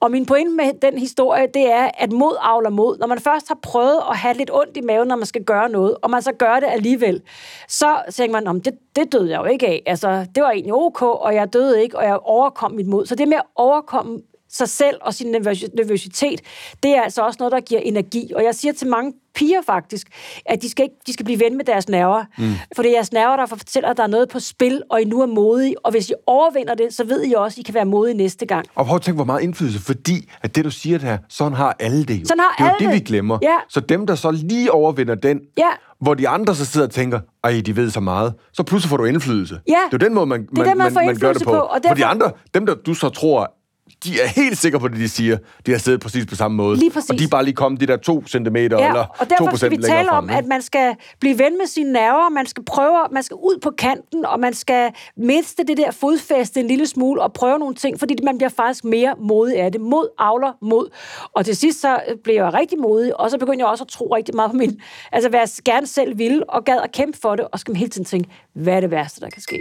Og 0.00 0.10
min 0.10 0.26
pointe 0.26 0.52
med 0.52 0.80
den 0.82 0.98
historie, 0.98 1.46
det 1.54 1.72
er, 1.72 1.90
at 1.94 2.12
mod 2.12 2.36
avler 2.40 2.70
mod. 2.70 2.98
Når 2.98 3.06
man 3.06 3.20
først 3.20 3.48
har 3.48 3.58
prøvet 3.62 4.00
at 4.10 4.16
have 4.16 4.36
lidt 4.36 4.50
ondt 4.52 4.76
i 4.76 4.80
maven, 4.80 5.08
når 5.08 5.16
man 5.16 5.26
skal 5.26 5.44
gøre 5.44 5.68
noget, 5.68 5.96
og 6.02 6.10
man 6.10 6.22
så 6.22 6.32
gør 6.32 6.60
det 6.60 6.68
alligevel, 6.70 7.22
så 7.68 7.96
tænker 8.12 8.40
man, 8.40 8.60
det, 8.60 8.74
det 8.96 9.12
døde 9.12 9.30
jeg 9.30 9.40
jo 9.40 9.44
ikke 9.44 9.66
af. 9.66 9.82
Altså, 9.86 10.26
det 10.34 10.42
var 10.42 10.50
egentlig 10.50 10.74
ok, 10.74 11.02
og 11.02 11.34
jeg 11.34 11.52
døde 11.52 11.82
ikke, 11.82 11.98
og 11.98 12.04
jeg 12.04 12.18
overkom 12.22 12.72
mit 12.72 12.86
mod. 12.86 13.06
Så 13.06 13.14
det 13.14 13.28
med 13.28 13.36
at 13.36 13.44
overkomme 13.54 14.22
sig 14.56 14.68
selv 14.68 14.96
og 15.00 15.14
sin 15.14 15.26
nervøsitet, 15.74 16.40
det 16.82 16.90
er 16.90 17.02
altså 17.02 17.22
også 17.22 17.36
noget, 17.40 17.52
der 17.52 17.60
giver 17.60 17.80
energi. 17.80 18.32
Og 18.36 18.44
jeg 18.44 18.54
siger 18.54 18.72
til 18.72 18.88
mange 18.88 19.12
piger 19.34 19.62
faktisk, 19.66 20.06
at 20.46 20.62
de 20.62 20.70
skal, 20.70 20.82
ikke, 20.82 20.94
de 21.06 21.12
skal 21.12 21.24
blive 21.24 21.40
ven 21.40 21.56
med 21.56 21.64
deres 21.64 21.88
nerver. 21.88 22.24
Mm. 22.38 22.52
For 22.76 22.82
det 22.82 22.90
er 22.90 22.94
jeres 22.96 23.12
nerver, 23.12 23.36
der 23.36 23.46
fortæller, 23.46 23.88
at 23.88 23.96
der 23.96 24.02
er 24.02 24.06
noget 24.06 24.28
på 24.28 24.40
spil, 24.40 24.82
og 24.90 25.02
I 25.02 25.04
nu 25.04 25.20
er 25.22 25.26
modige. 25.26 25.74
Og 25.84 25.90
hvis 25.90 26.10
I 26.10 26.12
overvinder 26.26 26.74
det, 26.74 26.94
så 26.94 27.04
ved 27.04 27.24
I 27.26 27.32
også, 27.36 27.54
at 27.54 27.58
I 27.58 27.62
kan 27.62 27.74
være 27.74 27.84
modige 27.84 28.16
næste 28.16 28.46
gang. 28.46 28.66
Og 28.74 28.86
prøv 28.86 28.96
at 28.96 29.02
tænke, 29.02 29.16
hvor 29.16 29.24
meget 29.24 29.42
indflydelse, 29.42 29.78
fordi 29.80 30.28
at 30.42 30.56
det, 30.56 30.64
du 30.64 30.70
siger 30.70 30.98
der, 30.98 31.18
sådan 31.28 31.52
har 31.52 31.76
alle 31.80 32.04
det 32.04 32.20
jo. 32.20 32.24
Sådan 32.26 32.40
har 32.40 32.54
det 32.58 32.60
er 32.60 32.64
jo 32.64 32.70
alle 32.74 32.86
det, 32.86 32.94
vi 32.94 32.98
det. 32.98 33.06
glemmer. 33.06 33.38
Ja. 33.42 33.56
Så 33.68 33.80
dem, 33.80 34.06
der 34.06 34.14
så 34.14 34.30
lige 34.30 34.72
overvinder 34.72 35.14
den, 35.14 35.40
Ja. 35.58 35.68
hvor 36.00 36.14
de 36.14 36.28
andre 36.28 36.54
så 36.54 36.64
sidder 36.64 36.86
og 36.86 36.92
tænker, 36.92 37.20
ej, 37.44 37.62
de 37.66 37.76
ved 37.76 37.90
så 37.90 38.00
meget, 38.00 38.34
så 38.52 38.62
pludselig 38.62 38.90
får 38.90 38.96
du 38.96 39.04
indflydelse. 39.04 39.60
Ja. 39.68 39.70
Det 39.70 39.76
er 39.76 39.88
jo 39.92 39.98
den 40.08 40.14
måde, 40.14 40.26
man, 40.26 40.40
er 40.40 40.44
man, 40.58 40.68
den, 40.68 40.78
man 40.78 40.92
man, 40.94 41.06
man 41.06 41.16
gør 41.18 41.32
det 41.32 41.42
på. 41.44 41.50
på, 41.50 41.56
og 41.56 41.70
For 41.86 41.94
de 41.94 42.00
derfor- 42.00 42.06
andre, 42.10 42.30
dem 42.54 42.66
der 42.66 42.74
du 42.74 42.94
så 42.94 43.08
tror, 43.08 43.55
de 44.04 44.20
er 44.20 44.26
helt 44.26 44.58
sikre 44.58 44.80
på 44.80 44.88
det, 44.88 44.96
de 44.96 45.08
siger. 45.08 45.38
De 45.66 45.70
har 45.70 45.78
siddet 45.78 46.00
præcis 46.00 46.26
på 46.26 46.34
samme 46.34 46.56
måde. 46.56 46.78
Lige 46.78 46.90
præcis. 46.90 47.10
Og 47.10 47.18
de 47.18 47.24
er 47.24 47.28
bare 47.28 47.44
lige 47.44 47.54
kommet 47.54 47.80
de 47.80 47.86
der 47.86 47.96
to 47.96 48.26
centimeter 48.26 48.78
Ja, 48.78 48.88
eller 48.88 49.04
og 49.18 49.30
derfor 49.30 49.56
skal 49.56 49.70
vi 49.70 49.76
tale 49.76 50.10
om, 50.10 50.30
at 50.30 50.46
man 50.46 50.62
skal 50.62 50.96
blive 51.20 51.38
ven 51.38 51.58
med 51.58 51.66
sine 51.66 51.92
nerver, 51.92 52.28
man 52.28 52.46
skal 52.46 52.64
prøve, 52.64 52.96
man 53.12 53.22
skal 53.22 53.34
ud 53.34 53.58
på 53.62 53.70
kanten, 53.70 54.24
og 54.24 54.40
man 54.40 54.54
skal 54.54 54.92
miste 55.16 55.64
det 55.64 55.76
der 55.76 55.90
fodfæste 55.90 56.60
en 56.60 56.68
lille 56.68 56.86
smule 56.86 57.22
og 57.22 57.32
prøve 57.32 57.58
nogle 57.58 57.74
ting, 57.74 57.98
fordi 57.98 58.14
man 58.24 58.38
bliver 58.38 58.50
faktisk 58.50 58.84
mere 58.84 59.14
modig 59.18 59.58
af 59.58 59.72
det. 59.72 59.80
Mod 59.80 60.08
avler 60.18 60.52
mod. 60.62 60.90
Og 61.34 61.44
til 61.44 61.56
sidst 61.56 61.80
så 61.80 62.00
blev 62.24 62.34
jeg 62.34 62.54
rigtig 62.54 62.78
modig, 62.78 63.20
og 63.20 63.30
så 63.30 63.38
begyndte 63.38 63.58
jeg 63.58 63.66
også 63.66 63.84
at 63.84 63.88
tro 63.88 64.14
rigtig 64.14 64.34
meget 64.36 64.50
på 64.50 64.56
min, 64.56 64.80
altså 65.12 65.28
hvad 65.28 65.40
jeg 65.40 65.48
gerne 65.64 65.86
selv 65.86 66.18
ville, 66.18 66.50
og 66.50 66.64
gad 66.64 66.78
at 66.84 66.92
kæmpe 66.92 67.18
for 67.22 67.36
det, 67.36 67.46
og 67.52 67.58
skal 67.60 67.72
man 67.72 67.76
hele 67.76 67.90
tiden 67.90 68.04
tænke, 68.04 68.28
hvad 68.54 68.74
er 68.74 68.80
det 68.80 68.90
værste, 68.90 69.20
der 69.20 69.30
kan 69.30 69.42
ske? 69.42 69.56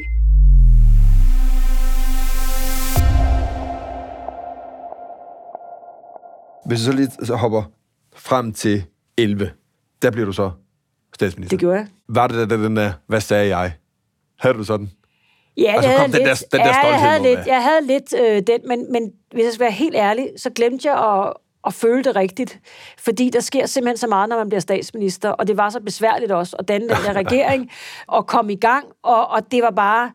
Hvis 6.66 6.80
du 6.80 6.86
så 6.86 6.92
lige 6.92 7.10
så 7.24 7.36
hopper 7.36 7.64
frem 8.16 8.54
til 8.54 8.84
11, 9.18 9.52
der 10.02 10.12
bliver 10.12 10.26
du 10.26 10.32
så 10.32 10.52
statsminister. 11.16 11.50
Det 11.58 11.60
gjorde 11.60 11.78
jeg. 11.78 11.88
Var 12.10 12.28
det 12.28 12.50
der, 12.50 12.58
den 12.58 12.76
der, 12.76 12.92
hvad 13.08 13.22
sagde 13.22 13.58
jeg? 13.58 13.74
Havde 14.40 14.58
du 14.58 14.64
sådan? 14.64 14.90
Ja, 15.58 15.74
Altså, 15.76 15.90
jeg 15.90 16.00
havde 16.00 16.12
den 16.14 16.22
lidt, 16.28 16.40
der- 16.52 16.58
den 16.58 16.60
der 16.60 16.68
ja, 16.68 16.88
jeg 16.88 17.00
havde 17.00 17.24
lidt, 17.24 17.38
være. 17.38 17.46
jeg 17.48 17.64
havde 17.64 17.88
lidt 17.88 18.14
øh, 18.22 18.44
den, 18.48 18.68
men, 18.68 18.92
men 18.92 19.12
hvis 19.34 19.44
jeg 19.46 19.54
skal 19.54 19.64
være 19.64 19.72
helt 19.72 19.96
ærlig, 19.96 20.30
så 20.38 20.50
glemte 20.50 20.90
jeg 20.92 20.98
at, 21.16 21.34
at 21.68 21.74
føle 21.74 22.04
det 22.04 22.16
rigtigt. 22.16 22.60
Fordi 22.98 23.30
der 23.30 23.40
sker 23.40 23.66
simpelthen 23.66 23.98
så 23.98 24.08
meget, 24.08 24.30
når 24.30 24.38
man 24.38 24.50
bliver 24.50 24.60
statsminister, 24.62 25.30
og 25.30 25.48
det 25.48 25.58
var 25.58 25.70
så 25.70 25.80
besværligt 25.80 26.32
også 26.32 26.56
at 26.60 26.68
danne 26.68 26.88
den 26.90 26.96
der 27.06 27.14
regering, 27.24 27.72
og 28.08 28.28
komme 28.28 28.54
i 28.54 28.56
gang, 28.56 28.86
og, 29.04 29.28
og 29.28 29.52
det 29.52 29.64
var 29.64 29.72
bare, 29.72 30.12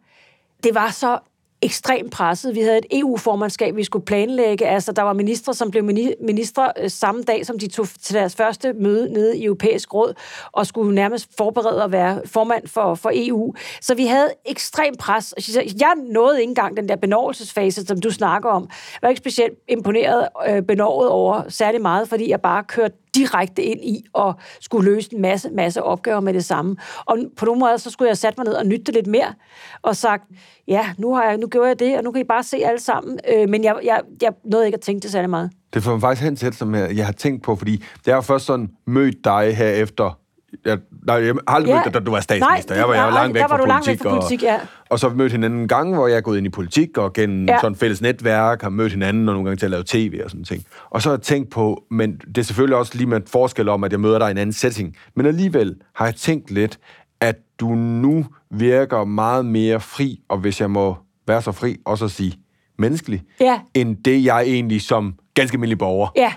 det 0.64 0.74
var 0.74 0.90
så 0.90 1.18
ekstremt 1.62 2.12
presset. 2.12 2.54
Vi 2.54 2.60
havde 2.60 2.78
et 2.78 2.86
EU-formandskab, 2.90 3.76
vi 3.76 3.84
skulle 3.84 4.04
planlægge. 4.04 4.66
Altså, 4.66 4.92
der 4.92 5.02
var 5.02 5.12
ministre, 5.12 5.54
som 5.54 5.70
blev 5.70 5.84
ministre 6.20 6.72
øh, 6.78 6.90
samme 6.90 7.22
dag, 7.22 7.46
som 7.46 7.58
de 7.58 7.68
tog 7.68 7.86
til 8.02 8.14
deres 8.14 8.36
første 8.36 8.72
møde 8.72 9.12
nede 9.12 9.38
i 9.38 9.44
Europæisk 9.44 9.94
Råd, 9.94 10.14
og 10.52 10.66
skulle 10.66 10.94
nærmest 10.94 11.28
forberede 11.36 11.82
at 11.82 11.92
være 11.92 12.22
formand 12.26 12.68
for, 12.68 12.94
for 12.94 13.10
EU. 13.14 13.54
Så 13.80 13.94
vi 13.94 14.06
havde 14.06 14.28
ekstremt 14.46 14.98
pres. 14.98 15.34
Jeg 15.80 15.92
nåede 15.96 16.40
ikke 16.40 16.50
engang 16.50 16.76
den 16.76 16.88
der 16.88 16.96
benovelsesfase, 16.96 17.86
som 17.86 18.00
du 18.00 18.10
snakker 18.10 18.50
om. 18.50 18.62
Jeg 18.62 19.02
var 19.02 19.08
ikke 19.08 19.18
specielt 19.18 19.58
imponeret 19.68 20.28
øh, 20.48 20.62
benovet 20.62 21.08
over 21.08 21.42
særlig 21.48 21.82
meget, 21.82 22.08
fordi 22.08 22.30
jeg 22.30 22.40
bare 22.40 22.64
kørte 22.64 22.94
direkte 23.14 23.62
ind 23.62 23.80
i 23.84 24.04
og 24.12 24.34
skulle 24.60 24.94
løse 24.94 25.14
en 25.14 25.22
masse, 25.22 25.50
masse 25.50 25.82
opgaver 25.82 26.20
med 26.20 26.34
det 26.34 26.44
samme. 26.44 26.76
Og 27.04 27.18
på 27.36 27.44
nogle 27.44 27.58
måder, 27.58 27.76
så 27.76 27.90
skulle 27.90 28.08
jeg 28.08 28.18
sætte 28.18 28.40
mig 28.40 28.44
ned 28.44 28.54
og 28.54 28.66
nytte 28.66 28.84
det 28.84 28.94
lidt 28.94 29.06
mere, 29.06 29.34
og 29.82 29.96
sagt, 29.96 30.24
ja, 30.68 30.86
nu, 30.98 31.14
har 31.14 31.24
jeg, 31.24 31.38
nu 31.38 31.46
gjorde 31.46 31.68
jeg 31.68 31.78
det, 31.78 31.98
og 31.98 32.04
nu 32.04 32.12
kan 32.12 32.20
I 32.20 32.24
bare 32.24 32.42
se 32.42 32.56
alle 32.56 32.80
sammen. 32.80 33.18
Øh, 33.34 33.48
men 33.48 33.64
jeg, 33.64 33.76
jeg, 33.84 34.00
jeg 34.22 34.32
nåede 34.44 34.66
ikke 34.66 34.76
at 34.76 34.80
tænke 34.80 35.02
det 35.02 35.10
særlig 35.10 35.30
meget. 35.30 35.50
Det 35.74 35.82
får 35.82 35.92
mig 35.92 36.00
faktisk 36.00 36.24
hen 36.24 36.36
til, 36.36 36.52
som 36.52 36.74
jeg, 36.74 36.96
jeg 36.96 37.06
har 37.06 37.12
tænkt 37.12 37.42
på, 37.42 37.56
fordi 37.56 37.84
det 38.04 38.10
er 38.10 38.14
jo 38.14 38.20
først 38.20 38.46
sådan 38.46 38.70
mødt 38.86 39.24
dig 39.24 39.56
her 39.56 39.68
efter... 39.68 40.18
Jeg, 40.64 40.78
nej, 41.06 41.16
jeg 41.16 41.26
har 41.26 41.54
aldrig 41.54 41.70
Ja. 41.70 41.74
mødt 41.74 41.84
dig, 41.84 41.94
da 41.94 41.98
du 42.00 42.10
var 42.10 42.20
statsminister. 42.20 42.74
Nej, 42.74 42.78
jeg 42.80 42.88
var, 42.88 42.94
jeg 42.94 43.04
var 43.04 43.10
langt 43.10 43.34
væk 43.34 43.42
var 43.42 43.48
fra 43.48 43.66
langt 43.66 43.86
væk 43.86 43.98
politik. 43.98 44.02
fra 44.10 44.20
politik, 44.20 44.42
ja. 44.42 44.54
og, 44.54 44.60
og 44.90 44.98
så 44.98 45.06
har 45.06 45.10
vi 45.14 45.18
mødt 45.18 45.32
hinanden 45.32 45.60
en 45.60 45.68
gang, 45.68 45.94
hvor 45.94 46.08
jeg 46.08 46.16
er 46.16 46.20
gået 46.20 46.38
ind 46.38 46.46
i 46.46 46.50
politik, 46.50 46.98
og 46.98 47.12
gennem 47.12 47.48
ja. 47.48 47.58
Sådan 47.60 47.76
fælles 47.76 48.00
netværk, 48.02 48.62
har 48.62 48.68
mødt 48.68 48.92
hinanden, 48.92 49.28
og 49.28 49.34
nogle 49.34 49.48
gange 49.48 49.56
til 49.58 49.66
at 49.66 49.70
lave 49.70 49.84
tv 49.86 50.20
og 50.24 50.30
sådan 50.30 50.44
ting. 50.44 50.64
Og 50.90 51.02
så 51.02 51.08
har 51.08 51.16
jeg 51.16 51.22
tænkt 51.22 51.50
på, 51.50 51.82
men 51.90 52.12
det 52.16 52.38
er 52.38 52.42
selvfølgelig 52.42 52.76
også 52.76 52.92
lige 52.94 53.06
med 53.06 53.16
et 53.16 53.28
forskel 53.28 53.68
om, 53.68 53.84
at 53.84 53.92
jeg 53.92 54.00
møder 54.00 54.18
dig 54.18 54.28
i 54.28 54.30
en 54.30 54.38
anden 54.38 54.52
setting. 54.52 54.96
Men 55.16 55.26
alligevel 55.26 55.74
har 55.94 56.04
jeg 56.04 56.14
tænkt 56.14 56.50
lidt, 56.50 56.78
at 57.20 57.36
du 57.60 57.68
nu 57.74 58.26
virker 58.50 59.04
meget 59.04 59.46
mere 59.46 59.80
fri, 59.80 60.20
og 60.28 60.38
hvis 60.38 60.60
jeg 60.60 60.70
må 60.70 60.96
være 61.26 61.42
så 61.42 61.52
fri, 61.52 61.76
også 61.86 62.04
at 62.04 62.10
sige 62.10 62.32
menneskelig, 62.78 63.22
Ja. 63.40 63.60
end 63.74 63.96
det, 64.04 64.24
jeg 64.24 64.42
egentlig 64.42 64.82
som 64.82 65.14
ganske 65.34 65.54
almindelig 65.54 65.78
borger 65.78 66.08
Ja. 66.16 66.32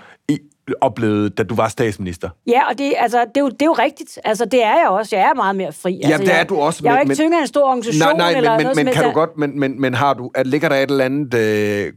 Oplevede, 0.80 1.30
da 1.30 1.42
du 1.42 1.54
var 1.54 1.68
statsminister. 1.68 2.28
Ja, 2.46 2.68
og 2.70 2.78
det, 2.78 2.92
altså, 2.98 3.18
det, 3.18 3.36
er 3.36 3.40
jo, 3.40 3.48
det 3.48 3.62
er 3.62 3.66
jo 3.66 3.72
rigtigt. 3.72 4.18
Altså, 4.24 4.44
det 4.44 4.64
er 4.64 4.74
jeg 4.80 4.86
også. 4.88 5.16
Jeg 5.16 5.24
er 5.30 5.34
meget 5.34 5.56
mere 5.56 5.72
fri. 5.72 6.00
Altså, 6.04 6.18
det 6.22 6.32
er 6.32 6.36
jeg, 6.36 6.48
du 6.48 6.56
også, 6.56 6.80
Jeg 6.84 6.90
er 6.90 6.94
jo 6.94 6.98
men- 7.04 7.10
ikke 7.10 7.22
tynget 7.22 7.36
af 7.38 7.40
en 7.40 7.46
stor 7.46 7.62
organisation. 7.68 8.08
Nej, 8.08 8.16
nej, 8.16 8.36
eller 8.38 8.56
men, 8.56 8.62
noget 8.62 8.76
men, 8.76 8.84
men 8.84 8.94
kan 8.94 9.02
du 9.02 9.08
helst. 9.08 9.14
godt, 9.14 9.38
men, 9.38 9.60
men, 9.60 9.80
men 9.80 9.94
har 9.94 10.14
du, 10.14 10.30
at 10.34 10.46
ligger 10.46 10.68
der 10.68 10.76
et 10.76 10.90
eller 10.90 11.04
andet, 11.04 11.34
øh, 11.34 11.92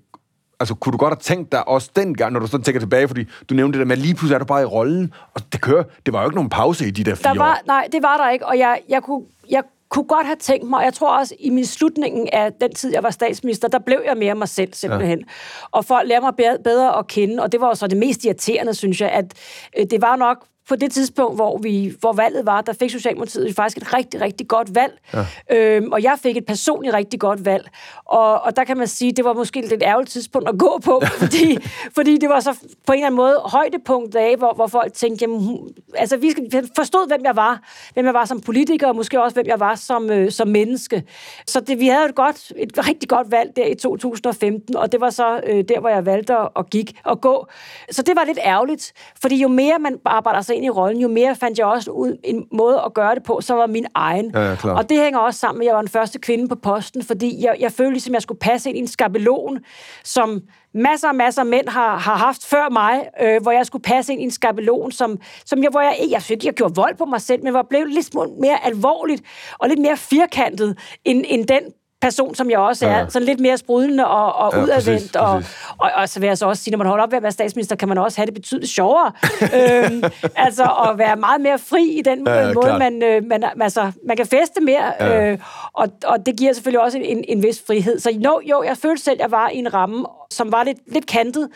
altså 0.59 0.75
kunne 0.75 0.93
du 0.93 0.97
godt 0.97 1.11
have 1.13 1.19
tænkt 1.35 1.51
dig 1.51 1.67
også 1.67 1.91
dengang, 1.95 2.33
når 2.33 2.39
du 2.39 2.47
sådan 2.47 2.63
tænker 2.63 2.79
tilbage, 2.79 3.07
fordi 3.07 3.25
du 3.49 3.53
nævnte 3.55 3.79
det 3.79 3.85
der 3.85 3.87
med, 3.87 3.95
at 3.97 4.01
lige 4.01 4.13
pludselig 4.15 4.35
er 4.35 4.39
du 4.39 4.45
bare 4.45 4.61
i 4.61 4.65
rollen, 4.65 5.13
og 5.35 5.41
det 5.53 5.61
kører, 5.61 5.83
det 6.05 6.13
var 6.13 6.21
jo 6.21 6.27
ikke 6.27 6.35
nogen 6.35 6.49
pause 6.49 6.87
i 6.87 6.91
de 6.91 7.03
der 7.03 7.15
fire 7.15 7.33
Der 7.33 7.39
var, 7.39 7.51
år. 7.51 7.57
nej, 7.67 7.87
det 7.91 8.03
var 8.03 8.17
der 8.17 8.29
ikke, 8.29 8.45
og 8.45 8.57
jeg, 8.57 8.79
jeg, 8.89 9.03
kunne, 9.03 9.25
jeg 9.49 9.63
kunne 9.89 10.05
godt 10.07 10.25
have 10.25 10.35
tænkt 10.35 10.69
mig, 10.69 10.79
og 10.79 10.85
jeg 10.85 10.93
tror 10.93 11.17
også, 11.17 11.35
i 11.39 11.49
min 11.49 11.65
slutningen 11.65 12.29
af 12.33 12.53
den 12.53 12.73
tid, 12.73 12.93
jeg 12.93 13.03
var 13.03 13.09
statsminister, 13.09 13.67
der 13.67 13.79
blev 13.79 14.01
jeg 14.05 14.17
mere 14.17 14.35
mig 14.35 14.49
selv, 14.49 14.73
simpelthen. 14.73 15.19
Ja. 15.19 15.25
Og 15.71 15.85
for 15.85 15.95
at 15.95 16.07
lære 16.07 16.21
mig 16.21 16.35
bedre, 16.35 16.57
bedre 16.63 16.97
at 16.97 17.07
kende, 17.07 17.43
og 17.43 17.51
det 17.51 17.61
var 17.61 17.67
jo 17.67 17.75
så 17.75 17.87
det 17.87 17.97
mest 17.97 18.25
irriterende, 18.25 18.73
synes 18.73 19.01
jeg, 19.01 19.09
at 19.09 19.33
øh, 19.77 19.85
det 19.91 20.01
var 20.01 20.15
nok 20.15 20.45
på 20.69 20.75
det 20.75 20.91
tidspunkt, 20.91 21.35
hvor, 21.35 21.57
vi, 21.57 21.93
hvor 21.99 22.13
valget 22.13 22.45
var, 22.45 22.61
der 22.61 22.73
fik 22.73 22.89
Socialdemokratiet 22.89 23.55
faktisk 23.55 23.77
et 23.77 23.93
rigtig, 23.93 24.21
rigtig 24.21 24.47
godt 24.47 24.75
valg. 24.75 24.99
Ja. 25.13 25.25
Øhm, 25.57 25.91
og 25.91 26.03
jeg 26.03 26.17
fik 26.23 26.37
et 26.37 26.45
personligt 26.45 26.95
rigtig 26.95 27.19
godt 27.19 27.45
valg. 27.45 27.69
Og, 28.05 28.41
og 28.41 28.55
der 28.55 28.63
kan 28.63 28.77
man 28.77 28.87
sige, 28.87 29.11
det 29.11 29.25
var 29.25 29.33
måske 29.33 29.59
et 29.59 29.69
lidt 29.69 29.83
ærgerligt 29.83 30.11
tidspunkt 30.11 30.49
at 30.49 30.59
gå 30.59 30.79
på, 30.83 31.01
fordi, 31.21 31.57
fordi 31.95 32.17
det 32.17 32.29
var 32.29 32.39
så 32.39 32.53
på 32.85 32.93
en 32.93 32.97
eller 32.99 33.05
anden 33.07 33.17
måde 33.17 33.41
højdepunkt 33.45 34.15
af, 34.15 34.35
hvor, 34.37 34.53
hvor 34.55 34.67
folk 34.67 34.93
tænkte, 34.93 35.23
jamen, 35.23 35.59
altså 35.95 36.17
vi 36.17 36.31
skal- 36.31 36.69
forstod, 36.75 37.07
hvem 37.07 37.21
jeg 37.23 37.35
var. 37.35 37.61
Hvem 37.93 38.05
jeg 38.05 38.13
var 38.13 38.25
som 38.25 38.41
politiker, 38.41 38.87
og 38.87 38.95
måske 38.95 39.21
også, 39.23 39.33
hvem 39.33 39.45
jeg 39.47 39.59
var 39.59 39.75
som, 39.75 40.09
øh, 40.11 40.31
som 40.31 40.47
menneske. 40.47 41.03
Så 41.47 41.59
det, 41.59 41.79
vi 41.79 41.87
havde 41.87 42.05
et, 42.05 42.15
godt, 42.15 42.51
et 42.57 42.87
rigtig 42.87 43.09
godt 43.09 43.31
valg 43.31 43.55
der 43.55 43.65
i 43.65 43.75
2015, 43.75 44.75
og 44.75 44.91
det 44.91 45.01
var 45.01 45.09
så 45.09 45.39
øh, 45.47 45.63
der, 45.69 45.79
hvor 45.79 45.89
jeg 45.89 46.05
valgte 46.05 46.33
at, 46.37 46.49
at, 46.57 46.69
gik, 46.69 46.95
at 47.09 47.21
gå. 47.21 47.47
Så 47.91 48.01
det 48.01 48.15
var 48.15 48.23
lidt 48.25 48.39
ærgerligt, 48.45 48.93
fordi 49.21 49.41
jo 49.41 49.47
mere 49.47 49.79
man 49.79 49.99
arbejder 50.05 50.41
sig 50.41 50.56
ind 50.57 50.65
i 50.65 50.69
rollen, 50.69 51.01
jo 51.01 51.07
mere 51.07 51.35
fandt 51.35 51.59
jeg 51.59 51.65
også 51.65 51.91
ud 51.91 52.17
en 52.23 52.45
måde 52.51 52.81
at 52.85 52.93
gøre 52.93 53.15
det 53.15 53.23
på, 53.23 53.41
så 53.41 53.53
var 53.53 53.67
min 53.67 53.85
egen. 53.93 54.31
Ja, 54.33 54.49
ja, 54.49 54.73
og 54.73 54.89
det 54.89 54.97
hænger 54.99 55.19
også 55.19 55.39
sammen 55.39 55.59
med, 55.59 55.65
at 55.65 55.67
jeg 55.67 55.75
var 55.75 55.81
den 55.81 55.89
første 55.89 56.19
kvinde 56.19 56.47
på 56.47 56.55
posten, 56.55 57.03
fordi 57.03 57.43
jeg, 57.45 57.55
jeg 57.59 57.71
følte 57.71 57.91
ligesom, 57.91 58.13
jeg 58.13 58.21
skulle 58.21 58.39
passe 58.39 58.69
ind 58.69 58.77
i 58.77 58.81
en 58.81 58.87
skabelon, 58.87 59.59
som 60.03 60.41
masser 60.73 61.07
og 61.07 61.15
masser 61.15 61.41
af 61.41 61.45
mænd 61.45 61.69
har, 61.69 61.97
har 61.97 62.15
haft 62.15 62.45
før 62.45 62.69
mig, 62.69 63.09
øh, 63.21 63.41
hvor 63.41 63.51
jeg 63.51 63.65
skulle 63.65 63.81
passe 63.81 64.13
ind 64.13 64.21
i 64.21 64.23
en 64.23 64.31
skabelon, 64.31 64.91
som, 64.91 65.19
som 65.45 65.63
jeg, 65.63 65.69
hvor 65.69 65.81
jeg 65.81 65.95
ikke, 65.99 66.13
jeg 66.13 66.21
synes 66.21 66.31
ikke, 66.31 66.45
jeg 66.45 66.53
gjorde 66.53 66.75
vold 66.75 66.95
på 66.97 67.05
mig 67.05 67.21
selv, 67.21 67.43
men 67.43 67.51
hvor 67.51 67.59
jeg 67.59 67.67
blev 67.69 67.85
lidt 67.85 68.15
mere 68.39 68.65
alvorligt 68.65 69.23
og 69.59 69.69
lidt 69.69 69.79
mere 69.79 69.97
firkantet, 69.97 70.77
end, 71.05 71.25
end 71.27 71.45
den 71.45 71.61
person, 72.01 72.35
som 72.35 72.49
jeg 72.49 72.59
også 72.59 72.85
er, 72.87 72.97
Ja. 72.97 73.05
sådan 73.09 73.25
lidt 73.25 73.39
mere 73.39 73.57
sprudlende 73.57 74.07
og, 74.07 74.33
og 74.35 74.53
Ja, 74.53 74.63
udadvendt. 74.63 74.85
præcis, 75.01 75.15
og, 75.15 75.35
præcis. 75.35 75.55
og, 75.79 75.91
og 75.95 76.09
så 76.09 76.19
vil 76.19 76.27
jeg 76.27 76.37
så 76.37 76.45
også 76.45 76.63
sige, 76.63 76.71
når 76.71 76.77
man 76.77 76.87
holder 76.87 77.03
op 77.03 77.09
med 77.11 77.17
at 77.17 77.23
være 77.23 77.31
statsminister, 77.31 77.75
kan 77.75 77.87
man 77.87 77.97
også 77.97 78.17
have 78.17 78.25
det 78.25 78.33
betydeligt 78.33 78.71
sjovere. 78.71 79.11
øhm, 79.59 80.03
altså 80.35 80.63
at 80.63 80.97
være 80.97 81.15
meget 81.15 81.41
mere 81.41 81.59
fri 81.59 81.83
i 81.89 82.01
den 82.01 82.27
Ja, 82.27 82.33
ja, 82.39 82.53
måde, 82.53 82.65
klart. 82.65 82.79
man, 82.79 83.03
øh, 83.03 83.23
man, 83.25 83.43
altså, 83.61 83.91
man 84.07 84.17
kan 84.17 84.25
feste 84.25 84.61
mere, 84.61 84.93
Ja. 84.99 85.31
øh, 85.31 85.37
og, 85.73 85.87
og 86.05 86.25
det 86.25 86.37
giver 86.37 86.53
selvfølgelig 86.53 86.81
også 86.81 86.97
en, 86.97 87.23
en 87.27 87.43
vis 87.43 87.63
frihed. 87.67 87.99
Så 87.99 88.11
jo, 88.11 88.41
jo, 88.49 88.63
jeg 88.63 88.77
følte 88.77 89.03
selv, 89.03 89.13
at 89.13 89.19
jeg 89.21 89.31
var 89.31 89.49
i 89.49 89.57
en 89.57 89.73
ramme, 89.73 90.05
som 90.31 90.51
var 90.51 90.63
lidt, 90.63 90.77
lidt 90.87 91.05
kantet, 91.07 91.49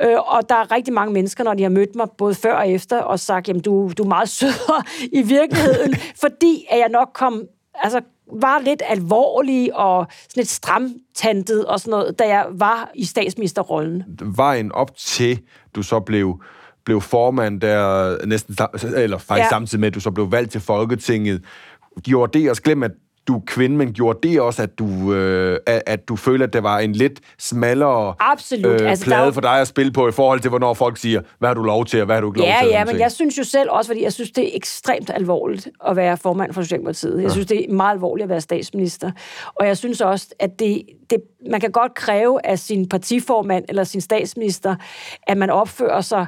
øh, 0.00 0.16
og 0.26 0.48
der 0.48 0.54
er 0.54 0.72
rigtig 0.72 0.94
mange 0.94 1.12
mennesker, 1.12 1.44
når 1.44 1.54
de 1.54 1.62
har 1.62 1.70
mødt 1.70 1.94
mig, 1.96 2.06
både 2.18 2.34
før 2.34 2.54
og 2.54 2.68
efter, 2.70 2.98
og 2.98 3.20
sagt, 3.20 3.48
jamen 3.48 3.62
du, 3.62 3.90
du 3.98 4.02
er 4.02 4.08
meget 4.08 4.28
sødere 4.38 4.82
i 5.12 5.22
virkeligheden, 5.22 5.94
fordi 6.20 6.66
at 6.70 6.78
jeg 6.78 6.88
nok 6.88 7.08
kom, 7.14 7.42
altså 7.74 8.00
var 8.32 8.58
lidt 8.64 8.82
alvorlig 8.86 9.76
og 9.76 10.06
sådan 10.28 10.40
lidt 10.40 10.48
stramtantet 10.48 11.66
og 11.66 11.80
sådan 11.80 11.90
noget, 11.90 12.18
da 12.18 12.28
jeg 12.28 12.46
var 12.50 12.90
i 12.94 13.04
statsministerrollen. 13.04 14.04
Vejen 14.22 14.72
op 14.72 14.96
til, 14.96 15.40
du 15.74 15.82
så 15.82 16.00
blev 16.00 16.42
blev 16.84 17.00
formand 17.00 17.60
der 17.60 18.16
næsten, 18.26 18.56
eller 18.96 19.18
faktisk. 19.18 19.44
Ja. 19.44 19.48
samtidig 19.48 19.80
med, 19.80 19.88
at 19.88 19.94
du 19.94 20.00
så 20.00 20.10
blev 20.10 20.32
valgt 20.32 20.52
til 20.52 20.60
Folketinget. 20.60 21.44
Gjorde 22.02 22.38
det 22.38 22.50
også, 22.50 22.62
glem 22.62 22.82
at 22.82 22.90
du 23.28 23.36
er 23.36 23.40
kvinde, 23.46 23.76
men 23.76 23.92
gjorde 23.92 24.28
det 24.28 24.40
også, 24.40 24.62
at 24.62 24.78
du, 24.78 25.14
øh, 25.14 25.58
at, 25.66 26.08
du 26.08 26.16
følte, 26.16 26.44
at 26.44 26.52
det 26.52 26.62
var 26.62 26.78
en 26.78 26.92
lidt 26.92 27.20
smallere 27.38 28.14
Absolut. 28.20 28.80
øh, 28.80 28.90
Altså, 28.90 29.04
plade 29.04 29.24
jo- 29.24 29.30
for 29.30 29.40
dig 29.40 29.60
at 29.60 29.68
spille 29.68 29.92
på, 29.92 30.08
i 30.08 30.12
forhold 30.12 30.40
til, 30.40 30.48
hvornår 30.48 30.74
folk 30.74 30.96
siger, 30.96 31.20
hvad 31.38 31.48
har 31.48 31.54
du 31.54 31.62
lov 31.62 31.84
til, 31.84 32.00
og 32.00 32.06
hvad 32.06 32.16
har 32.16 32.20
du 32.20 32.30
ikke 32.30 32.38
lov 32.38 32.48
Ja, 32.48 32.58
til? 32.62 32.68
ja, 32.70 32.78
men 32.84 32.88
ting. 32.88 33.00
jeg 33.00 33.12
synes 33.12 33.38
jo 33.38 33.44
selv 33.44 33.70
også, 33.70 33.88
fordi 33.88 34.02
jeg 34.02 34.12
synes, 34.12 34.30
det 34.30 34.44
er 34.44 34.50
ekstremt 34.56 35.10
alvorligt 35.14 35.68
at 35.88 35.96
være 35.96 36.16
formand 36.16 36.52
for 36.52 36.62
Socialdemokratiet. 36.62 37.22
Jeg 37.22 37.30
synes, 37.30 37.46
det 37.46 37.70
er 37.70 37.72
meget 37.74 37.92
alvorligt 37.94 38.22
at 38.24 38.28
være 38.30 38.40
statsminister. 38.40 39.10
Og 39.54 39.66
jeg 39.66 39.76
synes 39.76 40.00
også, 40.00 40.26
at 40.38 40.58
det, 40.58 40.82
det, 41.10 41.18
man 41.50 41.60
kan 41.60 41.70
godt 41.72 41.94
kræve 41.94 42.46
af 42.46 42.58
sin 42.58 42.88
partiformand 42.88 43.64
eller 43.68 43.84
sin 43.84 44.00
statsminister, 44.00 44.76
at 45.22 45.36
man 45.36 45.50
opfører 45.50 46.00
sig 46.00 46.26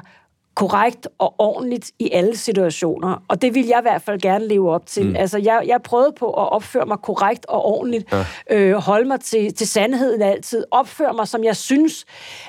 korrekt 0.55 1.07
og 1.17 1.35
ordentligt 1.37 1.91
i 1.99 2.09
alle 2.11 2.37
situationer. 2.37 3.23
Og 3.27 3.41
det 3.41 3.55
vil 3.55 3.65
jeg 3.65 3.79
i 3.79 3.81
hvert 3.81 4.01
fald 4.01 4.21
gerne 4.21 4.47
leve 4.47 4.71
op 4.71 4.85
til. 4.85 5.05
Mm. 5.05 5.15
Altså, 5.15 5.37
jeg, 5.37 5.63
jeg 5.65 5.81
prøvede 5.81 6.11
på 6.19 6.25
at 6.25 6.51
opføre 6.51 6.85
mig 6.85 6.97
korrekt 6.97 7.45
og 7.45 7.65
ordentligt. 7.65 8.13
Ja. 8.13 8.25
Øh, 8.51 8.75
holde 8.75 9.07
mig 9.07 9.19
til, 9.19 9.53
til 9.53 9.67
sandheden 9.67 10.21
altid. 10.21 10.63
Opføre 10.71 11.13
mig, 11.13 11.27
som 11.27 11.43
jeg 11.43 11.55
synes, 11.55 12.05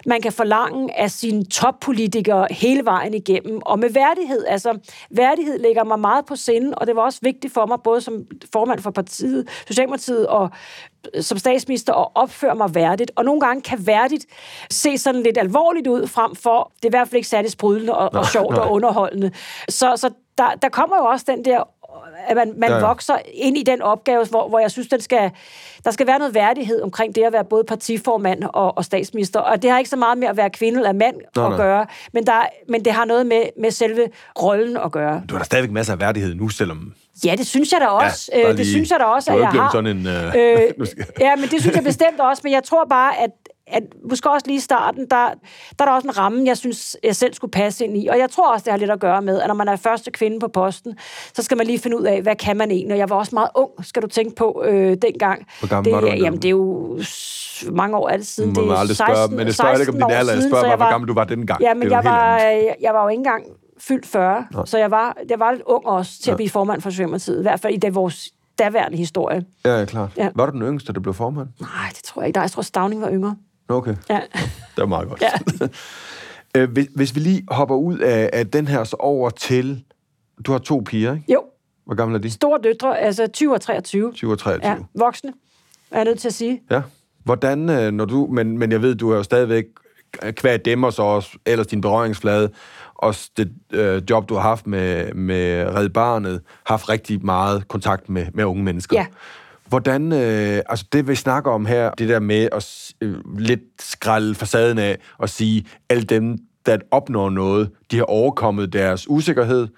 man 0.07 0.21
kan 0.21 0.33
forlange 0.33 0.99
af 0.99 1.11
sine 1.11 1.45
toppolitikere 1.45 2.47
hele 2.51 2.85
vejen 2.85 3.15
igennem. 3.15 3.61
Og 3.63 3.79
med 3.79 3.91
værdighed. 3.91 4.45
Altså, 4.49 4.79
værdighed 5.11 5.59
ligger 5.59 5.85
mig 5.85 6.01
meget 6.01 6.27
på 6.27 6.37
sinde, 6.37 6.75
og 6.75 6.87
det 6.87 6.97
var 6.97 7.03
også 7.03 7.19
vigtigt 7.23 7.55
for 7.55 7.67
mig, 7.67 7.79
både 7.85 8.01
som 8.01 8.27
formand 8.53 8.81
for 8.81 8.91
partiet, 8.91 9.49
Socialdemokratiet 9.67 10.27
og 10.27 10.51
som 11.21 11.39
statsminister 11.39 11.93
at 11.95 12.09
opføre 12.15 12.55
mig 12.55 12.75
værdigt. 12.75 13.11
Og 13.17 13.25
nogle 13.25 13.41
gange 13.41 13.63
kan 13.63 13.87
værdigt 13.87 14.27
se 14.71 14.99
sådan 14.99 15.23
lidt 15.23 15.39
alvorligt 15.39 15.87
ud, 15.87 16.07
frem 16.07 16.35
for, 16.35 16.73
det 16.77 16.85
er 16.85 16.89
i 16.89 16.97
hvert 16.97 17.09
fald 17.09 17.17
ikke 17.17 17.29
særlig 17.29 17.51
sprudlende 17.51 17.97
og, 17.97 18.15
og 18.15 18.27
sjovt 18.27 18.59
og 18.59 18.73
underholdende. 18.73 19.31
Så, 19.69 19.97
så 19.97 20.11
der, 20.39 20.55
der 20.63 20.69
kommer 20.69 20.97
jo 20.97 21.05
også 21.05 21.25
den 21.29 21.45
der 21.45 21.63
at 22.27 22.37
man, 22.37 22.53
man 22.57 22.69
Ja, 22.69 22.75
ja, 22.75 22.79
ja. 22.79 22.85
ja. 22.85 22.87
vokser 22.87 23.17
ind 23.35 23.59
i 23.59 23.63
den 23.63 23.83
opgave, 23.83 24.27
hvor, 24.27 24.49
hvor 24.49 24.59
jeg 24.59 24.71
synes, 24.71 24.89
den 24.89 25.01
skal, 25.01 25.31
der 25.85 25.91
skal 25.91 26.07
være 26.07 26.19
noget 26.19 26.35
værdighed 26.35 26.83
omkring 26.83 27.15
det 27.15 27.23
at 27.23 27.33
være 27.33 27.45
både 27.45 27.65
partiformand 27.65 28.45
og, 28.45 28.77
og 28.79 28.85
statsminister. 28.85 29.41
Og 29.41 29.63
det 29.63 29.71
har 29.71 29.79
ikke 29.79 29.91
så 29.91 29.97
meget 29.97 30.19
med 30.19 30.29
at 30.29 30.37
være 30.37 30.51
kvinde 30.51 30.79
eller 30.79 30.93
mand 30.93 31.17
Nej, 31.37 31.45
at 31.45 31.51
nej. 31.51 31.57
gøre, 31.57 31.87
men, 32.13 32.27
der, 32.27 32.47
men 32.69 32.85
det 32.85 32.93
har 32.93 33.05
noget 33.05 33.27
med, 33.27 33.43
med 33.61 33.71
selve 33.71 34.09
rollen 34.43 34.77
at 34.77 34.93
gøre. 34.93 35.23
Du 35.29 35.35
har 35.35 35.39
da 35.39 35.45
stadigvæk 35.45 35.71
masser 35.71 35.93
af 35.93 36.01
værdighed 36.01 36.35
nu, 36.35 36.49
selvom... 36.49 36.93
Ja, 37.25 37.35
det 37.37 37.47
synes 37.47 37.73
jeg 37.73 37.81
da 37.81 37.87
også. 37.87 38.31
Ja, 38.35 38.49
det 38.49 38.57
lige- 38.57 38.67
synes 38.67 38.91
jeg 38.91 39.01
da 39.01 39.05
også, 39.05 39.33
at 39.33 39.39
jeg 39.41 39.49
har. 39.49 39.71
sådan 39.73 39.97
en, 39.97 40.07
øh, 40.07 40.25
øh, 40.37 40.87
ja, 41.27 41.37
men 41.37 41.49
det 41.51 41.61
synes 41.61 41.77
jeg 41.77 41.85
bestemt 41.85 42.21
også. 42.21 42.41
Men 42.45 42.53
jeg 42.53 42.65
tror 42.65 42.85
bare, 42.91 43.19
at, 43.21 43.31
at 43.67 43.83
måske 44.11 44.31
også 44.31 44.47
lige 44.47 44.57
i 44.57 44.61
starten, 44.61 45.01
der, 45.11 45.27
der 45.79 45.85
er 45.85 45.85
der 45.85 45.93
også 45.93 46.09
en 46.09 46.19
ramme, 46.19 46.47
jeg 46.47 46.57
synes, 46.57 46.97
jeg 47.05 47.17
selv 47.17 47.35
skulle 47.35 47.51
passe 47.51 47.85
ind 47.85 47.97
i. 47.97 48.07
Og 48.09 48.19
jeg 48.19 48.31
tror 48.31 48.53
også, 48.53 48.65
det 48.65 48.71
har 48.73 48.79
lidt 48.79 48.91
at 48.91 49.01
gøre 49.01 49.23
med, 49.23 49.41
at 49.41 49.49
når 49.49 49.55
man 49.55 49.69
er 49.69 49.77
første 49.77 50.11
kvinde 50.11 50.41
på 50.41 50.49
posten, 50.49 50.95
så 51.35 51.43
skal 51.43 51.57
man 51.57 51.67
lige 51.67 51.79
finde 51.79 51.99
ud 51.99 52.05
af, 52.05 52.23
hvad 52.23 52.37
kan 52.37 52.57
man 52.57 52.71
egentlig. 52.71 52.93
Og 52.93 52.99
jeg 52.99 53.11
var 53.11 53.17
også 53.17 53.31
meget 53.35 53.49
ung, 53.55 53.71
skal 53.83 54.03
du 54.03 54.07
tænke 54.09 54.35
på, 54.35 54.63
øh, 54.67 54.97
dengang. 55.03 55.47
Hvor 55.59 55.69
gammel 55.69 55.85
det, 55.85 55.93
var 55.93 56.01
du? 56.01 56.07
Jamen, 56.17 56.37
det 56.43 56.45
er 56.45 56.51
jo 56.51 56.99
mange 57.73 57.97
år 57.97 58.09
det 58.09 58.27
siden. 58.27 58.51
Må 58.53 58.61
det 58.61 58.67
man 58.69 58.77
er 58.77 58.81
aldrig 58.81 58.97
spørge, 58.97 59.17
16, 59.17 59.37
men 59.37 59.47
det 59.47 59.55
spørger 59.55 59.71
heller 59.73 59.83
ikke 59.83 59.93
om 59.93 60.11
16 60.11 60.11
din 60.11 60.19
alder, 60.19 60.33
jeg 60.33 60.43
spørger 60.43 60.65
bare, 60.65 60.77
hvor 60.77 60.91
gammel 60.91 61.09
du 61.09 61.15
var 61.15 61.25
dengang. 61.25 61.63
Ja, 61.63 61.69
Det 61.69 61.77
men 61.77 61.91
jeg 61.91 62.05
var, 62.05 62.39
jeg, 62.39 62.75
jeg 62.81 62.95
var 62.95 63.03
jo 63.03 63.09
ikke 63.09 63.19
engang 63.19 63.45
fyldt 63.89 64.07
40, 64.07 64.47
Nå. 64.51 64.65
så 64.67 64.79
jeg 64.79 64.91
var, 64.91 65.17
jeg 65.29 65.39
var 65.39 65.51
lidt 65.53 65.63
ung 65.67 65.87
også 65.87 66.13
til 66.23 66.31
at 66.31 66.37
blive 66.37 66.51
formand 66.51 66.81
for 66.81 66.91
Socialdemokratiet, 66.91 67.39
i 67.39 67.43
hvert 67.43 67.61
fald 67.61 67.75
i 67.75 67.77
det, 67.77 67.95
vores 67.95 68.31
daværende 68.59 68.97
historie. 68.99 69.45
Ja, 69.65 69.79
ja, 69.79 69.85
klart. 69.85 70.11
Ja. 70.17 70.29
Var 70.35 70.47
du 70.47 70.53
den 70.53 70.63
yngste, 70.63 70.93
der 70.93 71.01
blev 71.01 71.15
formand? 71.15 71.49
Nej, 71.61 71.89
det 71.95 72.03
tror 72.05 72.23
jeg 72.23 72.27
ikke. 72.27 72.37
Nej, 72.37 72.43
jeg 72.43 72.51
tror, 72.51 72.63
Stavning 72.63 73.01
var 73.03 73.11
yngre. 73.11 73.37
Okay, 73.69 73.95
Ja. 74.11 74.21
det 74.35 74.77
var 74.77 74.87
meget 74.87 75.09
godt. 75.09 75.23
Ja. 75.23 75.31
Øh, 76.57 76.71
hvis, 76.73 76.87
hvis 76.95 77.15
vi 77.15 77.21
lige 77.21 77.45
hopper 77.49 77.75
ud 77.77 77.99
af, 77.99 78.31
af 78.33 78.47
den 78.51 78.67
her 78.69 78.85
så 78.85 78.97
over 78.99 79.31
til... 79.31 79.85
Du 80.47 80.53
har 80.53 80.59
to 80.59 80.83
piger, 80.87 81.13
ikke? 81.15 81.33
Jo, 81.33 81.43
Hvor 81.87 81.95
gamle 81.95 82.15
er 82.15 82.19
de? 82.21 82.31
store 82.31 82.59
døtre, 82.65 82.99
altså 82.99 83.27
20 83.27 83.55
og 83.55 83.61
23. 83.61 84.13
20 84.13 84.33
og 84.33 84.39
23. 84.39 84.71
Ja, 84.71 84.77
voksne, 84.99 85.33
er 85.91 85.97
jeg 85.97 86.05
nødt 86.05 86.19
til 86.19 86.29
at 86.29 86.35
sige. 86.35 86.63
Ja. 86.71 86.83
Hvordan, 87.25 87.69
øh, 87.71 87.93
når 87.93 88.05
du, 88.05 88.29
men, 88.33 88.59
men 88.59 88.73
jeg 88.73 88.83
ved, 88.83 88.95
du 88.95 89.11
har 89.11 89.17
jo 89.17 89.23
stadigvæk 89.23 89.65
kvad 90.33 90.59
dem 90.59 90.85
og 90.85 90.93
så 90.93 91.03
også 91.03 91.39
ellers 91.47 91.67
din 91.67 91.81
berøringsflade, 91.81 92.51
også 92.95 93.31
det 93.37 93.53
øh, 93.73 94.03
job, 94.11 94.29
du 94.29 94.35
har 94.35 94.43
haft 94.43 94.67
med, 94.67 95.15
med 95.15 95.65
Red 95.77 95.89
Barnet, 95.89 96.41
haft 96.67 96.89
rigtig 96.89 97.25
meget 97.25 97.69
kontakt 97.69 98.09
med, 98.09 98.27
med 98.35 98.45
unge 98.45 98.63
mennesker. 98.63 98.97
Ja. 98.97 99.07
Hvordan, 99.67 100.13
øh, 100.13 100.63
altså 100.69 100.85
det 100.93 101.09
vi 101.09 101.15
snakker 101.15 101.51
om 101.51 101.67
her, 101.67 101.91
det 101.91 102.09
der 102.09 102.21
med 102.21 102.49
at 102.53 102.93
øh, 103.01 103.17
lidt 103.39 103.61
skralde 103.81 104.35
facaden 104.35 104.79
af 104.79 104.99
og 105.19 105.29
sige, 105.29 105.67
alle 105.91 106.03
dem, 106.03 106.39
der 106.67 106.79
opnår 106.91 107.31
noget, 107.31 107.71
de 107.91 107.97
har 107.97 108.05
overkommet 108.05 108.73
deres 108.73 109.11
usikkerhed, 109.11 109.69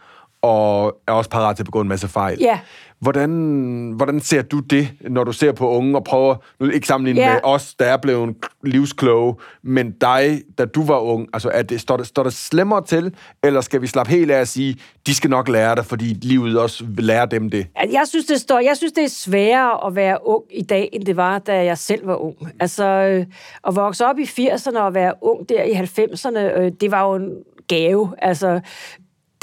og 0.42 1.00
er 1.08 1.12
også 1.12 1.30
parat 1.30 1.56
til 1.56 1.62
at 1.62 1.66
begå 1.66 1.80
en 1.80 1.88
masse 1.88 2.08
fejl. 2.08 2.38
Ja. 2.40 2.60
Hvordan, 3.00 3.92
hvordan 3.96 4.20
ser 4.20 4.42
du 4.42 4.58
det, 4.60 4.88
når 5.00 5.24
du 5.24 5.32
ser 5.32 5.52
på 5.52 5.70
unge 5.70 5.96
og 5.98 6.04
prøver, 6.04 6.36
nu 6.60 6.70
ikke 6.70 6.86
sammenligne 6.86 7.20
Ja. 7.20 7.32
med 7.32 7.40
os, 7.44 7.74
der 7.74 7.84
er 7.84 7.96
blevet 7.96 8.36
livskloge, 8.64 9.34
men 9.62 9.90
dig, 10.00 10.42
da 10.58 10.64
du 10.64 10.84
var 10.84 10.98
ung, 10.98 11.28
altså 11.32 11.50
er 11.54 11.62
det, 11.62 11.80
står, 11.80 11.96
der, 11.96 12.04
står 12.04 12.22
der 12.22 12.30
slemmere 12.30 12.84
til, 12.84 13.14
eller 13.44 13.60
skal 13.60 13.82
vi 13.82 13.86
slappe 13.86 14.12
helt 14.12 14.30
af 14.30 14.40
at 14.40 14.48
sige, 14.48 14.76
de 15.06 15.14
skal 15.14 15.30
nok 15.30 15.48
lære 15.48 15.74
det, 15.74 15.86
fordi 15.86 16.04
livet 16.04 16.58
også 16.60 16.84
vil 16.88 17.04
lære 17.04 17.26
dem 17.26 17.50
det? 17.50 17.66
Jeg 17.92 18.02
synes, 18.06 18.26
det 18.26 18.40
står, 18.40 18.58
jeg 18.58 18.76
synes, 18.76 18.92
det 18.92 19.04
er 19.04 19.08
sværere 19.08 19.86
at 19.86 19.94
være 19.94 20.18
ung 20.26 20.42
i 20.50 20.62
dag, 20.62 20.88
end 20.92 21.04
det 21.04 21.16
var, 21.16 21.38
da 21.38 21.64
jeg 21.64 21.78
selv 21.78 22.06
var 22.06 22.16
ung. 22.16 22.36
Altså, 22.60 22.84
øh, 22.84 23.26
at 23.66 23.76
vokse 23.76 24.06
op 24.06 24.18
i 24.18 24.24
80'erne 24.24 24.78
og 24.78 24.94
være 24.94 25.12
ung 25.22 25.48
der 25.48 25.62
i 25.62 25.72
90'erne, 25.72 26.58
øh, 26.60 26.72
det 26.80 26.90
var 26.90 27.02
jo 27.08 27.14
en 27.14 27.30
gave. 27.68 28.12
Altså, 28.18 28.60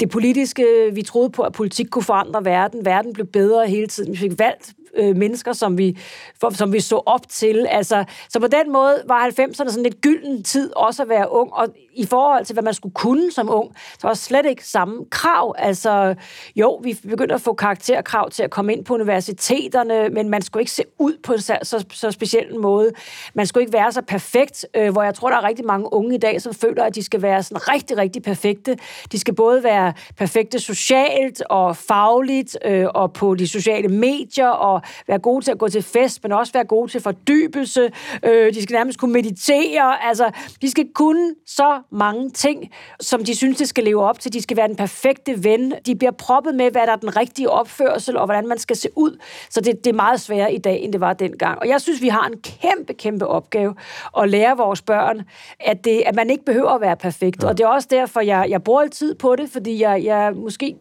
det 0.00 0.10
politiske, 0.10 0.64
vi 0.92 1.02
troede 1.02 1.30
på, 1.30 1.42
at 1.42 1.52
politik 1.52 1.86
kunne 1.90 2.02
forandre 2.02 2.44
verden. 2.44 2.84
Verden 2.84 3.12
blev 3.12 3.26
bedre 3.26 3.66
hele 3.66 3.86
tiden. 3.86 4.12
Vi 4.12 4.16
fik 4.18 4.38
valgt 4.38 4.72
øh, 4.96 5.16
mennesker, 5.16 5.52
som 5.52 5.78
vi, 5.78 5.98
for, 6.40 6.50
som 6.50 6.72
vi 6.72 6.80
så 6.80 7.02
op 7.06 7.28
til. 7.28 7.66
Altså, 7.70 8.04
så 8.28 8.40
på 8.40 8.46
den 8.46 8.72
måde 8.72 9.02
var 9.08 9.26
90'erne 9.26 9.54
sådan 9.54 9.82
lidt 9.82 10.00
gylden 10.00 10.42
tid 10.42 10.76
også 10.76 11.02
at 11.02 11.08
være 11.08 11.32
ung, 11.32 11.52
og 11.52 11.68
i 11.94 12.06
forhold 12.06 12.44
til, 12.44 12.52
hvad 12.52 12.62
man 12.62 12.74
skulle 12.74 12.94
kunne 12.94 13.32
som 13.32 13.50
ung, 13.50 13.72
så 13.98 14.06
var 14.06 14.14
slet 14.14 14.46
ikke 14.46 14.66
samme 14.66 15.04
krav. 15.10 15.54
Altså, 15.58 16.14
jo, 16.56 16.80
vi 16.82 16.98
begyndte 17.08 17.34
at 17.34 17.40
få 17.40 17.54
karakterkrav 17.54 18.30
til 18.30 18.42
at 18.42 18.50
komme 18.50 18.72
ind 18.72 18.84
på 18.84 18.94
universiteterne, 18.94 20.08
men 20.08 20.28
man 20.28 20.42
skulle 20.42 20.60
ikke 20.60 20.72
se 20.72 20.84
ud 20.98 21.18
på 21.22 21.32
en 21.32 21.40
så, 21.40 21.58
så, 21.62 21.84
så 21.92 22.10
speciel 22.10 22.54
en 22.54 22.60
måde. 22.60 22.90
Man 23.34 23.46
skulle 23.46 23.62
ikke 23.62 23.72
være 23.72 23.92
så 23.92 24.02
perfekt, 24.02 24.66
øh, 24.76 24.92
hvor 24.92 25.02
jeg 25.02 25.14
tror, 25.14 25.30
der 25.30 25.36
er 25.36 25.44
rigtig 25.44 25.66
mange 25.66 25.92
unge 25.92 26.14
i 26.14 26.18
dag, 26.18 26.42
som 26.42 26.54
føler, 26.54 26.84
at 26.84 26.94
de 26.94 27.02
skal 27.02 27.22
være 27.22 27.42
sådan 27.42 27.68
rigtig, 27.68 27.96
rigtig 27.96 28.22
perfekte. 28.22 28.76
De 29.12 29.18
skal 29.18 29.34
både 29.34 29.64
være 29.64 29.92
perfekte 30.16 30.58
socialt 30.58 31.42
og 31.50 31.76
fagligt, 31.76 32.58
øh, 32.64 32.86
og 32.94 33.12
på 33.12 33.34
de 33.34 33.48
sociale 33.48 33.88
medier, 33.88 34.48
og 34.48 34.82
være 35.08 35.18
gode 35.18 35.44
til 35.44 35.50
at 35.50 35.58
gå 35.58 35.68
til 35.68 35.82
fest, 35.82 36.22
men 36.22 36.32
også 36.32 36.52
være 36.52 36.64
gode 36.64 36.90
til 36.90 37.00
fordybelse. 37.00 37.90
Øh, 38.24 38.54
de 38.54 38.62
skal 38.62 38.74
nærmest 38.74 38.98
kunne 38.98 39.12
meditere. 39.12 40.04
Altså, 40.04 40.30
de 40.62 40.70
skal 40.70 40.88
kunne 40.94 41.34
så 41.46 41.80
mange 41.90 42.30
ting, 42.30 42.70
som 43.00 43.24
de 43.24 43.34
synes, 43.34 43.58
det 43.58 43.68
skal 43.68 43.84
leve 43.84 44.02
op 44.02 44.20
til. 44.20 44.32
De 44.32 44.42
skal 44.42 44.56
være 44.56 44.68
den 44.68 44.76
perfekte 44.76 45.44
ven. 45.44 45.74
De 45.86 45.96
bliver 45.96 46.12
proppet 46.12 46.54
med, 46.54 46.70
hvad 46.70 46.86
der 46.86 46.92
er 46.92 46.96
den 46.96 47.16
rigtige 47.16 47.50
opførsel, 47.50 48.16
og 48.16 48.24
hvordan 48.24 48.48
man 48.48 48.58
skal 48.58 48.76
se 48.76 48.88
ud. 48.96 49.18
Så 49.50 49.60
det, 49.60 49.84
det 49.84 49.90
er 49.90 49.94
meget 49.94 50.20
sværere 50.20 50.54
i 50.54 50.58
dag, 50.58 50.80
end 50.80 50.92
det 50.92 51.00
var 51.00 51.12
dengang. 51.12 51.58
Og 51.58 51.68
jeg 51.68 51.80
synes, 51.80 52.02
vi 52.02 52.08
har 52.08 52.26
en 52.26 52.40
kæmpe, 52.40 52.94
kæmpe 52.94 53.26
opgave 53.26 53.74
at 54.18 54.28
lære 54.28 54.56
vores 54.56 54.82
børn, 54.82 55.22
at, 55.60 55.84
det, 55.84 56.02
at 56.06 56.14
man 56.14 56.30
ikke 56.30 56.44
behøver 56.44 56.70
at 56.70 56.80
være 56.80 56.96
perfekt. 56.96 57.42
Ja. 57.42 57.48
Og 57.48 57.58
det 57.58 57.64
er 57.64 57.68
også 57.68 57.88
derfor, 57.90 58.20
jeg, 58.20 58.46
jeg 58.48 58.62
bruger 58.62 58.88
tid 58.88 59.14
på 59.14 59.36
det, 59.36 59.50
fordi 59.50 59.82
jeg, 59.82 60.04
jeg 60.04 60.32
måske 60.34 60.76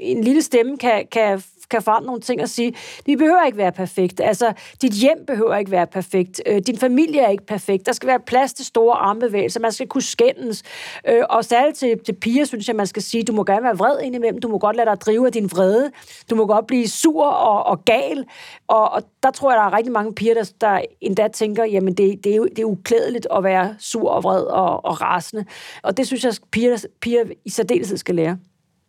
en 0.00 0.24
lille 0.24 0.42
stemme 0.42 0.76
kan, 0.76 1.06
kan, 1.12 1.42
kan 1.72 1.82
forandre 1.82 2.06
nogle 2.06 2.20
ting 2.20 2.42
og 2.42 2.48
sige, 2.48 2.74
vi 3.06 3.16
behøver 3.16 3.44
ikke 3.46 3.58
være 3.58 3.72
perfekt. 3.72 4.20
Altså, 4.20 4.52
dit 4.82 4.92
hjem 4.92 5.24
behøver 5.26 5.56
ikke 5.56 5.70
være 5.70 5.86
perfekt. 5.86 6.42
Øh, 6.46 6.60
din 6.66 6.78
familie 6.78 7.20
er 7.20 7.28
ikke 7.28 7.46
perfekt. 7.46 7.86
Der 7.86 7.92
skal 7.92 8.06
være 8.06 8.20
plads 8.20 8.52
til 8.52 8.64
store 8.66 8.94
armbevægelser. 8.94 9.60
Man 9.60 9.72
skal 9.72 9.86
kunne 9.86 10.02
skændes. 10.02 10.62
Øh, 11.08 11.22
og 11.30 11.44
særligt 11.44 11.78
til, 11.78 11.98
til 12.06 12.12
piger, 12.12 12.44
synes 12.44 12.68
jeg, 12.68 12.76
man 12.76 12.86
skal 12.86 13.02
sige, 13.02 13.24
du 13.24 13.32
må 13.32 13.44
gerne 13.44 13.62
være 13.62 13.76
vred 13.76 14.00
indimellem. 14.02 14.40
Du 14.40 14.48
må 14.48 14.58
godt 14.58 14.76
lade 14.76 14.90
dig 14.90 15.00
drive 15.00 15.26
af 15.26 15.32
din 15.32 15.50
vrede. 15.50 15.90
Du 16.30 16.34
må 16.34 16.46
godt 16.46 16.66
blive 16.66 16.88
sur 16.88 17.24
og, 17.24 17.66
og 17.66 17.84
gal. 17.84 18.24
Og, 18.68 18.90
og 18.90 19.02
der 19.22 19.30
tror 19.30 19.50
jeg, 19.50 19.58
der 19.58 19.64
er 19.64 19.76
rigtig 19.76 19.92
mange 19.92 20.14
piger, 20.14 20.34
der, 20.34 20.52
der 20.60 20.80
endda 21.00 21.28
tænker, 21.28 21.64
jamen 21.64 21.94
det, 21.94 22.24
det, 22.24 22.36
er 22.36 22.42
det 22.42 22.58
er 22.58 22.64
uklædeligt 22.64 23.26
at 23.36 23.44
være 23.44 23.74
sur 23.78 24.10
og 24.10 24.24
vred 24.24 24.42
og, 24.42 24.84
og 24.84 25.00
rasende. 25.00 25.44
Og 25.82 25.96
det 25.96 26.06
synes 26.06 26.24
jeg, 26.24 26.32
piger, 26.50 26.86
piger 27.00 27.24
i 27.44 27.50
særdeleshed 27.50 27.96
skal 27.96 28.14
lære. 28.14 28.38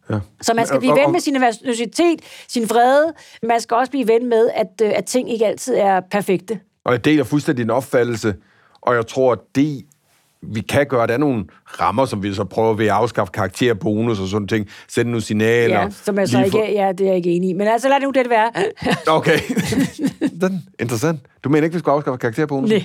Ja. 0.09 0.19
Så 0.41 0.53
man 0.53 0.67
skal 0.67 0.79
blive 0.79 0.95
ven 0.95 1.11
med 1.11 1.19
sin 1.19 1.33
nervøsitet, 1.33 2.21
sin 2.47 2.69
vrede. 2.69 3.13
Man 3.43 3.61
skal 3.61 3.77
også 3.77 3.91
blive 3.91 4.07
ven 4.07 4.29
med, 4.29 4.49
at, 4.55 4.67
øh, 4.83 4.91
at 4.95 5.05
ting 5.05 5.31
ikke 5.31 5.45
altid 5.45 5.75
er 5.75 6.01
perfekte. 6.11 6.59
Og 6.85 6.91
jeg 6.91 7.05
deler 7.05 7.23
fuldstændig 7.23 7.63
din 7.63 7.69
opfattelse, 7.69 8.35
og 8.81 8.95
jeg 8.95 9.07
tror, 9.07 9.31
at 9.31 9.39
det, 9.55 9.85
vi 10.41 10.61
kan 10.61 10.85
gøre, 10.85 11.07
der 11.07 11.13
er 11.13 11.17
nogle 11.17 11.45
rammer, 11.65 12.05
som 12.05 12.23
vi 12.23 12.33
så 12.33 12.43
prøver 12.43 12.73
ved 12.73 12.85
at 12.85 12.91
afskaffe 12.91 13.31
karakterbonus 13.31 14.19
og 14.19 14.27
sådan 14.27 14.47
ting, 14.47 14.67
sende 14.87 15.11
nogle 15.11 15.23
signaler. 15.23 15.79
Ja, 15.79 15.89
som 15.89 16.19
jeg 16.19 16.29
så 16.29 16.37
ikke, 16.39 16.51
for... 16.51 16.57
ja, 16.57 16.91
det 16.91 17.01
er 17.01 17.07
jeg 17.07 17.15
ikke 17.15 17.31
enig 17.31 17.49
i. 17.49 17.53
Men 17.53 17.67
altså, 17.67 17.89
lad 17.89 17.99
nu 17.99 18.11
det 18.11 18.29
være. 18.29 18.51
okay. 19.07 19.39
Den, 20.41 20.63
interessant. 20.79 21.19
Du 21.43 21.49
mener 21.49 21.63
ikke, 21.63 21.73
vi 21.73 21.79
skal 21.79 21.91
afskaffe 21.91 22.17
karakterbonus? 22.17 22.69
Nej. 22.69 22.83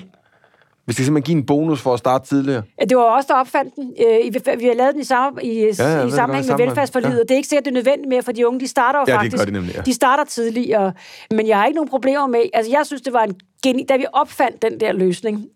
Vi 0.88 0.92
skal 0.92 1.04
simpelthen 1.04 1.26
give 1.26 1.38
en 1.38 1.46
bonus 1.46 1.80
for 1.80 1.92
at 1.92 1.98
starte 1.98 2.28
tidligere. 2.28 2.62
Ja, 2.80 2.84
det 2.84 2.96
var 2.96 3.02
også 3.02 3.26
der 3.28 3.34
opfandt 3.34 3.74
den. 3.76 3.94
Øh, 4.06 4.60
vi 4.60 4.66
har 4.66 4.74
lavet 4.74 4.94
den 4.94 5.00
i, 5.00 5.04
sammen, 5.04 5.44
i, 5.44 5.54
ja, 5.54 5.64
ja, 5.66 6.06
i 6.06 6.10
sammenhæng 6.10 6.46
med 6.46 6.66
velfærdsforlidet, 6.66 7.14
ja. 7.14 7.20
og 7.20 7.28
det 7.28 7.30
er 7.30 7.36
ikke 7.36 7.48
sikkert, 7.48 7.64
det 7.64 7.70
er 7.70 7.74
nødvendigt 7.74 8.08
mere 8.08 8.22
for 8.22 8.32
de 8.32 8.46
unge. 8.46 8.60
De 8.60 8.68
starter 8.68 8.98
jo 8.98 9.04
ja, 9.08 9.16
faktisk. 9.16 9.46
De, 9.46 9.52
nemlig, 9.52 9.74
ja. 9.74 9.80
de 9.80 9.94
starter 9.94 10.24
tidligere. 10.24 10.92
Men 11.30 11.48
jeg 11.48 11.58
har 11.58 11.66
ikke 11.66 11.76
nogen 11.76 11.88
problemer 11.88 12.26
med... 12.26 12.40
Altså, 12.54 12.72
jeg 12.72 12.86
synes, 12.86 13.02
det 13.02 13.12
var 13.12 13.22
en 13.22 13.34
geni... 13.62 13.84
Da 13.88 13.96
vi 13.96 14.04
opfandt 14.12 14.62
den 14.62 14.80
der 14.80 14.92
løsning, 14.92 15.46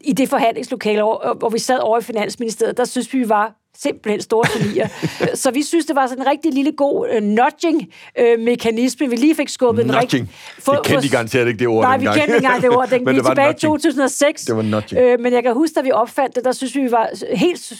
i 0.00 0.12
det 0.12 0.28
forhandlingslokale, 0.28 1.02
hvor 1.38 1.48
vi 1.48 1.58
sad 1.58 1.78
over 1.78 1.98
i 1.98 2.02
Finansministeriet, 2.02 2.76
der 2.76 2.84
synes 2.84 3.12
vi, 3.12 3.18
vi 3.18 3.28
var 3.28 3.57
simpelthen 3.82 4.20
store 4.20 4.46
familier. 4.46 4.88
så 5.42 5.50
vi 5.50 5.62
synes, 5.62 5.86
det 5.86 5.96
var 5.96 6.06
sådan 6.06 6.22
en 6.22 6.30
rigtig 6.30 6.52
lille 6.52 6.72
god 6.72 7.08
uh, 7.16 7.22
nudging-mekanisme. 7.22 9.06
Uh, 9.06 9.10
vi 9.10 9.16
lige 9.16 9.34
fik 9.34 9.48
skubbet 9.48 9.84
en 9.84 9.96
rigtig... 9.96 10.28
For, 10.58 10.72
vi 10.72 10.78
kendte 10.84 11.02
de 11.02 11.10
garanteret 11.10 11.48
ikke 11.48 11.58
det 11.58 11.68
ord 11.68 11.82
Nej, 11.82 11.98
vi 11.98 12.04
kendte 12.04 12.22
ikke 12.22 12.34
engang 12.34 12.62
det 12.62 12.70
ord. 12.70 12.88
Den 12.88 13.06
gik 13.14 13.24
tilbage 13.24 13.50
i 13.50 13.54
2006. 13.54 14.44
Det 14.44 14.56
var 14.56 14.62
nudging. 14.62 15.14
Uh, 15.14 15.20
men 15.20 15.32
jeg 15.32 15.42
kan 15.42 15.54
huske, 15.54 15.74
da 15.74 15.80
vi 15.80 15.92
opfandt 15.92 16.36
det, 16.36 16.44
der 16.44 16.52
synes 16.52 16.74
vi, 16.74 16.80
vi 16.80 16.90
var 16.90 17.36
helt 17.36 17.72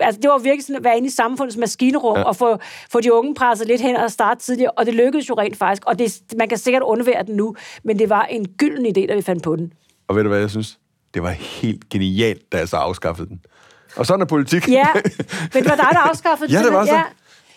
altså, 0.00 0.20
det 0.20 0.30
var 0.30 0.38
virkelig 0.38 0.64
sådan 0.64 0.76
at 0.76 0.84
være 0.84 0.96
inde 0.96 1.06
i 1.06 1.10
samfundets 1.10 1.56
maskinrum 1.56 2.16
ja. 2.16 2.22
og 2.22 2.36
få, 2.36 2.58
få 2.90 3.00
de 3.00 3.12
unge 3.12 3.34
presset 3.34 3.66
lidt 3.68 3.80
hen 3.80 3.96
og 3.96 4.10
starte 4.10 4.40
tidligere, 4.40 4.70
og 4.70 4.86
det 4.86 4.94
lykkedes 4.94 5.28
jo 5.28 5.34
rent 5.34 5.56
faktisk, 5.56 5.84
og 5.86 5.98
det, 5.98 6.22
man 6.38 6.48
kan 6.48 6.58
sikkert 6.58 6.82
undvære 6.82 7.22
den 7.26 7.36
nu, 7.36 7.56
men 7.84 7.98
det 7.98 8.08
var 8.08 8.24
en 8.24 8.48
gylden 8.48 8.86
idé, 8.86 9.06
da 9.06 9.14
vi 9.14 9.22
fandt 9.22 9.42
på 9.42 9.56
den. 9.56 9.72
Og 10.08 10.16
ved 10.16 10.22
du, 10.22 10.28
hvad 10.28 10.40
jeg 10.40 10.50
synes? 10.50 10.78
Det 11.14 11.22
var 11.22 11.30
helt 11.30 11.88
genialt, 11.88 12.52
da 12.52 12.58
jeg 12.58 12.68
så 12.68 12.76
afskaffede 12.76 13.28
den. 13.28 13.40
Og 13.98 14.06
sådan 14.06 14.20
er 14.20 14.26
politik. 14.26 14.68
Ja, 14.68 14.86
men 15.54 15.62
det 15.62 15.70
var 15.70 15.76
dig, 15.76 15.88
der 15.92 16.08
afskaffede 16.10 16.52
ja, 16.54 16.62
det 16.62 16.72
var 16.72 16.84
så. 16.84 16.94
Ja. 16.94 17.02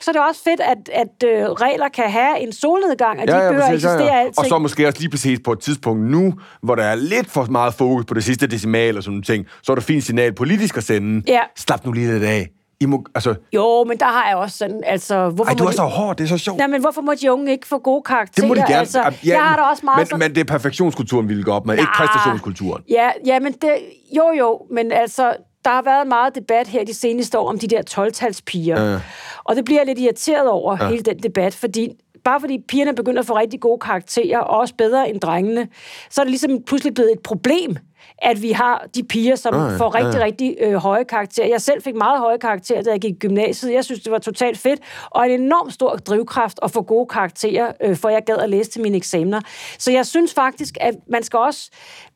Så 0.01 0.11
det 0.11 0.17
er 0.17 0.23
også 0.23 0.43
fedt, 0.43 0.59
at, 0.59 0.89
at 0.93 1.29
øh, 1.29 1.51
regler 1.51 1.89
kan 1.89 2.11
have 2.11 2.39
en 2.39 2.53
solnedgang, 2.53 3.19
at 3.21 3.29
ja, 3.29 3.33
de 3.33 3.37
ja, 3.37 3.49
behøver 3.49 3.65
præcis, 3.65 3.73
eksistere 3.73 4.03
ja, 4.03 4.15
ja. 4.15 4.19
alting. 4.19 4.39
Og 4.39 4.45
så 4.45 4.57
måske 4.57 4.87
også 4.87 4.99
lige 4.99 5.09
præcis 5.09 5.39
på 5.45 5.51
et 5.51 5.59
tidspunkt 5.59 6.11
nu, 6.11 6.33
hvor 6.61 6.75
der 6.75 6.83
er 6.83 6.95
lidt 6.95 7.31
for 7.31 7.45
meget 7.45 7.73
fokus 7.73 8.05
på 8.05 8.13
det 8.13 8.23
sidste 8.23 8.47
decimal 8.47 8.97
og 8.97 9.03
sådan 9.03 9.11
nogle 9.11 9.23
ting, 9.23 9.45
så 9.63 9.71
er 9.71 9.75
det 9.75 9.83
fint 9.83 10.03
signal 10.03 10.33
politisk 10.33 10.77
at 10.77 10.83
sende. 10.83 11.23
Ja. 11.27 11.39
Slap 11.55 11.85
nu 11.85 11.91
lige 11.91 12.13
lidt 12.13 12.23
af. 12.23 12.47
I 12.79 12.85
må, 12.85 13.05
altså... 13.15 13.35
Jo, 13.53 13.83
men 13.83 13.99
der 13.99 14.05
har 14.05 14.27
jeg 14.27 14.37
også 14.37 14.57
sådan, 14.57 14.83
altså... 14.85 15.29
Hvorfor 15.29 15.51
Ej, 15.51 15.57
du 15.57 15.63
er 15.63 15.69
de... 15.69 15.75
så 15.75 15.83
hård, 15.83 16.17
det 16.17 16.23
er 16.23 16.27
så 16.27 16.37
sjovt. 16.37 16.57
Nej, 16.57 16.67
men 16.67 16.81
hvorfor 16.81 17.01
må 17.01 17.13
de 17.21 17.31
unge 17.31 17.51
ikke 17.51 17.67
få 17.67 17.77
gode 17.77 18.03
karakterer? 18.03 18.47
Det 18.47 18.47
må 18.47 18.53
de 18.55 18.59
gerne. 18.59 18.75
Altså, 18.75 18.99
ja, 18.99 19.11
jeg 19.23 19.43
har 19.43 19.55
da 19.55 19.61
også 19.61 19.85
meget 19.85 19.97
men, 19.97 20.05
sådan... 20.05 20.19
men 20.19 20.35
det 20.35 20.41
er 20.41 20.45
perfektionskulturen, 20.45 21.29
vi 21.29 21.33
vil 21.33 21.43
gå 21.43 21.51
op 21.51 21.65
med, 21.65 21.75
ja, 21.75 21.81
ikke 21.81 21.91
præstationskulturen. 21.95 22.83
Ja, 22.89 23.09
ja, 23.25 23.39
men 23.39 23.53
det... 23.53 23.69
Jo, 24.17 24.23
jo, 24.39 24.61
men 24.71 24.91
altså, 24.91 25.33
der 25.65 25.71
har 25.71 25.81
været 25.81 26.07
meget 26.07 26.35
debat 26.35 26.67
her 26.67 26.83
de 26.83 26.93
seneste 26.93 27.39
år 27.39 27.49
om 27.49 27.59
de 27.59 27.67
der 27.67 27.81
12-talspiger. 27.89 28.81
Ja. 28.81 28.99
Og 29.43 29.55
det 29.55 29.65
bliver 29.65 29.79
jeg 29.79 29.87
lidt 29.87 29.99
irriteret 29.99 30.49
over, 30.49 30.77
ja. 30.81 30.89
hele 30.89 31.03
den 31.03 31.19
debat, 31.19 31.53
fordi 31.53 31.89
bare 32.23 32.39
fordi 32.39 32.63
pigerne 32.67 32.95
begynder 32.95 33.19
at 33.19 33.25
få 33.25 33.37
rigtig 33.37 33.59
gode 33.59 33.79
karakterer, 33.79 34.39
og 34.39 34.59
også 34.59 34.73
bedre 34.75 35.09
end 35.09 35.19
drengene, 35.19 35.67
så 36.09 36.21
er 36.21 36.25
det 36.25 36.31
ligesom 36.31 36.63
pludselig 36.63 36.93
blevet 36.93 37.11
et 37.11 37.19
problem, 37.19 37.77
at 38.17 38.41
vi 38.41 38.51
har 38.51 38.85
de 38.95 39.03
piger, 39.03 39.35
som 39.35 39.55
ja, 39.55 39.77
får 39.77 39.95
rigtig, 39.95 40.19
ja. 40.19 40.25
rigtig 40.25 40.55
øh, 40.61 40.73
høje 40.73 41.03
karakterer. 41.03 41.47
Jeg 41.47 41.61
selv 41.61 41.83
fik 41.83 41.95
meget 41.95 42.19
høje 42.19 42.37
karakterer, 42.37 42.81
da 42.81 42.91
jeg 42.91 42.99
gik 42.99 43.11
i 43.11 43.17
gymnasiet. 43.17 43.73
Jeg 43.73 43.85
synes, 43.85 44.01
det 44.01 44.11
var 44.11 44.17
totalt 44.19 44.57
fedt, 44.57 44.79
og 45.09 45.29
en 45.29 45.41
enorm 45.41 45.69
stor 45.69 45.95
drivkraft 45.95 46.59
at 46.63 46.71
få 46.71 46.81
gode 46.81 47.07
karakterer, 47.07 47.71
øh, 47.83 47.97
for 47.97 48.09
jeg 48.09 48.21
gad 48.25 48.37
at 48.37 48.49
læse 48.49 48.69
til 48.69 48.81
mine 48.81 48.97
eksamener. 48.97 49.41
Så 49.77 49.91
jeg 49.91 50.05
synes 50.05 50.33
faktisk, 50.33 50.77
at 50.81 50.95
man 51.09 51.23
skal 51.23 51.39
også, 51.39 51.69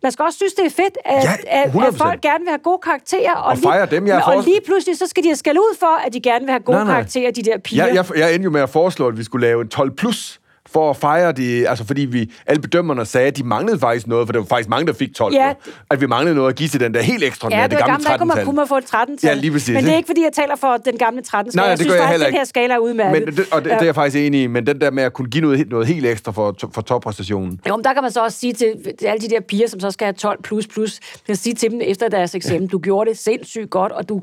man 0.04 0.12
skal 0.12 0.24
også 0.24 0.38
synes, 0.38 0.54
det 0.54 0.66
er 0.66 0.70
fedt, 0.70 0.98
at, 1.06 1.24
ja, 1.24 1.64
at, 1.64 1.88
at 1.88 1.96
folk 1.96 2.22
gerne 2.22 2.40
vil 2.40 2.50
have 2.50 2.60
gode 2.64 2.80
karakterer. 2.84 3.34
Og, 3.36 3.52
og 3.52 3.58
fejre 3.58 3.86
lige, 3.86 3.96
dem, 3.96 4.08
jeg 4.08 4.24
Og 4.24 4.44
lige 4.44 4.62
pludselig, 4.66 4.98
så 4.98 5.08
skal 5.08 5.24
de 5.24 5.28
have 5.28 5.36
skæld 5.36 5.58
ud 5.58 5.78
for, 5.80 6.06
at 6.06 6.14
de 6.14 6.20
gerne 6.20 6.46
vil 6.46 6.50
have 6.50 6.60
gode 6.60 6.78
nej, 6.78 6.86
nej. 6.86 6.94
karakterer, 6.94 7.32
de 7.32 7.44
der 7.44 7.58
piger. 7.58 7.86
Jeg, 7.86 7.96
jeg, 7.96 8.06
jeg 8.18 8.34
endte 8.34 8.44
jo 8.44 8.50
med 8.50 8.62
at 8.62 8.70
foreslå, 8.70 9.08
at 9.08 9.18
vi 9.18 9.24
skulle 9.24 9.48
lave 9.48 9.62
en 9.62 9.70
12 9.70 9.92
plus 9.92 10.40
for 10.76 10.90
at 10.90 10.98
fejre 10.98 11.32
det, 11.32 11.68
altså 11.68 11.86
fordi 11.86 12.02
vi, 12.02 12.32
alle 12.46 12.62
bedømmerne 12.62 13.06
sagde, 13.06 13.28
at 13.28 13.38
de 13.38 13.44
manglede 13.44 13.80
faktisk 13.80 14.08
noget, 14.08 14.28
for 14.28 14.34
der 14.34 14.40
var 14.40 14.46
faktisk 14.46 14.70
mange, 14.70 14.88
der 14.88 14.94
fik 14.94 15.16
12. 15.16 15.34
Ja. 15.34 15.54
At 15.90 16.02
vi 16.02 16.08
manglede 16.08 16.36
noget 16.36 16.50
at 16.50 16.56
give 16.56 16.70
til 16.70 16.80
den 16.80 16.94
der 16.94 17.02
helt 17.02 17.24
ekstra, 17.24 17.50
ja, 17.52 17.64
det, 17.64 17.72
det 17.72 17.80
gamle 17.80 18.06
13 18.06 18.30
der 18.30 18.44
kunne 18.44 18.56
man, 18.56 18.68
få 18.68 18.78
et 18.78 18.86
13 18.86 19.18
Ja, 19.24 19.34
lige 19.34 19.52
præcis. 19.52 19.74
Men 19.74 19.84
det 19.84 19.92
er 19.94 19.98
ikke, 19.98 20.08
fordi 20.08 20.24
jeg 20.24 20.34
taler 20.34 20.56
for 20.56 20.78
den 20.78 20.98
gamle 20.98 21.22
13 21.22 21.52
Nej, 21.56 21.66
jeg 21.66 21.72
det 21.72 21.80
synes 21.80 21.96
jeg 21.96 22.04
faktisk, 22.04 22.26
at 22.26 22.28
den 22.28 22.38
her 22.38 22.44
skala 22.44 22.74
er 22.74 22.78
udmærket. 22.78 23.26
Men 23.26 23.38
det, 23.38 23.46
og 23.52 23.64
det, 23.64 23.70
ja. 23.70 23.76
det, 23.76 23.82
er 23.82 23.86
jeg 23.86 23.96
faktisk 23.96 24.26
enig 24.26 24.44
i, 24.44 24.48
men 24.48 24.68
den 24.68 24.82
der 24.82 24.92
med 24.92 25.04
at 25.04 25.14
kunne 25.14 25.30
give 25.30 25.42
noget, 25.42 25.70
noget 25.70 25.88
helt 25.88 26.06
ekstra 26.06 26.32
for, 26.32 26.56
for 26.74 26.82
toppræstationen. 26.82 27.60
Jo, 27.70 27.76
men 27.76 27.84
der 27.84 27.94
kan 27.94 28.04
man 28.04 28.12
så 28.12 28.24
også 28.24 28.40
sige 28.40 28.54
til, 28.54 28.74
til 29.00 29.06
alle 29.06 29.22
de 29.22 29.30
der 29.30 29.40
piger, 29.40 29.68
som 29.68 29.80
så 29.80 29.92
skal 29.92 30.06
have 30.06 30.14
12 30.14 30.42
plus 30.44 30.68
plus, 30.68 31.00
kan 31.26 31.36
sige 31.36 31.54
til 31.54 31.72
dem 31.72 31.82
efter 31.84 32.08
deres 32.08 32.36
eksamen, 32.36 32.68
du 32.68 32.80
gjorde 32.80 33.10
det 33.10 33.18
sindssygt 33.18 33.70
godt, 33.70 33.92
og 33.92 34.10
du 34.10 34.22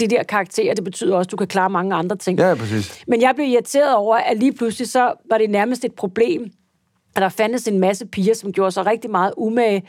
det 0.00 0.10
der 0.10 0.22
karakterer, 0.22 0.74
det 0.74 0.84
betyder 0.84 1.16
også, 1.16 1.28
at 1.28 1.30
du 1.30 1.36
kan 1.36 1.46
klare 1.46 1.70
mange 1.70 1.94
andre 1.94 2.16
ting. 2.16 2.38
Ja, 2.38 2.54
præcis. 2.54 3.04
Men 3.06 3.20
jeg 3.20 3.32
blev 3.34 3.46
irriteret 3.46 3.94
over, 3.94 4.16
at 4.16 4.38
lige 4.38 4.52
pludselig 4.52 4.88
så 4.88 5.12
var 5.30 5.38
det 5.38 5.50
nærmest 5.50 5.84
et 5.84 5.92
problem, 5.92 6.50
at 7.16 7.22
der 7.22 7.28
fandtes 7.28 7.68
en 7.68 7.78
masse 7.78 8.06
piger, 8.06 8.34
som 8.34 8.52
gjorde 8.52 8.70
sig 8.70 8.86
rigtig 8.86 9.10
meget 9.10 9.32
umage, 9.36 9.82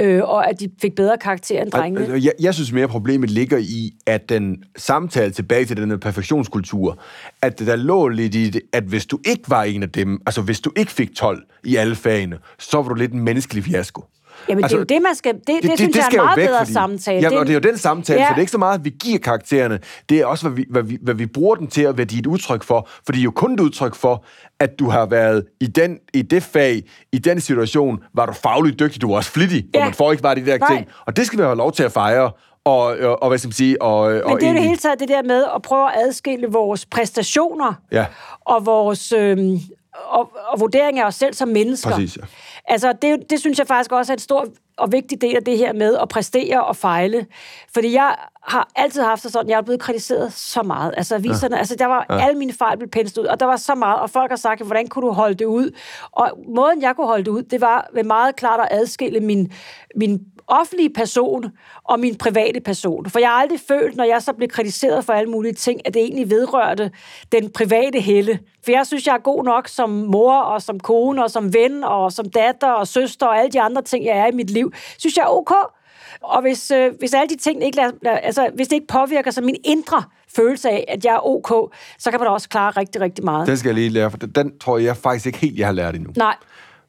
øh, 0.00 0.22
og 0.22 0.50
at 0.50 0.60
de 0.60 0.68
fik 0.80 0.94
bedre 0.94 1.18
karakterer 1.18 1.62
end 1.62 1.70
drengene. 1.70 2.24
Jeg, 2.24 2.32
jeg 2.40 2.54
synes 2.54 2.72
mere, 2.72 2.88
problemet 2.88 3.30
ligger 3.30 3.58
i, 3.58 3.90
at 4.06 4.28
den 4.28 4.64
samtale 4.76 5.32
tilbage 5.32 5.64
til 5.64 5.76
den 5.76 5.90
her 5.90 5.96
perfektionskultur, 5.96 6.98
at 7.42 7.58
der 7.58 7.76
lå 7.76 8.08
lidt 8.08 8.34
i 8.34 8.50
det, 8.50 8.62
at 8.72 8.84
hvis 8.84 9.06
du 9.06 9.18
ikke 9.24 9.42
var 9.48 9.62
en 9.62 9.82
af 9.82 9.90
dem, 9.90 10.22
altså 10.26 10.42
hvis 10.42 10.60
du 10.60 10.70
ikke 10.76 10.92
fik 10.92 11.14
12 11.16 11.42
i 11.64 11.76
alle 11.76 11.94
fagene, 11.94 12.38
så 12.58 12.76
var 12.76 12.88
du 12.88 12.94
lidt 12.94 13.12
en 13.12 13.20
menneskelig 13.20 13.64
fiasko. 13.64 14.04
Jamen, 14.48 14.64
altså, 14.64 14.76
det 14.76 14.90
er 14.90 14.94
jo 14.94 14.98
det, 14.98 15.02
man 15.02 15.14
skal... 15.14 15.34
Det, 15.34 15.46
det, 15.46 15.62
det, 15.62 15.70
det 15.70 15.78
synes 15.78 15.92
det 15.92 16.00
jeg 16.00 16.06
er 16.06 16.10
en 16.10 16.26
meget 16.26 16.36
væk, 16.36 16.46
bedre 16.46 16.58
fordi, 16.58 16.72
samtale. 16.72 17.30
Ja, 17.30 17.38
og 17.38 17.46
det 17.46 17.50
er 17.50 17.54
jo 17.54 17.70
den 17.70 17.78
samtale, 17.78 18.20
ja. 18.20 18.26
så 18.26 18.30
det 18.30 18.36
er 18.36 18.40
ikke 18.40 18.52
så 18.52 18.58
meget, 18.58 18.78
at 18.78 18.84
vi 18.84 18.90
giver 19.00 19.18
karaktererne. 19.18 19.78
Det 20.08 20.20
er 20.20 20.26
også, 20.26 20.48
hvad 20.48 20.56
vi, 20.56 20.64
hvad 20.70 20.82
vi, 20.82 20.98
hvad 21.02 21.14
vi 21.14 21.26
bruger 21.26 21.54
den 21.54 21.66
til 21.66 21.82
at 21.82 21.96
være 21.96 22.04
dit 22.04 22.26
udtryk 22.26 22.62
for. 22.62 22.88
For 23.04 23.12
det 23.12 23.18
er 23.18 23.22
jo 23.22 23.30
kun 23.30 23.54
et 23.54 23.60
udtryk 23.60 23.94
for, 23.94 24.24
at 24.60 24.78
du 24.78 24.88
har 24.88 25.06
været 25.06 25.44
i, 25.60 25.66
den, 25.66 25.98
i 26.14 26.22
det 26.22 26.42
fag, 26.42 26.82
i 27.12 27.18
den 27.18 27.40
situation, 27.40 27.98
var 28.14 28.26
du 28.26 28.32
fagligt 28.32 28.78
dygtig, 28.78 29.02
du 29.02 29.08
var 29.08 29.16
også 29.16 29.30
flittig, 29.30 29.64
ja. 29.74 29.78
og 29.78 29.84
man 29.84 29.94
får 29.94 30.12
ikke 30.12 30.22
bare 30.22 30.34
de 30.34 30.46
der 30.46 30.58
Nej. 30.58 30.76
ting. 30.76 30.88
Og 31.06 31.16
det 31.16 31.26
skal 31.26 31.38
vi 31.38 31.42
have 31.42 31.56
lov 31.56 31.72
til 31.72 31.82
at 31.82 31.92
fejre. 31.92 32.30
Og, 32.64 32.82
og, 32.82 33.22
og 33.22 33.28
hvad 33.28 33.38
skal 33.38 33.48
man 33.48 33.52
sige? 33.52 33.82
Og, 33.82 34.12
Men 34.12 34.22
og 34.22 34.40
det 34.40 34.48
er 34.48 34.52
det 34.52 34.62
hele 34.62 34.76
taget 34.76 35.00
det 35.00 35.08
der 35.08 35.22
med 35.22 35.44
at 35.54 35.62
prøve 35.62 35.86
at 35.86 36.06
adskille 36.06 36.46
vores 36.46 36.86
præstationer 36.86 37.74
ja. 37.92 38.06
og 38.40 38.66
vores... 38.66 39.12
Øh, 39.12 39.38
og, 40.08 40.32
og 40.48 40.60
vurdering 40.60 41.00
af 41.00 41.06
os 41.06 41.14
selv 41.14 41.34
som 41.34 41.48
mennesker. 41.48 41.90
Præcis, 41.90 42.16
ja. 42.16 42.22
Altså, 42.68 42.92
det, 43.02 43.30
det 43.30 43.40
synes 43.40 43.58
jeg 43.58 43.66
faktisk 43.66 43.92
også 43.92 44.12
er 44.12 44.16
en 44.16 44.20
stor 44.20 44.46
og 44.76 44.92
vigtig 44.92 45.20
del 45.20 45.36
af 45.36 45.44
det 45.44 45.58
her 45.58 45.72
med 45.72 45.96
at 46.02 46.08
præstere 46.08 46.64
og 46.64 46.76
fejle. 46.76 47.26
Fordi 47.74 47.92
jeg 47.92 48.16
har 48.42 48.68
altid 48.76 49.02
haft 49.02 49.22
det 49.22 49.32
sådan, 49.32 49.50
jeg 49.50 49.56
er 49.56 49.62
blevet 49.62 49.80
kritiseret 49.80 50.32
så 50.32 50.62
meget. 50.62 50.94
Altså, 50.96 51.18
viserne, 51.18 51.54
ja. 51.54 51.58
altså 51.58 51.76
der 51.76 51.86
var 51.86 52.06
ja. 52.10 52.26
alle 52.26 52.38
mine 52.38 52.52
fejl 52.52 52.78
blev 52.78 52.90
penslet 52.90 53.22
ud, 53.22 53.26
og 53.26 53.40
der 53.40 53.46
var 53.46 53.56
så 53.56 53.74
meget, 53.74 54.00
og 54.00 54.10
folk 54.10 54.30
har 54.30 54.36
sagt, 54.36 54.62
hvordan 54.62 54.88
kunne 54.88 55.06
du 55.06 55.12
holde 55.12 55.34
det 55.34 55.44
ud? 55.44 55.70
Og 56.12 56.30
måden, 56.48 56.82
jeg 56.82 56.96
kunne 56.96 57.06
holde 57.06 57.24
det 57.24 57.30
ud, 57.30 57.42
det 57.42 57.60
var 57.60 57.90
ved 57.94 58.04
meget 58.04 58.36
klart 58.36 58.60
at 58.60 58.68
adskille 58.70 59.20
min, 59.20 59.52
min 59.96 60.20
offentlige 60.46 60.90
person 60.90 61.44
og 61.84 62.00
min 62.00 62.14
private 62.18 62.60
person. 62.60 63.10
For 63.10 63.18
jeg 63.18 63.28
har 63.28 63.34
aldrig 63.34 63.60
følt, 63.68 63.96
når 63.96 64.04
jeg 64.04 64.22
så 64.22 64.32
blev 64.32 64.48
kritiseret 64.48 65.04
for 65.04 65.12
alle 65.12 65.30
mulige 65.30 65.52
ting, 65.52 65.80
at 65.84 65.94
det 65.94 66.02
egentlig 66.02 66.30
vedrørte 66.30 66.90
den 67.32 67.50
private 67.50 68.00
helle. 68.00 68.38
For 68.64 68.70
jeg 68.70 68.86
synes, 68.86 69.06
jeg 69.06 69.14
er 69.14 69.18
god 69.18 69.44
nok 69.44 69.68
som 69.68 69.90
mor 69.90 70.36
og 70.36 70.62
som 70.62 70.80
kone 70.80 71.24
og 71.24 71.30
som 71.30 71.54
ven 71.54 71.84
og 71.84 72.12
som 72.12 72.30
datter 72.30 72.70
og 72.70 72.88
søster 72.88 73.26
og 73.26 73.38
alle 73.38 73.50
de 73.50 73.60
andre 73.60 73.82
ting, 73.82 74.04
jeg 74.04 74.18
er 74.18 74.26
i 74.26 74.32
mit 74.32 74.50
liv. 74.50 74.72
Synes 74.98 75.16
jeg 75.16 75.22
er 75.22 75.36
ok. 75.36 75.52
Og 76.22 76.42
hvis, 76.42 76.70
øh, 76.70 76.92
hvis 76.98 77.14
alle 77.14 77.28
de 77.28 77.36
ting 77.36 77.64
ikke, 77.64 77.76
lader, 77.76 78.16
altså, 78.16 78.50
hvis 78.54 78.68
det 78.68 78.76
ikke 78.76 78.86
påvirker 78.86 79.30
så 79.30 79.40
min 79.40 79.56
indre 79.64 80.02
følelse 80.36 80.70
af, 80.70 80.84
at 80.88 81.04
jeg 81.04 81.14
er 81.14 81.26
ok, 81.26 81.74
så 81.98 82.10
kan 82.10 82.20
man 82.20 82.26
da 82.26 82.32
også 82.32 82.48
klare 82.48 82.70
rigtig, 82.70 83.00
rigtig 83.00 83.24
meget. 83.24 83.46
Den 83.46 83.56
skal 83.56 83.68
jeg 83.68 83.74
lige 83.74 83.88
lære, 83.88 84.10
for 84.10 84.18
den, 84.18 84.30
den 84.30 84.58
tror 84.58 84.78
jeg 84.78 84.96
faktisk 84.96 85.26
ikke 85.26 85.38
helt, 85.38 85.58
jeg 85.58 85.66
har 85.66 85.72
lært 85.72 85.94
endnu. 85.94 86.12
Nej. 86.16 86.36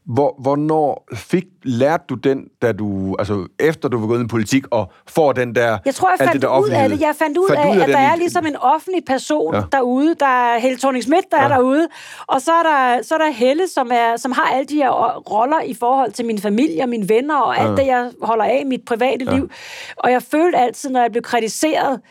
Hvor, 0.06 0.36
hvornår 0.42 1.08
fik, 1.16 1.44
lærte 1.64 2.04
du 2.10 2.16
den, 2.16 2.48
da 2.62 2.72
du, 2.72 3.16
altså 3.20 3.48
efter 3.60 3.90
du 3.90 4.00
var 4.00 4.08
gået 4.08 4.20
ind 4.20 4.26
i 4.26 4.30
politik, 4.30 4.64
og 4.72 4.92
får 5.10 5.32
den 5.34 5.56
der... 5.56 5.78
Jeg 5.86 5.96
tror, 5.96 6.10
jeg 6.20 6.28
fandt 6.28 6.42
der 6.42 6.60
ud 6.60 6.70
af 6.70 6.90
det. 6.90 7.02
Jeg 7.02 7.16
fandt 7.20 7.38
ud 7.38 7.48
Fandt 7.50 7.62
af, 7.62 7.76
du 7.76 7.82
at 7.82 7.88
der 7.90 7.98
er 7.98 8.16
ligesom 8.16 8.46
en 8.46 8.56
offentlig 8.56 9.04
person 9.08 9.54
Ja. 9.54 9.60
ja. 9.60 9.66
derude. 9.72 10.16
Der 10.20 10.26
er 10.26 10.60
Helle 10.60 10.78
thorning 10.78 11.04
Schmidt, 11.04 11.26
der 11.32 11.38
ja. 11.38 11.44
er 11.44 11.50
Ja. 11.50 11.56
derude. 11.56 11.88
Og 12.28 12.42
så 12.42 12.52
er 12.52 12.64
der, 12.64 13.04
så 13.04 13.16
er 13.16 13.20
der 13.20 13.32
Helle, 13.32 13.68
som, 13.68 13.90
er, 13.94 14.18
som 14.18 14.32
har 14.32 14.44
alle 14.54 14.66
de 14.66 14.76
her 14.76 14.90
roller 15.32 15.62
i 15.62 15.74
forhold 15.74 16.12
til 16.12 16.26
min 16.26 16.40
familie 16.40 16.84
og 16.84 16.90
mine 16.90 17.10
venner, 17.10 17.36
og 17.38 17.60
alt 17.60 17.78
det, 17.78 17.86
jeg 17.86 18.12
holder 18.22 18.46
af 18.46 18.62
i 18.66 18.68
mit 18.68 18.82
private 18.88 19.26
ja. 19.26 19.36
liv. 19.36 19.50
Og 19.98 20.12
jeg 20.12 20.22
følte 20.24 20.58
altid, 20.58 20.90
når 20.90 21.02
jeg 21.02 21.12
blev 21.12 21.24
kritiseret, 21.24 22.02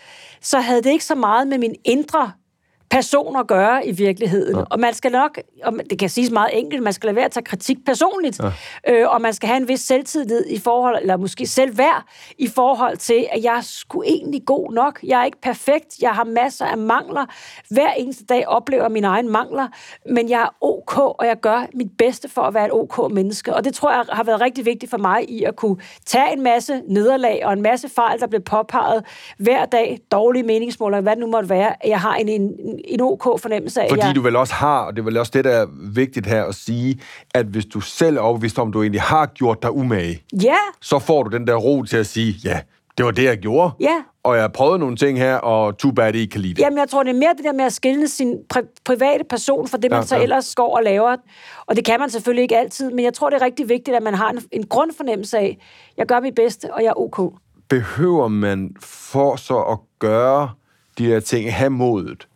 så 0.41 0.61
havde 0.61 0.83
det 0.83 0.91
ikke 0.91 1.05
så 1.05 1.15
meget 1.15 1.49
med 1.49 1.59
min 1.59 1.75
indre 1.85 2.33
person 2.95 3.37
at 3.37 3.47
gøre 3.47 3.87
i 3.87 3.93
virkeligheden. 3.93 4.57
Ja. 4.57 4.63
Og 4.71 4.81
man 4.81 4.95
skal 4.95 5.13
nok, 5.13 5.39
og 5.65 5.73
det 5.91 5.99
kan 5.99 6.09
siges 6.09 6.31
meget 6.31 6.51
enkelt, 6.53 6.83
man 6.83 6.93
skal 6.93 7.07
lade 7.07 7.17
være 7.17 7.25
at 7.25 7.31
tage 7.31 7.45
kritik 7.45 7.77
personligt, 7.87 8.41
ja. 8.41 8.51
øh, 8.93 9.11
og 9.11 9.21
man 9.21 9.33
skal 9.33 9.47
have 9.47 9.57
en 9.57 9.69
vis 9.69 9.81
selvtillid 9.81 10.47
i 10.47 10.59
forhold, 10.59 10.99
eller 11.01 11.17
måske 11.17 11.47
selvværd 11.47 12.05
i 12.39 12.49
forhold 12.49 12.97
til, 12.97 13.27
at 13.33 13.45
jeg 13.45 13.57
er 13.57 13.61
sgu 13.61 14.03
egentlig 14.03 14.43
god 14.47 14.73
nok. 14.73 15.01
Jeg 15.03 15.21
er 15.21 15.25
ikke 15.25 15.41
perfekt, 15.41 15.99
jeg 16.01 16.11
har 16.11 16.25
masser 16.25 16.67
af 16.67 16.79
mangler. 16.79 17.27
Hver 17.71 17.91
eneste 17.91 18.25
dag 18.25 18.49
oplever 18.49 18.89
mine 18.89 19.07
egne 19.07 19.29
mangler, 19.29 19.69
men 20.11 20.31
jeg 20.31 20.41
er 20.41 20.55
ok, 20.61 20.99
og 20.99 21.27
jeg 21.27 21.41
gør 21.41 21.67
mit 21.75 21.91
bedste 21.99 22.29
for 22.29 22.43
at 22.43 22.55
være 22.55 22.67
et 22.67 22.73
ok 22.73 23.13
menneske. 23.13 23.55
Og 23.55 23.65
det 23.65 23.75
tror 23.75 23.93
jeg 23.93 24.05
har 24.09 24.25
været 24.25 24.41
rigtig 24.41 24.65
vigtigt 24.65 24.91
for 24.91 24.99
mig 24.99 25.31
i 25.31 25.45
at 25.45 25.57
kunne 25.57 25.77
tage 26.07 26.33
en 26.33 26.43
masse 26.43 26.83
nederlag 26.89 27.47
og 27.47 27.53
en 27.53 27.63
masse 27.63 27.89
fejl, 27.89 28.21
der 28.21 28.27
bliver 28.27 28.43
påpeget 28.43 29.05
hver 29.39 29.65
dag, 29.67 29.99
dårlige 30.13 30.43
meningsmål, 30.43 30.95
og 30.95 31.03
hvad 31.03 31.13
det 31.13 31.21
nu 31.21 31.27
måtte 31.27 31.49
være, 31.49 31.85
at 31.85 31.91
jeg 31.91 32.01
har 32.01 32.15
en, 32.15 32.29
en, 32.29 32.81
en 32.89 33.01
ok 33.01 33.41
fornemmelse 33.41 33.83
af, 33.83 33.87
Fordi 33.89 34.07
jeg... 34.07 34.15
du 34.15 34.21
vel 34.21 34.37
også 34.37 34.55
har, 34.55 34.81
og 34.81 34.93
det 34.97 34.99
er 34.99 35.05
vel 35.05 35.17
også 35.17 35.33
det, 35.35 35.45
der 35.45 35.51
er 35.51 35.67
vigtigt 35.93 36.27
her 36.27 36.45
at 36.45 36.55
sige, 36.55 37.01
at 37.35 37.47
hvis 37.47 37.67
du 37.67 37.81
selv 37.81 38.17
er 38.17 38.21
overbevist 38.21 38.59
om, 38.59 38.73
du 38.73 38.83
egentlig 38.83 39.03
har 39.03 39.27
gjort 39.27 39.63
dig 39.63 39.73
umage, 39.73 40.23
Ja, 40.43 40.57
så 40.81 40.99
får 40.99 41.23
du 41.23 41.37
den 41.37 41.47
der 41.47 41.55
ro 41.55 41.83
til 41.83 41.97
at 41.97 42.07
sige, 42.07 42.35
ja, 42.45 42.61
det 42.99 43.07
var 43.07 43.13
det, 43.13 43.25
jeg 43.25 43.39
gjorde. 43.39 43.73
Ja. 43.81 44.03
Og 44.23 44.37
jeg 44.37 44.53
prøvede 44.53 44.79
nogle 44.79 44.97
ting 44.97 45.19
her, 45.19 45.37
og 45.37 45.79
too 45.79 45.93
bad, 45.93 46.15
I 46.15 46.19
ikke 46.19 46.33
kan 46.33 46.41
lide 46.41 46.55
det. 46.55 46.61
Jamen, 46.61 46.79
jeg 46.79 46.89
tror, 46.89 47.03
det 47.03 47.11
er 47.11 47.19
mere 47.19 47.35
det 47.37 47.45
der 47.45 47.53
med 47.53 47.65
at 47.65 47.73
skille 47.73 48.09
sin 48.09 48.39
pri- 48.55 48.75
private 48.85 49.25
person 49.31 49.69
fra 49.69 49.79
det, 49.79 49.91
man 49.91 50.01
ja, 50.01 50.07
så 50.07 50.17
ja. 50.17 50.23
ellers 50.23 50.55
går 50.55 50.77
og 50.77 50.83
laver. 50.83 51.17
Og 51.67 51.77
det 51.77 51.85
kan 51.85 52.01
man 52.01 52.11
selvfølgelig 52.11 52.43
ikke 52.43 52.57
altid, 52.57 52.91
men 52.91 53.05
jeg 53.05 53.15
tror, 53.15 53.31
det 53.31 53.37
er 53.41 53.45
rigtig 53.45 53.69
vigtigt, 53.69 53.97
at 53.97 54.03
man 54.03 54.15
har 54.15 54.31
en, 54.31 54.41
en 54.53 54.67
grundfornemmelse 54.67 55.39
af, 55.39 55.59
jeg 55.97 56.07
gør 56.07 56.21
mit 56.21 56.35
bedste, 56.35 56.75
og 56.75 56.83
jeg 56.83 56.89
er 56.89 57.01
ok. 57.01 57.33
Behøver 57.69 58.29
man 58.29 58.71
for 58.81 59.37
så 59.37 59.59
at 59.59 59.79
gøre 59.99 60.51
de 60.99 61.07
her 61.07 61.21
ting, 61.21 61.55
have 61.55 61.71
modet? 61.71 62.29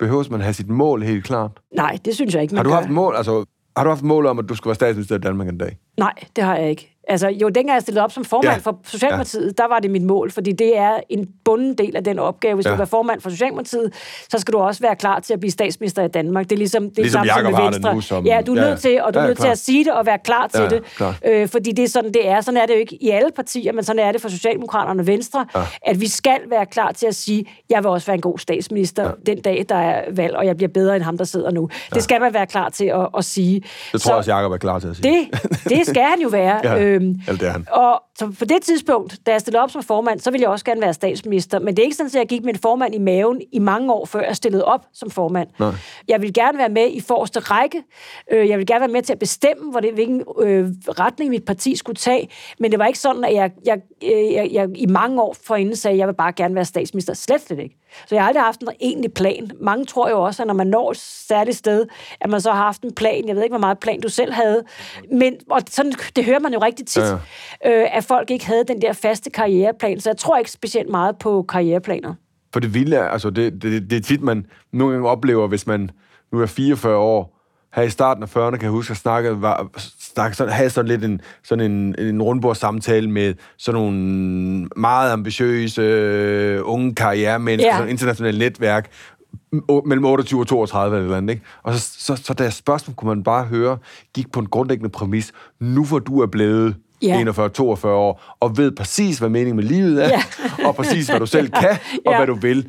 Behøver 0.00 0.24
man 0.30 0.40
have 0.40 0.52
sit 0.54 0.68
mål 0.68 1.02
helt 1.02 1.24
klart? 1.24 1.50
Nej, 1.76 1.98
det 2.04 2.14
synes 2.14 2.34
jeg 2.34 2.42
ikke, 2.42 2.54
man 2.54 2.58
Har 2.58 2.64
du 2.64 2.70
gør. 2.70 2.76
haft 2.76 2.90
mål, 2.90 3.14
altså, 3.16 3.44
har 3.76 3.84
du 3.84 3.90
haft 3.90 4.02
mål 4.02 4.26
om, 4.26 4.38
at 4.38 4.48
du 4.48 4.54
skulle 4.54 4.70
være 4.70 4.74
statsminister 4.74 5.14
i 5.16 5.18
Danmark 5.18 5.48
en 5.48 5.58
dag? 5.58 5.78
Nej, 5.98 6.12
det 6.36 6.44
har 6.44 6.56
jeg 6.56 6.70
ikke. 6.70 6.96
Altså, 7.10 7.28
jo, 7.28 7.48
dengang 7.48 7.74
jeg 7.74 7.82
stillede 7.82 8.04
op 8.04 8.12
som 8.12 8.24
formand 8.24 8.54
Ja. 8.54 8.58
for 8.58 8.78
Socialdemokratiet, 8.84 9.46
ja. 9.58 9.62
der 9.62 9.68
var 9.68 9.78
det 9.78 9.90
mit 9.90 10.02
mål, 10.02 10.30
fordi 10.30 10.52
det 10.52 10.78
er 10.78 10.92
en 11.08 11.28
bunden 11.44 11.74
del 11.78 11.96
af 11.96 12.04
den 12.04 12.18
opgave. 12.18 12.54
Hvis 12.54 12.66
Ja. 12.66 12.70
du 12.72 12.76
vil 12.76 12.86
formand 12.86 13.20
for 13.20 13.30
Socialdemokratiet, 13.30 13.92
så 14.30 14.38
skal 14.38 14.52
du 14.52 14.58
også 14.58 14.80
være 14.80 14.96
klar 14.96 15.20
til 15.20 15.32
at 15.34 15.40
blive 15.40 15.50
statsminister 15.50 16.02
i 16.04 16.08
Danmark. 16.08 16.44
Det 16.44 16.52
er 16.52 16.56
ligesom 16.56 16.90
det 16.90 16.98
er 16.98 17.02
Ligesom 17.02 17.26
samme 17.26 17.42
som 17.52 17.52
med 17.62 17.70
Venstre. 17.72 17.94
nu 17.94 18.00
som- 18.00 18.26
Ja, 18.26 18.40
du 18.46 18.54
er 18.54 18.62
ja, 18.62 18.68
nødt 18.68 18.80
til, 18.80 19.02
og 19.02 19.14
du 19.14 19.18
ja, 19.18 19.24
er 19.24 19.28
nødt 19.28 19.38
til 19.38 19.42
klart. 19.42 19.52
at 19.52 19.58
sige 19.58 19.84
det 19.84 19.92
og 19.92 20.06
være 20.06 20.18
klar 20.24 20.46
til 20.46 20.60
Ja, 20.60 20.68
det. 20.68 20.82
klart. 20.96 21.14
Øh, 21.26 21.48
fordi 21.48 21.72
det 21.72 21.82
er 21.84 21.88
sådan, 21.88 22.12
det 22.12 22.28
er. 22.28 22.40
Sådan 22.40 22.60
er 22.60 22.66
det 22.66 22.74
jo 22.74 22.78
ikke 22.78 22.98
i 23.02 23.10
alle 23.10 23.28
partier, 23.36 23.72
men 23.72 23.84
sådan 23.84 24.02
er 24.08 24.12
det 24.12 24.20
for 24.20 24.28
Socialdemokraterne 24.28 25.02
og 25.02 25.06
Venstre, 25.06 25.46
ja. 25.54 25.60
at 25.86 26.00
vi 26.00 26.08
skal 26.08 26.38
være 26.50 26.66
klar 26.66 26.92
til 26.92 27.06
at 27.06 27.14
sige, 27.14 27.44
jeg 27.70 27.78
vil 27.78 27.86
også 27.90 28.06
være 28.06 28.14
en 28.14 28.20
god 28.20 28.38
statsminister 28.38 29.04
ja. 29.04 29.10
den 29.26 29.40
dag, 29.42 29.64
der 29.68 29.74
er 29.76 30.02
valg, 30.12 30.36
og 30.36 30.46
jeg 30.46 30.56
bliver 30.56 30.70
bedre 30.74 30.96
end 30.96 31.04
ham, 31.04 31.18
der 31.18 31.24
sidder 31.24 31.50
nu. 31.50 31.68
Ja. 31.72 31.94
Det 31.94 32.02
skal 32.02 32.20
man 32.20 32.34
være 32.34 32.46
klar 32.46 32.68
til 32.68 32.84
at, 32.84 33.08
at 33.18 33.24
sige. 33.24 33.62
Det 33.92 34.00
tror 34.00 34.10
jeg 34.10 34.18
også, 34.18 34.34
Jacob 34.34 34.52
er 34.52 34.56
klar 34.56 34.78
til 34.78 34.88
at 34.88 34.96
sige. 34.96 35.28
Det, 35.32 35.42
det 35.64 35.86
skal 35.86 36.02
han 36.02 36.20
jo 36.22 36.28
være. 36.28 36.60
Ja, 36.70 36.98
øhm, 37.02 37.20
eller 37.28 37.38
det 37.38 37.48
er 37.48 37.52
han. 37.52 37.66
Og 37.72 38.02
så 38.18 38.34
på 38.38 38.44
det 38.44 38.62
tidspunkt, 38.62 39.18
da 39.26 39.30
jeg 39.32 39.40
stillede 39.40 39.62
op 39.62 39.70
som 39.70 39.82
formand, 39.82 40.20
så 40.20 40.30
ville 40.30 40.42
jeg 40.42 40.50
også 40.50 40.64
gerne 40.64 40.80
være 40.80 40.94
statsminister. 40.94 41.58
Men 41.58 41.68
det 41.76 41.78
er 41.78 41.84
ikke 41.84 41.96
sådan, 41.96 42.06
at 42.06 42.14
jeg 42.14 42.26
gik 42.26 42.44
med 42.44 42.54
en 42.54 42.60
formand 42.60 42.94
i 42.94 42.98
maven 42.98 43.40
i 43.52 43.58
mange 43.58 43.92
år, 43.92 44.06
før 44.06 44.20
jeg 44.20 44.36
stillede 44.36 44.64
op 44.64 44.86
som 44.92 45.10
formand. 45.10 45.48
Nej. 45.58 45.70
Jeg 46.08 46.22
vil 46.22 46.34
gerne 46.34 46.58
være 46.58 46.68
med 46.68 46.88
i 46.90 47.00
forreste 47.00 47.40
række. 47.40 47.82
Øh, 48.32 48.48
Jeg 48.48 48.58
vil 48.58 48.66
gerne 48.66 48.80
være 48.80 48.88
med 48.88 49.02
til 49.02 49.12
at 49.12 49.18
bestemme, 49.18 49.70
hvor 49.70 49.80
det, 49.80 49.92
hvilken 49.94 50.22
øh, 50.40 50.68
retning 50.88 51.30
mit 51.30 51.44
parti 51.44 51.76
skulle 51.76 51.96
tage. 51.96 52.28
Men 52.58 52.70
det 52.70 52.78
var 52.78 52.86
ikke 52.86 52.98
sådan, 52.98 53.24
at 53.24 53.34
jeg, 53.34 53.50
jeg, 53.66 53.80
øh, 54.04 54.32
jeg, 54.32 54.48
jeg 54.52 54.68
i 54.74 54.86
mange 54.86 55.22
år 55.22 55.36
forinden 55.46 55.76
sagde, 55.76 55.92
at 55.92 55.98
jeg 55.98 56.08
vil 56.08 56.14
bare 56.14 56.32
gerne 56.32 56.54
være 56.54 56.64
statsminister. 56.64 57.14
Slet, 57.14 57.40
slet 57.40 57.58
ikke. 57.58 57.79
Så 58.06 58.14
jeg 58.14 58.22
har 58.22 58.28
aldrig 58.28 58.44
haft 58.44 58.60
en 58.60 58.68
egentlig 58.80 59.12
plan. 59.12 59.50
Mange 59.60 59.84
tror 59.84 60.10
jo 60.10 60.22
også, 60.22 60.42
at 60.42 60.46
når 60.46 60.54
man 60.54 60.66
når 60.66 60.90
et 60.90 60.96
særligt 60.96 61.56
sted, 61.56 61.86
at 62.20 62.30
man 62.30 62.40
så 62.40 62.52
har 62.52 62.62
haft 62.62 62.82
en 62.82 62.94
plan. 62.94 63.28
Jeg 63.28 63.36
ved 63.36 63.42
ikke, 63.42 63.52
hvor 63.52 63.60
meget 63.60 63.78
plan 63.78 64.00
du 64.00 64.08
selv 64.08 64.32
havde. 64.32 64.62
Men 65.12 65.34
og 65.50 65.60
sådan, 65.70 65.92
det 66.16 66.24
hører 66.24 66.38
man 66.40 66.52
jo 66.52 66.58
rigtig 66.58 66.86
tit, 66.86 67.02
Ja, 67.02 67.12
øh, 67.66 67.96
at 67.96 68.04
folk 68.04 68.30
ikke 68.30 68.46
havde 68.46 68.64
den 68.64 68.82
der 68.82 68.92
faste 68.92 69.30
karriereplan. 69.30 70.00
Så 70.00 70.10
jeg 70.10 70.16
tror 70.16 70.38
ikke 70.38 70.50
specielt 70.50 70.88
meget 70.88 71.18
på 71.18 71.42
karriereplaner. 71.48 72.14
For 72.52 72.60
det 72.60 72.74
vilde 72.74 72.96
er, 72.96 73.04
altså 73.04 73.30
det, 73.30 73.62
det, 73.62 73.90
det 73.90 73.96
er 73.96 74.02
tit, 74.02 74.20
man 74.20 74.46
nogle 74.72 74.94
gange 74.94 75.08
oplever, 75.08 75.46
hvis 75.46 75.66
man 75.66 75.90
nu 76.32 76.40
er 76.40 76.46
44 76.46 76.96
år, 76.96 77.39
her 77.74 77.82
i 77.82 77.90
starten 77.90 78.22
af 78.22 78.36
40'erne, 78.36 78.50
kan 78.50 78.62
jeg 78.62 78.70
huske, 78.70 78.90
at 78.90 78.96
snakke, 78.96 79.42
var, 79.42 79.68
snakke 80.00 80.36
sådan, 80.36 80.52
havde 80.52 80.70
sådan 80.70 80.88
lidt 80.88 81.04
en, 81.04 81.20
sådan 81.42 81.70
en, 81.70 81.94
en 81.98 82.22
rundbord 82.22 82.54
samtale 82.56 83.10
med 83.10 83.34
sådan 83.58 83.80
nogle 83.80 84.68
meget 84.76 85.12
ambitiøse 85.12 85.82
øh, 85.82 86.60
unge 86.64 86.94
karrieremennesker, 86.94 87.68
Ja. 87.70 87.76
sådan 87.76 87.88
et 87.88 87.92
internationalt 87.92 88.38
netværk, 88.38 88.90
mellem 89.86 90.04
28 90.04 90.40
og 90.40 90.46
32 90.46 90.96
eller 90.96 91.00
et 91.00 91.04
eller 91.04 91.16
andet, 91.16 91.30
ikke? 91.34 91.44
Og 91.62 91.74
så, 91.74 91.88
så, 91.98 92.16
så 92.24 92.34
deres 92.34 92.54
spørgsmål 92.54 92.94
kunne 92.94 93.08
man 93.08 93.22
bare 93.22 93.44
høre, 93.44 93.78
gik 94.14 94.32
på 94.32 94.40
en 94.40 94.46
grundlæggende 94.46 94.90
præmis, 94.90 95.32
nu 95.60 95.84
hvor 95.84 95.98
du 95.98 96.20
er 96.20 96.26
blevet 96.26 96.76
Ja. 97.02 97.22
41-42 97.24 97.86
år, 97.86 98.36
og 98.40 98.56
ved 98.56 98.72
præcis, 98.72 99.18
hvad 99.18 99.28
meningen 99.28 99.56
med 99.56 99.64
livet 99.64 100.04
er, 100.04 100.08
Ja. 100.08 100.22
og 100.66 100.74
præcis, 100.76 101.08
hvad 101.08 101.20
du 101.20 101.26
selv 101.26 101.48
kan, 101.50 101.70
og 102.06 102.12
Ja. 102.12 102.16
hvad 102.16 102.26
du 102.26 102.34
vil. 102.34 102.68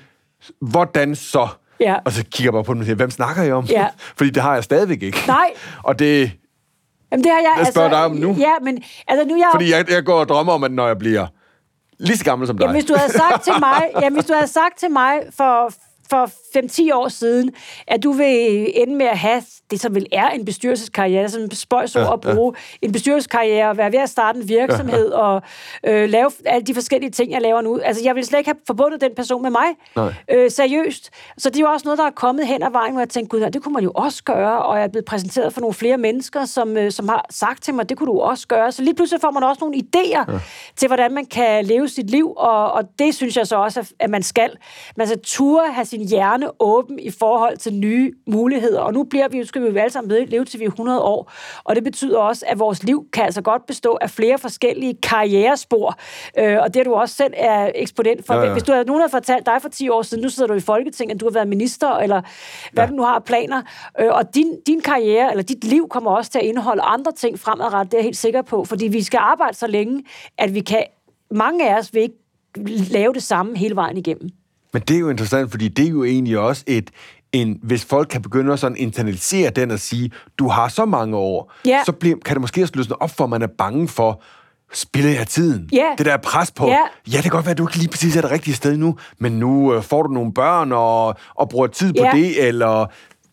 Hvordan 0.61 1.15
så? 1.15 1.47
Ja. 1.81 1.95
Og 2.05 2.11
så 2.11 2.23
kigger 2.23 2.47
jeg 2.47 2.53
bare 2.53 2.63
på 2.63 2.73
dem 2.73 2.79
og 2.79 2.85
siger, 2.85 2.95
hvem 2.95 3.11
snakker 3.11 3.43
I 3.43 3.51
om? 3.51 3.65
Ja. 3.65 3.87
Fordi 4.17 4.29
det 4.29 4.43
har 4.43 4.53
jeg 4.53 4.63
stadigvæk 4.63 5.03
ikke. 5.03 5.17
Nej. 5.27 5.51
Og 5.83 5.99
det, 5.99 6.31
Jamen, 7.11 7.23
det 7.23 7.31
har 7.31 7.39
jeg, 7.39 7.53
Jeg 7.57 7.67
spørger 7.67 7.89
dig 7.89 8.05
om 8.05 8.11
nu. 8.11 8.35
Ja, 8.39 8.53
men 8.61 8.83
altså, 9.07 9.25
nu 9.25 9.37
jeg 9.37 9.47
fordi 9.51 9.71
jeg, 9.71 9.91
jeg 9.91 10.05
går 10.05 10.19
og 10.19 10.29
drømmer 10.29 10.53
om, 10.53 10.63
at 10.63 10.71
når 10.71 10.87
jeg 10.87 10.97
bliver 10.97 11.27
lige 11.99 12.17
så 12.17 12.23
gammel 12.23 12.47
som 12.47 12.57
dig, 12.57 12.63
Jamen, 12.63 12.75
hvis 12.75 12.85
du 12.85 12.95
havde 12.95 13.11
sagt 13.11 13.43
til 13.43 13.53
mig, 13.59 13.89
jamen, 14.01 14.13
hvis 14.13 14.25
du 14.25 14.33
havde 14.33 14.47
sagt 14.47 14.79
til 14.79 14.91
mig 14.91 15.13
for, 15.37 15.73
for 16.09 16.29
5-10 16.57 16.93
år 16.93 17.07
siden, 17.07 17.51
at 17.87 18.03
du 18.03 18.11
vil 18.11 18.71
ende 18.81 18.95
med 18.95 19.05
at 19.05 19.17
have 19.17 19.43
det, 19.71 19.81
som 19.81 19.95
vel 19.95 20.05
er 20.11 20.29
en 20.29 20.45
bestyrelseskarriere, 20.45 21.29
sådan 21.29 21.45
en 21.45 21.51
spøjs 21.55 21.95
ja, 21.95 22.13
at 22.13 22.21
bruge 22.21 22.53
ja. 22.81 22.85
en 22.87 22.91
bestyrelseskarriere, 22.91 23.69
og 23.69 23.77
være 23.77 23.91
ved 23.91 23.99
at 23.99 24.09
starte 24.09 24.39
en 24.39 24.49
virksomhed, 24.49 25.09
ja. 25.11 25.17
og 25.17 25.41
øh, 25.85 26.09
lave 26.09 26.31
alle 26.45 26.65
de 26.65 26.73
forskellige 26.73 27.11
ting, 27.11 27.31
jeg 27.31 27.41
laver 27.41 27.61
nu. 27.61 27.79
Altså, 27.83 28.03
jeg 28.03 28.15
ville 28.15 28.25
slet 28.27 28.39
ikke 28.39 28.49
have 28.49 28.57
forbundet 28.67 29.01
den 29.01 29.11
person 29.15 29.41
med 29.41 29.49
mig. 29.51 29.65
Nej. 29.95 30.13
Øh, 30.31 30.51
seriøst. 30.51 31.09
Så 31.37 31.49
det 31.49 31.55
er 31.55 31.59
jo 31.59 31.67
også 31.67 31.85
noget, 31.85 31.97
der 31.97 32.05
er 32.05 32.09
kommet 32.11 32.47
hen 32.47 32.63
ad 32.63 32.71
vejen, 32.71 32.91
hvor 32.91 33.01
jeg 33.01 33.09
tænkte, 33.09 33.29
gud, 33.39 33.49
det 33.51 33.63
kunne 33.63 33.73
man 33.73 33.83
jo 33.83 33.91
også 33.95 34.23
gøre, 34.23 34.61
og 34.65 34.77
jeg 34.77 34.83
er 34.83 34.87
blevet 34.87 35.05
præsenteret 35.05 35.53
for 35.53 35.61
nogle 35.61 35.73
flere 35.73 35.97
mennesker, 35.97 36.45
som, 36.45 36.77
øh, 36.77 36.91
som 36.91 37.09
har 37.09 37.25
sagt 37.29 37.63
til 37.63 37.73
mig, 37.73 37.89
det 37.89 37.97
kunne 37.97 38.07
du 38.07 38.19
også 38.19 38.47
gøre. 38.47 38.71
Så 38.71 38.81
lige 38.83 38.95
pludselig 38.95 39.21
får 39.21 39.31
man 39.31 39.43
også 39.43 39.59
nogle 39.61 39.75
idéer 39.77 40.31
ja. 40.31 40.39
til, 40.77 40.87
hvordan 40.87 41.13
man 41.13 41.25
kan 41.25 41.65
leve 41.65 41.87
sit 41.89 42.09
liv, 42.09 42.33
og, 42.37 42.71
og 42.71 42.83
det 42.99 43.15
synes 43.15 43.37
jeg 43.37 43.47
så 43.47 43.55
også, 43.55 43.79
at- 43.79 43.91
at 43.99 44.09
man 44.09 44.23
skal. 44.23 44.51
Man 44.97 45.07
skal 45.07 45.19
ture 45.23 45.73
have 45.73 45.85
sin 45.85 46.07
hjerne 46.09 46.40
åben 46.59 46.99
i 46.99 47.09
forhold 47.11 47.57
til 47.57 47.73
nye 47.73 48.13
muligheder, 48.27 48.79
og 48.79 48.93
nu 48.93 49.03
bliver 49.03 49.27
vi 49.27 49.37
jo, 49.37 49.45
skal 49.45 49.61
vi 49.61 49.67
jo 49.67 49.75
alle 49.77 49.91
sammen 49.91 50.25
leve- 50.27 50.45
til 50.45 50.59
vi 50.59 50.65
er 50.65 50.69
100 50.69 51.01
år, 51.01 51.31
og 51.63 51.75
det 51.75 51.83
betyder 51.83 52.17
også, 52.19 52.45
at 52.47 52.59
vores 52.59 52.83
liv 52.83 53.05
kan 53.13 53.23
altså 53.23 53.41
godt 53.41 53.65
bestå 53.65 53.97
af 54.01 54.09
flere 54.09 54.37
forskellige 54.37 54.93
karrierespor, 55.03 55.95
øh, 56.39 56.57
og 56.61 56.73
det 56.73 56.79
er 56.79 56.83
du 56.83 56.93
også 56.93 57.15
selv 57.15 57.33
er 57.37 57.71
eksponent 57.75 58.25
for. 58.25 58.33
Ja, 58.33 58.39
Ja, 58.39 58.45
ja. 58.45 58.49
ja. 58.49 58.53
Hvis 58.53 58.63
du 58.63 58.71
havde, 58.71 58.85
nogen 58.85 59.01
havde 59.01 59.11
fortalt 59.11 59.45
dig 59.45 59.57
for 59.61 59.69
10 59.69 59.89
år 59.89 60.01
siden, 60.01 60.23
nu 60.23 60.29
sidder 60.29 60.47
du 60.47 60.53
i 60.53 60.59
Folketinget, 60.59 61.21
du 61.21 61.25
har 61.25 61.31
været 61.31 61.47
minister, 61.47 61.89
eller 61.97 62.21
hvad 62.73 62.83
ja. 62.83 62.89
du 62.89 62.95
nu 62.95 63.03
har 63.03 63.15
af 63.15 63.23
planer, 63.23 63.61
øh, 63.99 64.07
og 64.11 64.35
din, 64.35 64.47
din 64.67 64.81
karriere, 64.81 65.31
eller 65.31 65.43
dit 65.43 65.63
liv 65.63 65.87
kommer 65.89 66.11
også 66.11 66.31
til 66.31 66.39
at 66.39 66.45
indeholde 66.45 66.81
andre 66.81 67.11
ting 67.11 67.39
fremadrettet, 67.39 67.91
det 67.91 67.97
er 67.97 68.01
jeg 68.01 68.03
helt 68.03 68.17
sikker 68.17 68.41
på, 68.41 68.65
fordi 68.65 68.87
vi 68.87 69.03
skal 69.03 69.17
arbejde 69.17 69.57
så 69.57 69.67
længe, 69.67 70.03
at 70.37 70.53
vi 70.55 70.59
kan, 70.59 70.83
mange 71.31 71.69
af 71.69 71.79
os 71.79 71.93
vil 71.93 72.01
ikke 72.01 72.15
lave 72.91 73.13
det 73.13 73.23
samme 73.23 73.57
hele 73.57 73.75
vejen 73.75 73.97
igennem. 73.97 74.29
Men 74.73 74.81
det 74.87 74.95
er 74.95 74.99
jo 74.99 75.09
interessant, 75.09 75.51
fordi 75.51 75.67
det 75.67 75.85
er 75.85 75.89
jo 75.89 76.03
egentlig 76.03 76.37
også 76.39 76.63
et, 76.67 76.89
en, 77.31 77.59
hvis 77.63 77.85
folk 77.85 78.07
kan 78.07 78.21
begynde 78.21 78.53
at 78.53 78.59
sådan 78.59 78.77
internalisere 78.77 79.49
den 79.49 79.71
og 79.71 79.79
sige, 79.79 80.11
du 80.39 80.47
har 80.47 80.67
så 80.67 80.85
mange 80.85 81.17
år, 81.17 81.53
Ja. 81.65 81.79
så 81.85 81.91
bliver, 81.91 82.17
kan 82.25 82.35
det 82.35 82.41
måske 82.41 82.61
også 82.63 82.73
løsne 82.75 83.01
op 83.01 83.09
for, 83.11 83.23
at 83.23 83.29
man 83.29 83.41
er 83.41 83.47
bange 83.57 83.87
for, 83.87 84.21
spilder 84.73 85.09
jeg 85.09 85.27
tiden? 85.27 85.69
Ja. 85.73 85.85
Det 85.97 86.05
der 86.05 86.17
pres 86.17 86.51
på, 86.51 86.67
Ja. 86.67 86.77
ja, 87.11 87.15
det 87.15 87.21
kan 87.21 87.31
godt 87.31 87.45
være, 87.45 87.51
at 87.51 87.57
du 87.57 87.67
ikke 87.67 87.77
lige 87.77 87.89
præcis 87.89 88.15
er 88.15 88.21
det 88.21 88.31
rigtige 88.31 88.53
sted 88.55 88.77
nu, 88.77 88.95
men 89.19 89.31
nu 89.31 89.73
øh, 89.73 89.83
får 89.83 90.03
du 90.03 90.09
nogle 90.13 90.33
børn 90.33 90.71
og, 90.71 91.15
og 91.35 91.49
bruger 91.49 91.67
tid 91.67 91.93
på 91.93 92.03
Ja. 92.03 92.11
det, 92.13 92.47
eller 92.47 92.85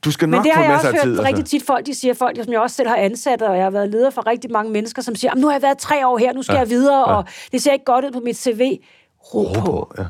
du 0.04 0.10
skal 0.10 0.28
Men 0.28 0.36
nok 0.36 0.44
det 0.44 0.52
få 0.54 0.60
har 0.60 0.62
jeg 0.62 0.72
masser 0.72 0.88
også 0.88 1.00
af 1.00 1.06
hørt 1.06 1.16
tid. 1.16 1.24
rigtig 1.24 1.44
tit 1.44 1.62
folk, 1.66 1.86
de 1.86 1.94
siger, 1.94 2.14
folk, 2.14 2.36
som 2.44 2.52
jeg 2.52 2.60
også 2.60 2.76
selv 2.76 2.88
har 2.88 2.96
ansat, 2.96 3.42
og 3.42 3.56
jeg 3.56 3.64
har 3.64 3.70
været 3.70 3.88
leder 3.90 4.10
for 4.10 4.26
rigtig 4.26 4.50
mange 4.52 4.72
mennesker, 4.72 5.02
som 5.02 5.14
siger, 5.14 5.30
"Jamen, 5.30 5.40
nu 5.40 5.46
har 5.46 5.54
jeg 5.54 5.62
været 5.62 5.78
tre 5.78 6.06
år 6.06 6.18
her, 6.18 6.32
nu 6.32 6.42
skal 6.42 6.52
ja. 6.54 6.58
jeg 6.58 6.68
videre, 6.68 7.04
og 7.04 7.24
det 7.52 7.62
ser 7.62 7.72
ikke 7.72 7.84
godt 7.84 8.04
ud 8.04 8.10
på 8.10 8.20
mit 8.24 8.36
CV. 8.36 8.60
Ro, 9.34 9.38
Ro 9.42 9.52
på. 9.52 9.60
på, 9.60 9.92
ja. 9.98 10.04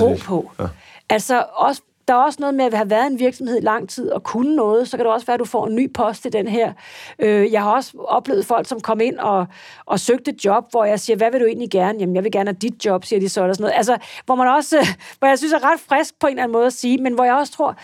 Ro 0.00 0.16
på. 0.24 0.50
Ja. 0.58 0.66
Altså 1.08 1.44
også 1.54 1.82
der 2.08 2.14
er 2.14 2.18
også 2.18 2.36
noget 2.40 2.54
med 2.54 2.64
at 2.64 2.74
have 2.74 2.90
været 2.90 3.10
i 3.10 3.12
en 3.12 3.18
virksomhed 3.18 3.56
i 3.56 3.60
lang 3.60 3.88
tid 3.88 4.10
og 4.10 4.22
kunne 4.22 4.56
noget, 4.56 4.88
så 4.88 4.96
kan 4.96 5.06
det 5.06 5.12
også 5.12 5.26
være, 5.26 5.34
at 5.34 5.40
du 5.40 5.44
får 5.44 5.66
en 5.66 5.74
ny 5.74 5.92
post 5.92 6.24
i 6.24 6.28
den 6.28 6.48
her. 6.48 6.72
Øh, 7.18 7.52
jeg 7.52 7.62
har 7.62 7.70
også 7.70 7.92
oplevet 7.98 8.46
folk, 8.46 8.68
som 8.68 8.80
kom 8.80 9.00
ind 9.00 9.18
og, 9.18 9.46
og 9.86 10.00
søgte 10.00 10.30
et 10.30 10.44
job, 10.44 10.64
hvor 10.70 10.84
jeg 10.84 11.00
siger, 11.00 11.16
hvad 11.16 11.30
vil 11.30 11.40
du 11.40 11.46
egentlig 11.46 11.70
gerne? 11.70 11.98
Jamen, 11.98 12.14
jeg 12.14 12.24
vil 12.24 12.32
gerne 12.32 12.48
have 12.48 12.56
dit 12.62 12.86
job, 12.86 13.04
siger 13.04 13.20
de 13.20 13.28
så, 13.28 13.42
eller 13.42 13.54
sådan 13.54 13.62
noget. 13.62 13.76
Altså, 13.76 13.98
hvor 14.26 14.34
man 14.34 14.48
også, 14.48 14.86
hvor 15.18 15.28
jeg 15.28 15.38
synes 15.38 15.52
er 15.52 15.72
ret 15.72 15.80
frisk 15.80 16.18
på 16.20 16.26
en 16.26 16.30
eller 16.30 16.42
anden 16.42 16.52
måde 16.52 16.66
at 16.66 16.72
sige, 16.72 16.98
men 16.98 17.14
hvor 17.14 17.24
jeg 17.24 17.34
også 17.34 17.52
tror, 17.52 17.76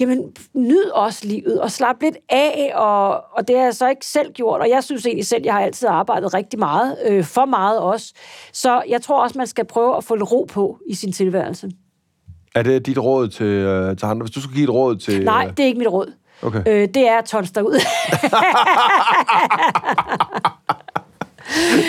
jamen, 0.00 0.32
nyd 0.54 0.84
også 0.94 1.26
livet, 1.26 1.60
og 1.60 1.70
slap 1.70 2.02
lidt 2.02 2.16
af, 2.28 2.72
og, 2.74 3.24
og 3.32 3.48
det 3.48 3.56
har 3.56 3.64
jeg 3.64 3.74
så 3.74 3.88
ikke 3.88 4.06
selv 4.06 4.32
gjort, 4.32 4.60
og 4.60 4.68
jeg 4.68 4.84
synes 4.84 5.06
egentlig 5.06 5.26
selv, 5.26 5.42
jeg 5.44 5.54
har 5.54 5.60
altid 5.60 5.88
arbejdet 5.88 6.34
rigtig 6.34 6.58
meget, 6.58 6.96
øh, 7.06 7.24
for 7.24 7.44
meget 7.44 7.78
også. 7.78 8.14
Så 8.52 8.82
jeg 8.88 9.02
tror 9.02 9.22
også, 9.22 9.38
man 9.38 9.46
skal 9.46 9.64
prøve 9.64 9.96
at 9.96 10.04
få 10.04 10.14
lidt 10.14 10.32
ro 10.32 10.46
på 10.48 10.78
i 10.86 10.94
sin 10.94 11.12
tilværelse. 11.12 11.70
Er 12.54 12.62
det 12.62 12.86
dit 12.86 12.98
råd 12.98 13.28
til, 13.28 13.46
øh, 13.46 13.96
til 13.96 14.06
andre? 14.06 14.24
Hvis 14.24 14.34
du 14.34 14.40
skulle 14.40 14.56
give 14.56 14.64
et 14.64 14.70
råd 14.74 14.96
til... 14.96 15.24
Nej, 15.24 15.44
øh, 15.44 15.50
det 15.56 15.62
er 15.62 15.66
ikke 15.66 15.78
mit 15.78 15.88
råd. 15.88 16.12
Okay. 16.42 16.62
Øh, 16.66 16.88
det 16.94 17.08
er 17.08 17.18
at 17.18 17.24
tons 17.24 17.50
derud. 17.50 17.80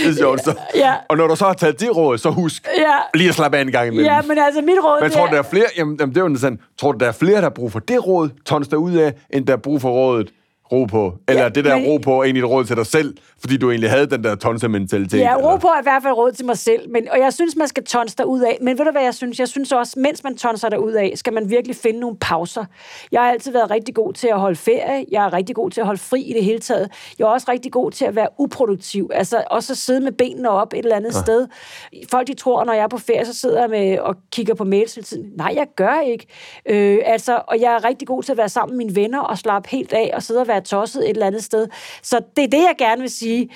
det 0.04 0.12
er 0.12 0.16
sjovt. 0.18 0.44
Så. 0.44 0.54
Ja. 0.76 0.94
Og 1.10 1.18
når 1.18 1.28
du 1.28 1.36
så 1.36 1.46
har 1.46 1.54
taget 1.54 1.80
det 1.80 1.96
råd, 1.98 2.18
så 2.18 2.30
husk 2.30 2.68
Ja. 2.78 2.84
lige 3.14 3.30
at 3.30 3.36
slappe 3.36 3.58
af 3.58 3.62
en 3.62 3.72
gang 3.72 3.88
imellem. 3.88 4.06
ja, 4.06 4.22
men 4.22 4.38
altså 4.38 4.62
mit 4.62 4.76
råd... 4.84 5.02
Men 5.02 5.12
tror 5.12 5.26
du, 5.26 5.32
der 5.32 5.40
er 5.40 5.44
flere, 5.44 5.66
jamen, 5.78 5.98
jamen 6.00 6.16
det 6.16 6.22
er 6.22 6.30
jo 6.30 6.36
sådan, 6.38 6.60
tror 6.80 6.92
du, 6.92 6.98
der 6.98 7.08
er 7.08 7.12
flere, 7.12 7.36
der 7.36 7.42
har 7.42 7.50
brug 7.50 7.72
for 7.72 7.80
det 7.80 8.08
råd, 8.08 8.30
tons 8.46 8.68
der 8.68 8.78
ud 8.78 8.94
af, 8.94 9.14
end 9.30 9.48
der 9.48 9.54
er 9.54 9.58
brug 9.58 9.82
for 9.82 9.90
rådet, 9.92 10.30
ro 10.72 10.86
på? 10.86 11.14
Eller 11.28 11.44
Ja, 11.44 11.50
det 11.50 11.66
der 11.66 11.76
men- 11.76 11.86
ro 11.88 11.98
på 11.98 12.20
er 12.20 12.24
egentlig 12.24 12.44
et 12.44 12.50
råd 12.50 12.66
til 12.66 12.76
dig 12.76 12.86
selv, 12.86 13.18
fordi 13.40 13.58
du 13.58 13.70
egentlig 13.70 13.90
havde 13.90 14.08
den 14.10 14.24
der 14.24 14.36
tonse-mentalitet? 14.36 15.20
Ja, 15.20 15.36
ro 15.36 15.58
på 15.58 15.68
er 15.68 15.80
i 15.80 15.84
hvert 15.84 16.04
fald 16.04 16.14
råd 16.14 16.32
til 16.32 16.46
mig 16.46 16.58
selv. 16.58 16.90
Men, 16.90 17.08
og 17.12 17.20
jeg 17.20 17.34
synes, 17.34 17.56
man 17.56 17.68
skal 17.68 17.84
tonse 17.84 18.16
der 18.18 18.24
ud 18.24 18.42
af. 18.42 18.58
Men 18.62 18.78
ved 18.78 18.86
du, 18.86 18.92
hvad 18.92 19.02
jeg 19.04 19.14
synes? 19.14 19.40
Jeg 19.40 19.48
synes 19.48 19.72
også, 19.72 20.00
mens 20.00 20.24
man 20.24 20.38
tonser 20.38 20.70
der 20.70 20.78
ud 20.78 20.92
af, 20.92 21.14
skal 21.16 21.34
man 21.34 21.50
virkelig 21.50 21.76
finde 21.76 22.00
nogle 22.00 22.18
pauser. 22.22 22.66
Jeg 23.12 23.22
har 23.22 23.30
altid 23.32 23.52
været 23.52 23.72
rigtig 23.72 23.96
god 23.96 24.14
til 24.14 24.28
at 24.28 24.40
holde 24.40 24.56
ferie. 24.56 25.06
Jeg 25.12 25.26
er 25.26 25.34
rigtig 25.34 25.56
god 25.56 25.72
til 25.72 25.82
at 25.82 25.86
holde 25.88 26.00
fri 26.02 26.22
i 26.22 26.34
det 26.34 26.44
hele 26.44 26.60
taget. 26.60 26.90
Jeg 27.20 27.26
er 27.26 27.30
også 27.30 27.52
rigtig 27.52 27.72
god 27.72 27.92
til 27.92 28.06
at 28.06 28.16
være 28.16 28.28
uproduktiv. 28.38 29.10
Altså 29.14 29.44
også 29.52 29.74
at 29.74 29.78
sidde 29.78 30.00
med 30.00 30.12
benene 30.12 30.50
op 30.50 30.74
et 30.74 30.80
eller 30.80 30.96
andet 30.96 31.14
ja. 31.16 31.22
sted. 31.22 31.48
Folk 32.12 32.28
de 32.28 32.34
tror, 32.34 32.64
når 32.64 32.74
jeg 32.74 32.84
er 32.84 32.88
på 32.88 32.98
ferie, 32.98 33.26
så 33.26 33.34
sidder 33.34 33.60
jeg 33.62 33.70
med 33.70 34.00
og 34.00 34.16
kigger 34.32 34.54
på 34.54 34.64
mails 34.64 34.96
hele 34.96 35.06
tiden. 35.06 35.30
Nej, 35.38 35.54
jeg 35.56 35.68
gør 35.76 36.00
ikke. 36.06 36.26
Øh, 36.70 36.98
altså, 37.06 37.40
og 37.48 37.62
jeg 37.62 37.74
er 37.74 37.86
rigtig 37.86 38.08
god 38.08 38.24
til 38.24 38.32
at 38.32 38.38
være 38.38 38.50
sammen 38.50 38.78
med 38.78 38.86
mine 38.86 38.96
venner 39.02 39.20
og 39.20 39.38
slappe 39.38 39.70
helt 39.70 39.94
af 39.94 40.12
og 40.14 40.24
sidde 40.24 40.42
og 40.42 40.48
være 40.48 40.57
tosset 40.60 41.04
et 41.04 41.10
eller 41.10 41.28
andet 41.28 41.44
sted. 41.44 41.68
Så 42.04 42.22
det 42.36 42.44
er 42.44 42.48
det, 42.48 42.58
jeg 42.58 42.76
gerne 42.78 43.02
vil 43.02 43.12
sige 43.12 43.50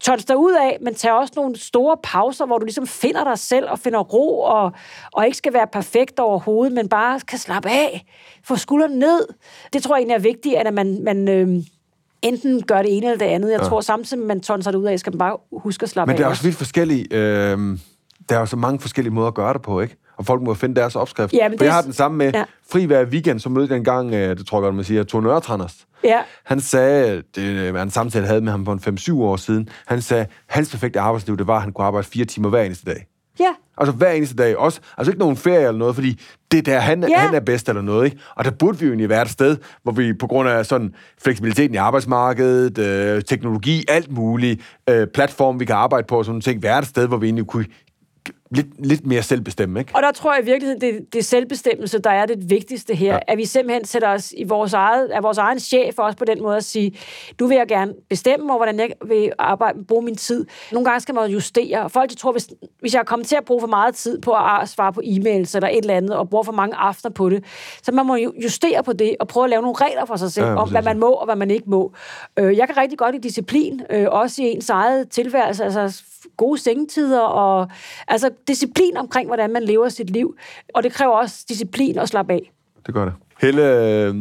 tons 0.00 0.24
dig 0.24 0.36
ud 0.36 0.52
af, 0.52 0.78
men 0.80 0.94
tag 0.94 1.12
også 1.12 1.32
nogle 1.36 1.58
store 1.58 1.96
pauser, 2.02 2.46
hvor 2.46 2.58
du 2.58 2.64
ligesom 2.64 2.86
finder 2.86 3.24
dig 3.24 3.38
selv 3.38 3.70
og 3.70 3.78
finder 3.78 4.00
ro, 4.00 4.40
og, 4.40 4.72
og 5.12 5.24
ikke 5.24 5.36
skal 5.36 5.52
være 5.52 5.66
perfekt 5.72 6.20
overhovedet, 6.20 6.72
men 6.72 6.88
bare 6.88 7.20
kan 7.20 7.38
slappe 7.38 7.70
af, 7.70 8.06
få 8.44 8.56
skuldrene 8.56 8.98
ned. 8.98 9.26
Det 9.72 9.82
tror 9.82 9.96
jeg 9.96 10.00
egentlig 10.00 10.14
er 10.14 10.18
vigtigt, 10.18 10.54
at 10.54 10.74
man, 10.74 11.04
man 11.04 11.28
øh, 11.28 11.48
enten 12.22 12.62
gør 12.62 12.82
det 12.82 12.96
ene 12.96 13.06
eller 13.06 13.18
det 13.18 13.26
andet. 13.26 13.50
Jeg 13.50 13.60
ja. 13.60 13.68
tror 13.68 13.80
samtidig, 13.80 14.22
at 14.22 14.26
man 14.26 14.40
tonser 14.40 14.70
det 14.70 14.78
ud 14.78 14.84
af, 14.84 14.98
skal 14.98 15.12
man 15.12 15.18
bare 15.18 15.36
huske 15.52 15.82
at 15.82 15.90
slappe 15.90 16.10
Men 16.10 16.16
det 16.16 16.22
er 16.22 16.26
af. 16.26 16.30
også 16.30 16.42
vidt 16.42 16.56
forskellige... 16.56 17.06
Øh, 17.10 17.78
der 18.28 18.36
er 18.36 18.40
jo 18.40 18.46
så 18.46 18.56
mange 18.56 18.80
forskellige 18.80 19.14
måder 19.14 19.28
at 19.28 19.34
gøre 19.34 19.52
det 19.52 19.62
på, 19.62 19.80
ikke? 19.80 19.96
Og 20.24 20.26
folk 20.26 20.42
må 20.42 20.54
finde 20.54 20.74
deres 20.80 20.96
opskrift. 20.96 21.32
Ja, 21.32 21.48
men 21.48 21.58
For 21.58 21.58
det- 21.58 21.64
jeg 21.66 21.74
har 21.74 21.82
den 21.82 21.92
samme 21.92 22.16
med 22.18 22.30
Ja. 22.34 22.44
fri 22.72 22.84
hver 22.84 23.04
weekend, 23.04 23.40
som 23.40 23.52
mødte 23.52 23.72
jeg 23.72 23.78
en 23.78 23.84
gang, 23.84 24.14
øh, 24.14 24.36
det 24.38 24.46
tror 24.46 24.58
jeg 24.58 24.62
godt, 24.62 24.74
man 24.74 24.84
siger, 24.84 25.02
Tone 25.02 25.30
Ørtranders. 25.30 25.74
Ja. 26.04 26.18
Han 26.44 26.60
sagde, 26.60 27.22
det 27.36 27.74
var 27.74 27.82
en 27.82 27.90
samtale, 27.90 28.26
havde 28.26 28.40
med 28.40 28.50
ham 28.50 28.64
for 28.64 28.72
en 28.72 28.80
5-7 28.80 29.22
år 29.22 29.36
siden, 29.36 29.68
han 29.86 30.02
sagde, 30.02 30.26
hans 30.48 30.70
perfekte 30.70 31.00
arbejdsliv, 31.00 31.36
det 31.36 31.46
var, 31.46 31.56
at 31.56 31.62
han 31.62 31.72
kunne 31.72 31.86
arbejde 31.86 32.06
fire 32.08 32.24
timer 32.24 32.48
hver 32.48 32.62
eneste 32.62 32.84
dag. 32.90 33.06
Ja, 33.40 33.48
Altså 33.78 33.92
hver 33.92 34.10
eneste 34.10 34.36
dag 34.36 34.56
også. 34.56 34.80
Altså 34.98 35.10
ikke 35.10 35.18
nogen 35.20 35.36
ferie 35.36 35.58
eller 35.66 35.78
noget, 35.78 35.94
fordi 35.94 36.20
det 36.52 36.58
er 36.58 36.62
der, 36.62 36.78
han, 36.80 37.08
Ja. 37.08 37.18
han 37.18 37.34
er 37.34 37.40
bedst 37.40 37.68
eller 37.68 37.82
noget. 37.82 38.04
Ikke? 38.04 38.16
Og 38.36 38.44
der 38.44 38.50
burde 38.50 38.78
vi 38.78 38.84
jo 38.86 38.90
egentlig 38.90 39.08
være 39.08 39.22
et 39.22 39.30
sted, 39.30 39.56
hvor 39.82 39.92
vi 39.92 40.12
på 40.12 40.26
grund 40.26 40.48
af 40.48 40.66
sådan 40.66 40.94
fleksibiliteten 41.24 41.74
i 41.74 41.76
arbejdsmarkedet, 41.76 42.78
øh, 42.78 43.22
teknologi, 43.22 43.84
alt 43.88 44.12
muligt, 44.12 44.60
øh, 44.90 45.06
platform, 45.14 45.60
vi 45.60 45.64
kan 45.64 45.74
arbejde 45.74 46.06
på 46.06 46.18
og 46.18 46.24
sådan 46.24 46.32
nogle 46.32 46.42
ting, 46.42 46.62
være 46.62 46.78
et 46.78 46.86
sted, 46.86 47.06
hvor 47.08 47.16
vi 47.16 47.26
egentlig 47.26 47.46
kunne 47.46 47.66
lidt, 48.50 48.86
lidt 48.86 49.06
mere 49.06 49.22
selvbestemme. 49.22 49.80
Ikke? 49.80 49.92
Og 49.94 50.02
der 50.02 50.12
tror 50.12 50.34
jeg 50.34 50.42
i 50.42 50.44
virkeligheden, 50.44 50.80
det, 50.80 51.12
det 51.12 51.18
er 51.18 51.22
selvbestemmelse, 51.22 51.98
der 51.98 52.10
er 52.10 52.26
det 52.26 52.50
vigtigste 52.50 52.94
her. 52.94 53.12
Ja. 53.14 53.18
At 53.28 53.38
vi 53.38 53.44
simpelthen 53.44 53.84
sætter 53.84 54.08
os 54.08 54.34
i 54.36 54.44
vores 54.44 54.72
eget, 54.72 55.08
af 55.08 55.22
vores 55.22 55.38
egen 55.38 55.60
chef 55.60 55.98
også 55.98 56.18
på 56.18 56.24
den 56.24 56.42
måde 56.42 56.56
at 56.56 56.64
sige, 56.64 56.98
nu 57.40 57.46
vil 57.46 57.56
jeg 57.56 57.68
gerne 57.68 57.94
bestemme 58.08 58.52
over, 58.52 58.58
hvordan 58.58 58.78
jeg 58.78 58.90
vil 59.06 59.32
arbejde, 59.38 59.84
bruge 59.84 60.04
min 60.04 60.16
tid. 60.16 60.46
Nogle 60.72 60.84
gange 60.84 61.00
skal 61.00 61.14
man 61.14 61.30
justere. 61.30 61.90
Folk 61.90 62.10
de 62.10 62.14
tror, 62.14 62.32
hvis, 62.32 62.48
hvis 62.80 62.94
jeg 62.94 63.00
er 63.00 63.04
kommet 63.04 63.28
til 63.28 63.36
at 63.36 63.44
bruge 63.44 63.60
for 63.60 63.68
meget 63.68 63.94
tid 63.94 64.20
på 64.20 64.32
at 64.32 64.68
svare 64.68 64.92
på 64.92 65.00
e-mails 65.04 65.54
eller 65.54 65.68
et 65.68 65.78
eller 65.78 65.94
andet, 65.94 66.16
og 66.16 66.30
bruger 66.30 66.44
for 66.44 66.52
mange 66.52 66.76
aftener 66.76 67.12
på 67.12 67.30
det, 67.30 67.44
så 67.82 67.92
man 67.92 68.06
må 68.06 68.16
justere 68.16 68.82
på 68.82 68.92
det 68.92 69.16
og 69.20 69.28
prøve 69.28 69.44
at 69.44 69.50
lave 69.50 69.62
nogle 69.62 69.76
regler 69.80 70.04
for 70.04 70.16
sig 70.16 70.32
selv, 70.32 70.46
Ja, 70.46 70.54
om 70.54 70.70
hvad 70.70 70.82
man 70.82 70.98
må 70.98 71.10
og 71.10 71.24
hvad 71.24 71.36
man 71.36 71.50
ikke 71.50 71.70
må. 71.70 71.92
Øh, 72.38 72.56
jeg 72.56 72.68
kan 72.68 72.76
rigtig 72.76 72.98
godt 72.98 73.14
lide 73.14 73.22
disciplin, 73.22 73.80
øh, 73.90 74.06
også 74.10 74.42
i 74.42 74.44
ens 74.44 74.70
eget 74.70 75.08
tilværelse, 75.10 75.64
altså 75.64 76.02
gode 76.36 76.60
sengetider 76.60 77.20
og 77.20 77.68
altså 78.08 78.30
disciplin 78.48 78.96
omkring, 78.96 79.26
hvordan 79.26 79.52
man 79.52 79.62
lever 79.62 79.88
sit 79.88 80.10
liv. 80.10 80.34
Og 80.74 80.82
det 80.82 80.92
kræver 80.92 81.12
også 81.12 81.44
disciplin 81.48 81.98
at 81.98 82.08
slappe 82.08 82.32
af. 82.32 82.52
Det 82.86 82.94
gør 82.94 83.04
det. 83.04 83.14
Helle, 83.40 83.62
øh, 83.62 84.14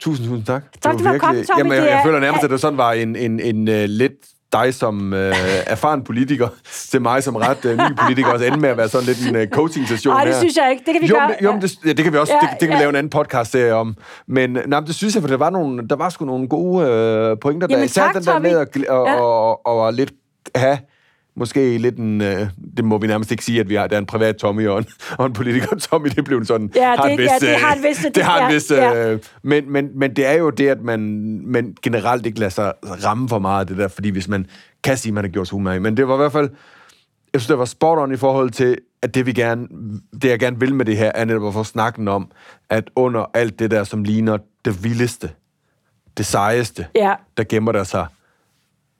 tusind, 0.00 0.26
tusind 0.26 0.44
tak. 0.46 0.62
Tak, 0.80 0.96
Det 0.96 1.04
var 1.04 1.10
var 1.12 1.18
kommet, 1.18 1.46
Tommy. 1.46 1.58
Jamen, 1.58 1.72
jeg, 1.72 1.82
jeg 1.90 1.98
er- 1.98 2.02
føler 2.04 2.20
nærmest, 2.20 2.44
at 2.44 2.50
det 2.50 2.60
sådan 2.60 2.78
var 2.78 2.92
en, 2.92 3.16
en, 3.16 3.40
en 3.40 3.68
uh, 3.68 3.74
lidt 3.74 4.12
dig 4.52 4.74
som 4.74 5.12
øh, 5.14 5.34
erfaren 5.66 6.02
politiker, 6.04 6.48
til 6.90 7.02
mig 7.02 7.22
som 7.22 7.36
ret 7.36 7.64
øh, 7.64 7.72
ny 7.78 7.96
politiker, 8.04 8.28
også 8.32 8.44
ende 8.44 8.58
med 8.58 8.68
at 8.68 8.76
være 8.76 8.88
sådan 8.88 9.06
lidt 9.06 9.28
en 9.28 9.36
øh, 9.36 9.48
coaching-session 9.48 10.14
Nej, 10.14 10.24
det 10.24 10.34
synes 10.34 10.56
jeg 10.56 10.70
ikke. 10.70 10.82
Det 10.86 10.92
kan 10.94 11.02
vi 11.02 11.06
jo, 11.06 11.14
gøre. 11.14 11.30
Jo, 11.42 11.52
men 11.52 11.62
det, 11.62 11.72
ja, 11.86 11.92
det 11.92 12.04
kan 12.04 12.12
vi 12.12 12.18
også. 12.18 12.32
Ja, 12.32 12.38
det, 12.40 12.50
det 12.50 12.58
kan 12.60 12.68
vi 12.68 12.74
ja. 12.74 12.78
lave 12.80 12.88
en 12.88 12.96
anden 12.96 13.10
podcast 13.10 13.50
serie 13.52 13.74
om. 13.74 13.96
Men 14.28 14.50
nej, 14.52 14.62
men 14.80 14.86
det 14.86 14.94
synes 14.94 15.14
jeg, 15.14 15.22
for 15.22 15.28
der 15.28 15.36
var, 15.36 15.50
nogle, 15.50 15.88
der 15.88 15.96
var 15.96 16.08
sgu 16.08 16.24
nogle 16.24 16.48
gode 16.48 16.86
øh, 16.86 17.36
pointer 17.40 17.66
der. 17.66 17.74
Jamen, 17.74 17.84
Især 17.84 18.02
tak, 18.02 18.14
den 18.14 18.24
der 18.24 18.32
Tommy. 18.32 18.46
med 18.48 18.58
at, 18.58 18.76
og, 18.88 19.06
Ja. 19.06 19.14
og, 19.20 19.48
og, 19.48 19.66
og, 19.66 19.80
og 19.80 19.94
lidt 19.94 20.12
have 20.54 20.78
måske 21.36 21.78
lidt 21.78 21.96
en, 21.96 22.20
øh, 22.20 22.46
det 22.76 22.84
må 22.84 22.98
vi 22.98 23.06
nærmest 23.06 23.30
ikke 23.30 23.44
sige, 23.44 23.60
at 23.60 23.68
vi 23.68 23.74
har, 23.74 23.86
der 23.86 23.96
er 23.96 24.00
en 24.00 24.06
privat 24.06 24.36
Tommy 24.36 24.68
og 24.68 24.78
en, 24.78 24.86
og 25.18 25.26
en 25.26 25.32
politiker 25.32 25.76
Tommy, 25.76 26.08
det 26.16 26.24
blev 26.24 26.44
sådan, 26.44 26.70
Ja, 26.74 26.86
har 26.96 27.02
det- 27.02 27.12
en 27.12 27.18
vis, 27.18 27.26
ja, 27.42 27.46
det 27.46 27.54
øh, 27.54 27.60
har 27.60 27.74
en 27.74 27.82
vis- 27.82 28.06
det 28.14 28.22
har 28.24 28.48
en 28.48 28.54
vis, 28.54 28.70
ja. 28.70 29.10
øh, 29.12 29.18
men, 29.42 29.72
men, 29.72 29.88
men 29.94 30.16
det 30.16 30.26
er 30.26 30.32
jo 30.32 30.50
det, 30.50 30.68
at 30.68 30.80
man, 30.82 31.00
man 31.46 31.74
generelt 31.82 32.26
ikke 32.26 32.38
lader 32.38 32.50
sig 32.50 32.72
ramme 33.04 33.28
for 33.28 33.38
meget 33.38 33.60
af 33.60 33.66
det 33.66 33.76
der, 33.76 33.88
fordi 33.88 34.08
hvis 34.08 34.28
man 34.28 34.46
kan 34.84 34.96
sige, 34.96 35.10
at 35.10 35.14
man 35.14 35.24
har 35.24 35.28
gjort 35.30 35.48
sig 35.48 35.54
umage, 35.56 35.80
men 35.80 35.96
det 35.96 36.08
var 36.08 36.14
i 36.14 36.16
hvert 36.16 36.32
fald, 36.32 36.50
jeg 37.32 37.40
synes, 37.40 37.48
det 37.48 37.58
var 37.58 37.64
spot 37.64 37.98
on 37.98 38.12
i 38.12 38.16
forhold 38.16 38.50
til, 38.50 38.78
at 39.02 39.14
det, 39.14 39.26
vi 39.26 39.32
gerne, 39.32 39.66
det 40.22 40.24
jeg 40.28 40.38
gerne 40.38 40.60
vil 40.60 40.74
med 40.74 40.84
det 40.84 40.96
her, 40.96 41.12
er 41.14 41.24
netop 41.24 41.46
at 41.46 41.52
få 41.52 41.64
snakken 41.64 42.08
om, 42.08 42.30
at 42.70 42.90
under 42.96 43.30
alt 43.34 43.58
det 43.58 43.70
der, 43.70 43.84
som 43.84 44.04
ligner 44.04 44.38
det 44.64 44.84
vildeste, 44.84 45.30
det 46.16 46.26
sejeste, 46.26 46.86
Ja. 46.94 47.14
der 47.36 47.44
gemmer 47.48 47.72
der 47.72 47.84
sig 47.84 48.06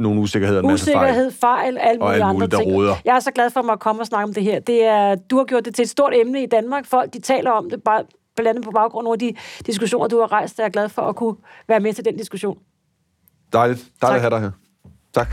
nogle 0.01 0.21
usikkerheder, 0.21 0.61
en 0.63 0.67
masse 0.67 0.93
fejl. 0.93 0.97
Usikkerhed, 1.11 1.31
fejl, 1.31 1.79
alt 1.79 2.03
Og 2.03 2.09
mulige 2.09 2.23
andre 2.25 2.33
muligt, 2.35 2.55
ting. 2.55 2.75
roder. 2.75 2.95
Jeg 3.05 3.17
er 3.17 3.21
så 3.21 3.31
glad 3.31 3.51
for 3.51 3.61
at 3.61 3.67
måtte 3.67 3.81
komme 3.81 4.03
og 4.03 4.07
snakke 4.07 4.25
om 4.25 4.35
det 4.35 4.43
her. 4.43 4.61
Det 4.61 4.85
er, 4.85 5.15
du 5.15 5.37
har 5.37 5.45
gjort 5.45 5.65
det 5.65 5.75
til 5.75 5.83
et 5.83 5.89
stort 5.89 6.13
emne 6.15 6.43
i 6.43 6.47
Danmark. 6.47 6.87
Folk, 6.87 7.13
de 7.13 7.21
taler 7.21 7.51
om 7.51 7.71
det, 7.71 7.83
bare 7.83 8.05
blandt 8.37 8.49
andet 8.49 8.65
på 8.65 8.71
baggrund 8.71 9.09
af 9.13 9.19
de 9.19 9.33
diskussioner, 9.67 10.09
du 10.09 10.21
har 10.21 10.33
rejst. 10.33 10.59
Jeg 10.59 10.65
er 10.65 10.69
glad 10.69 10.89
for 10.89 11.03
at 11.03 11.17
kunne 11.17 11.35
være 11.69 11.81
med 11.81 11.93
til 11.93 12.05
den 12.05 12.17
diskussion. 12.17 12.59
Dejligt. 13.53 13.79
Dejligt 13.81 13.91
Tak. 14.01 14.15
at 14.15 14.21
have 14.21 14.31
dig 14.31 14.41
her. 14.41 14.51
Tak. 15.15 15.29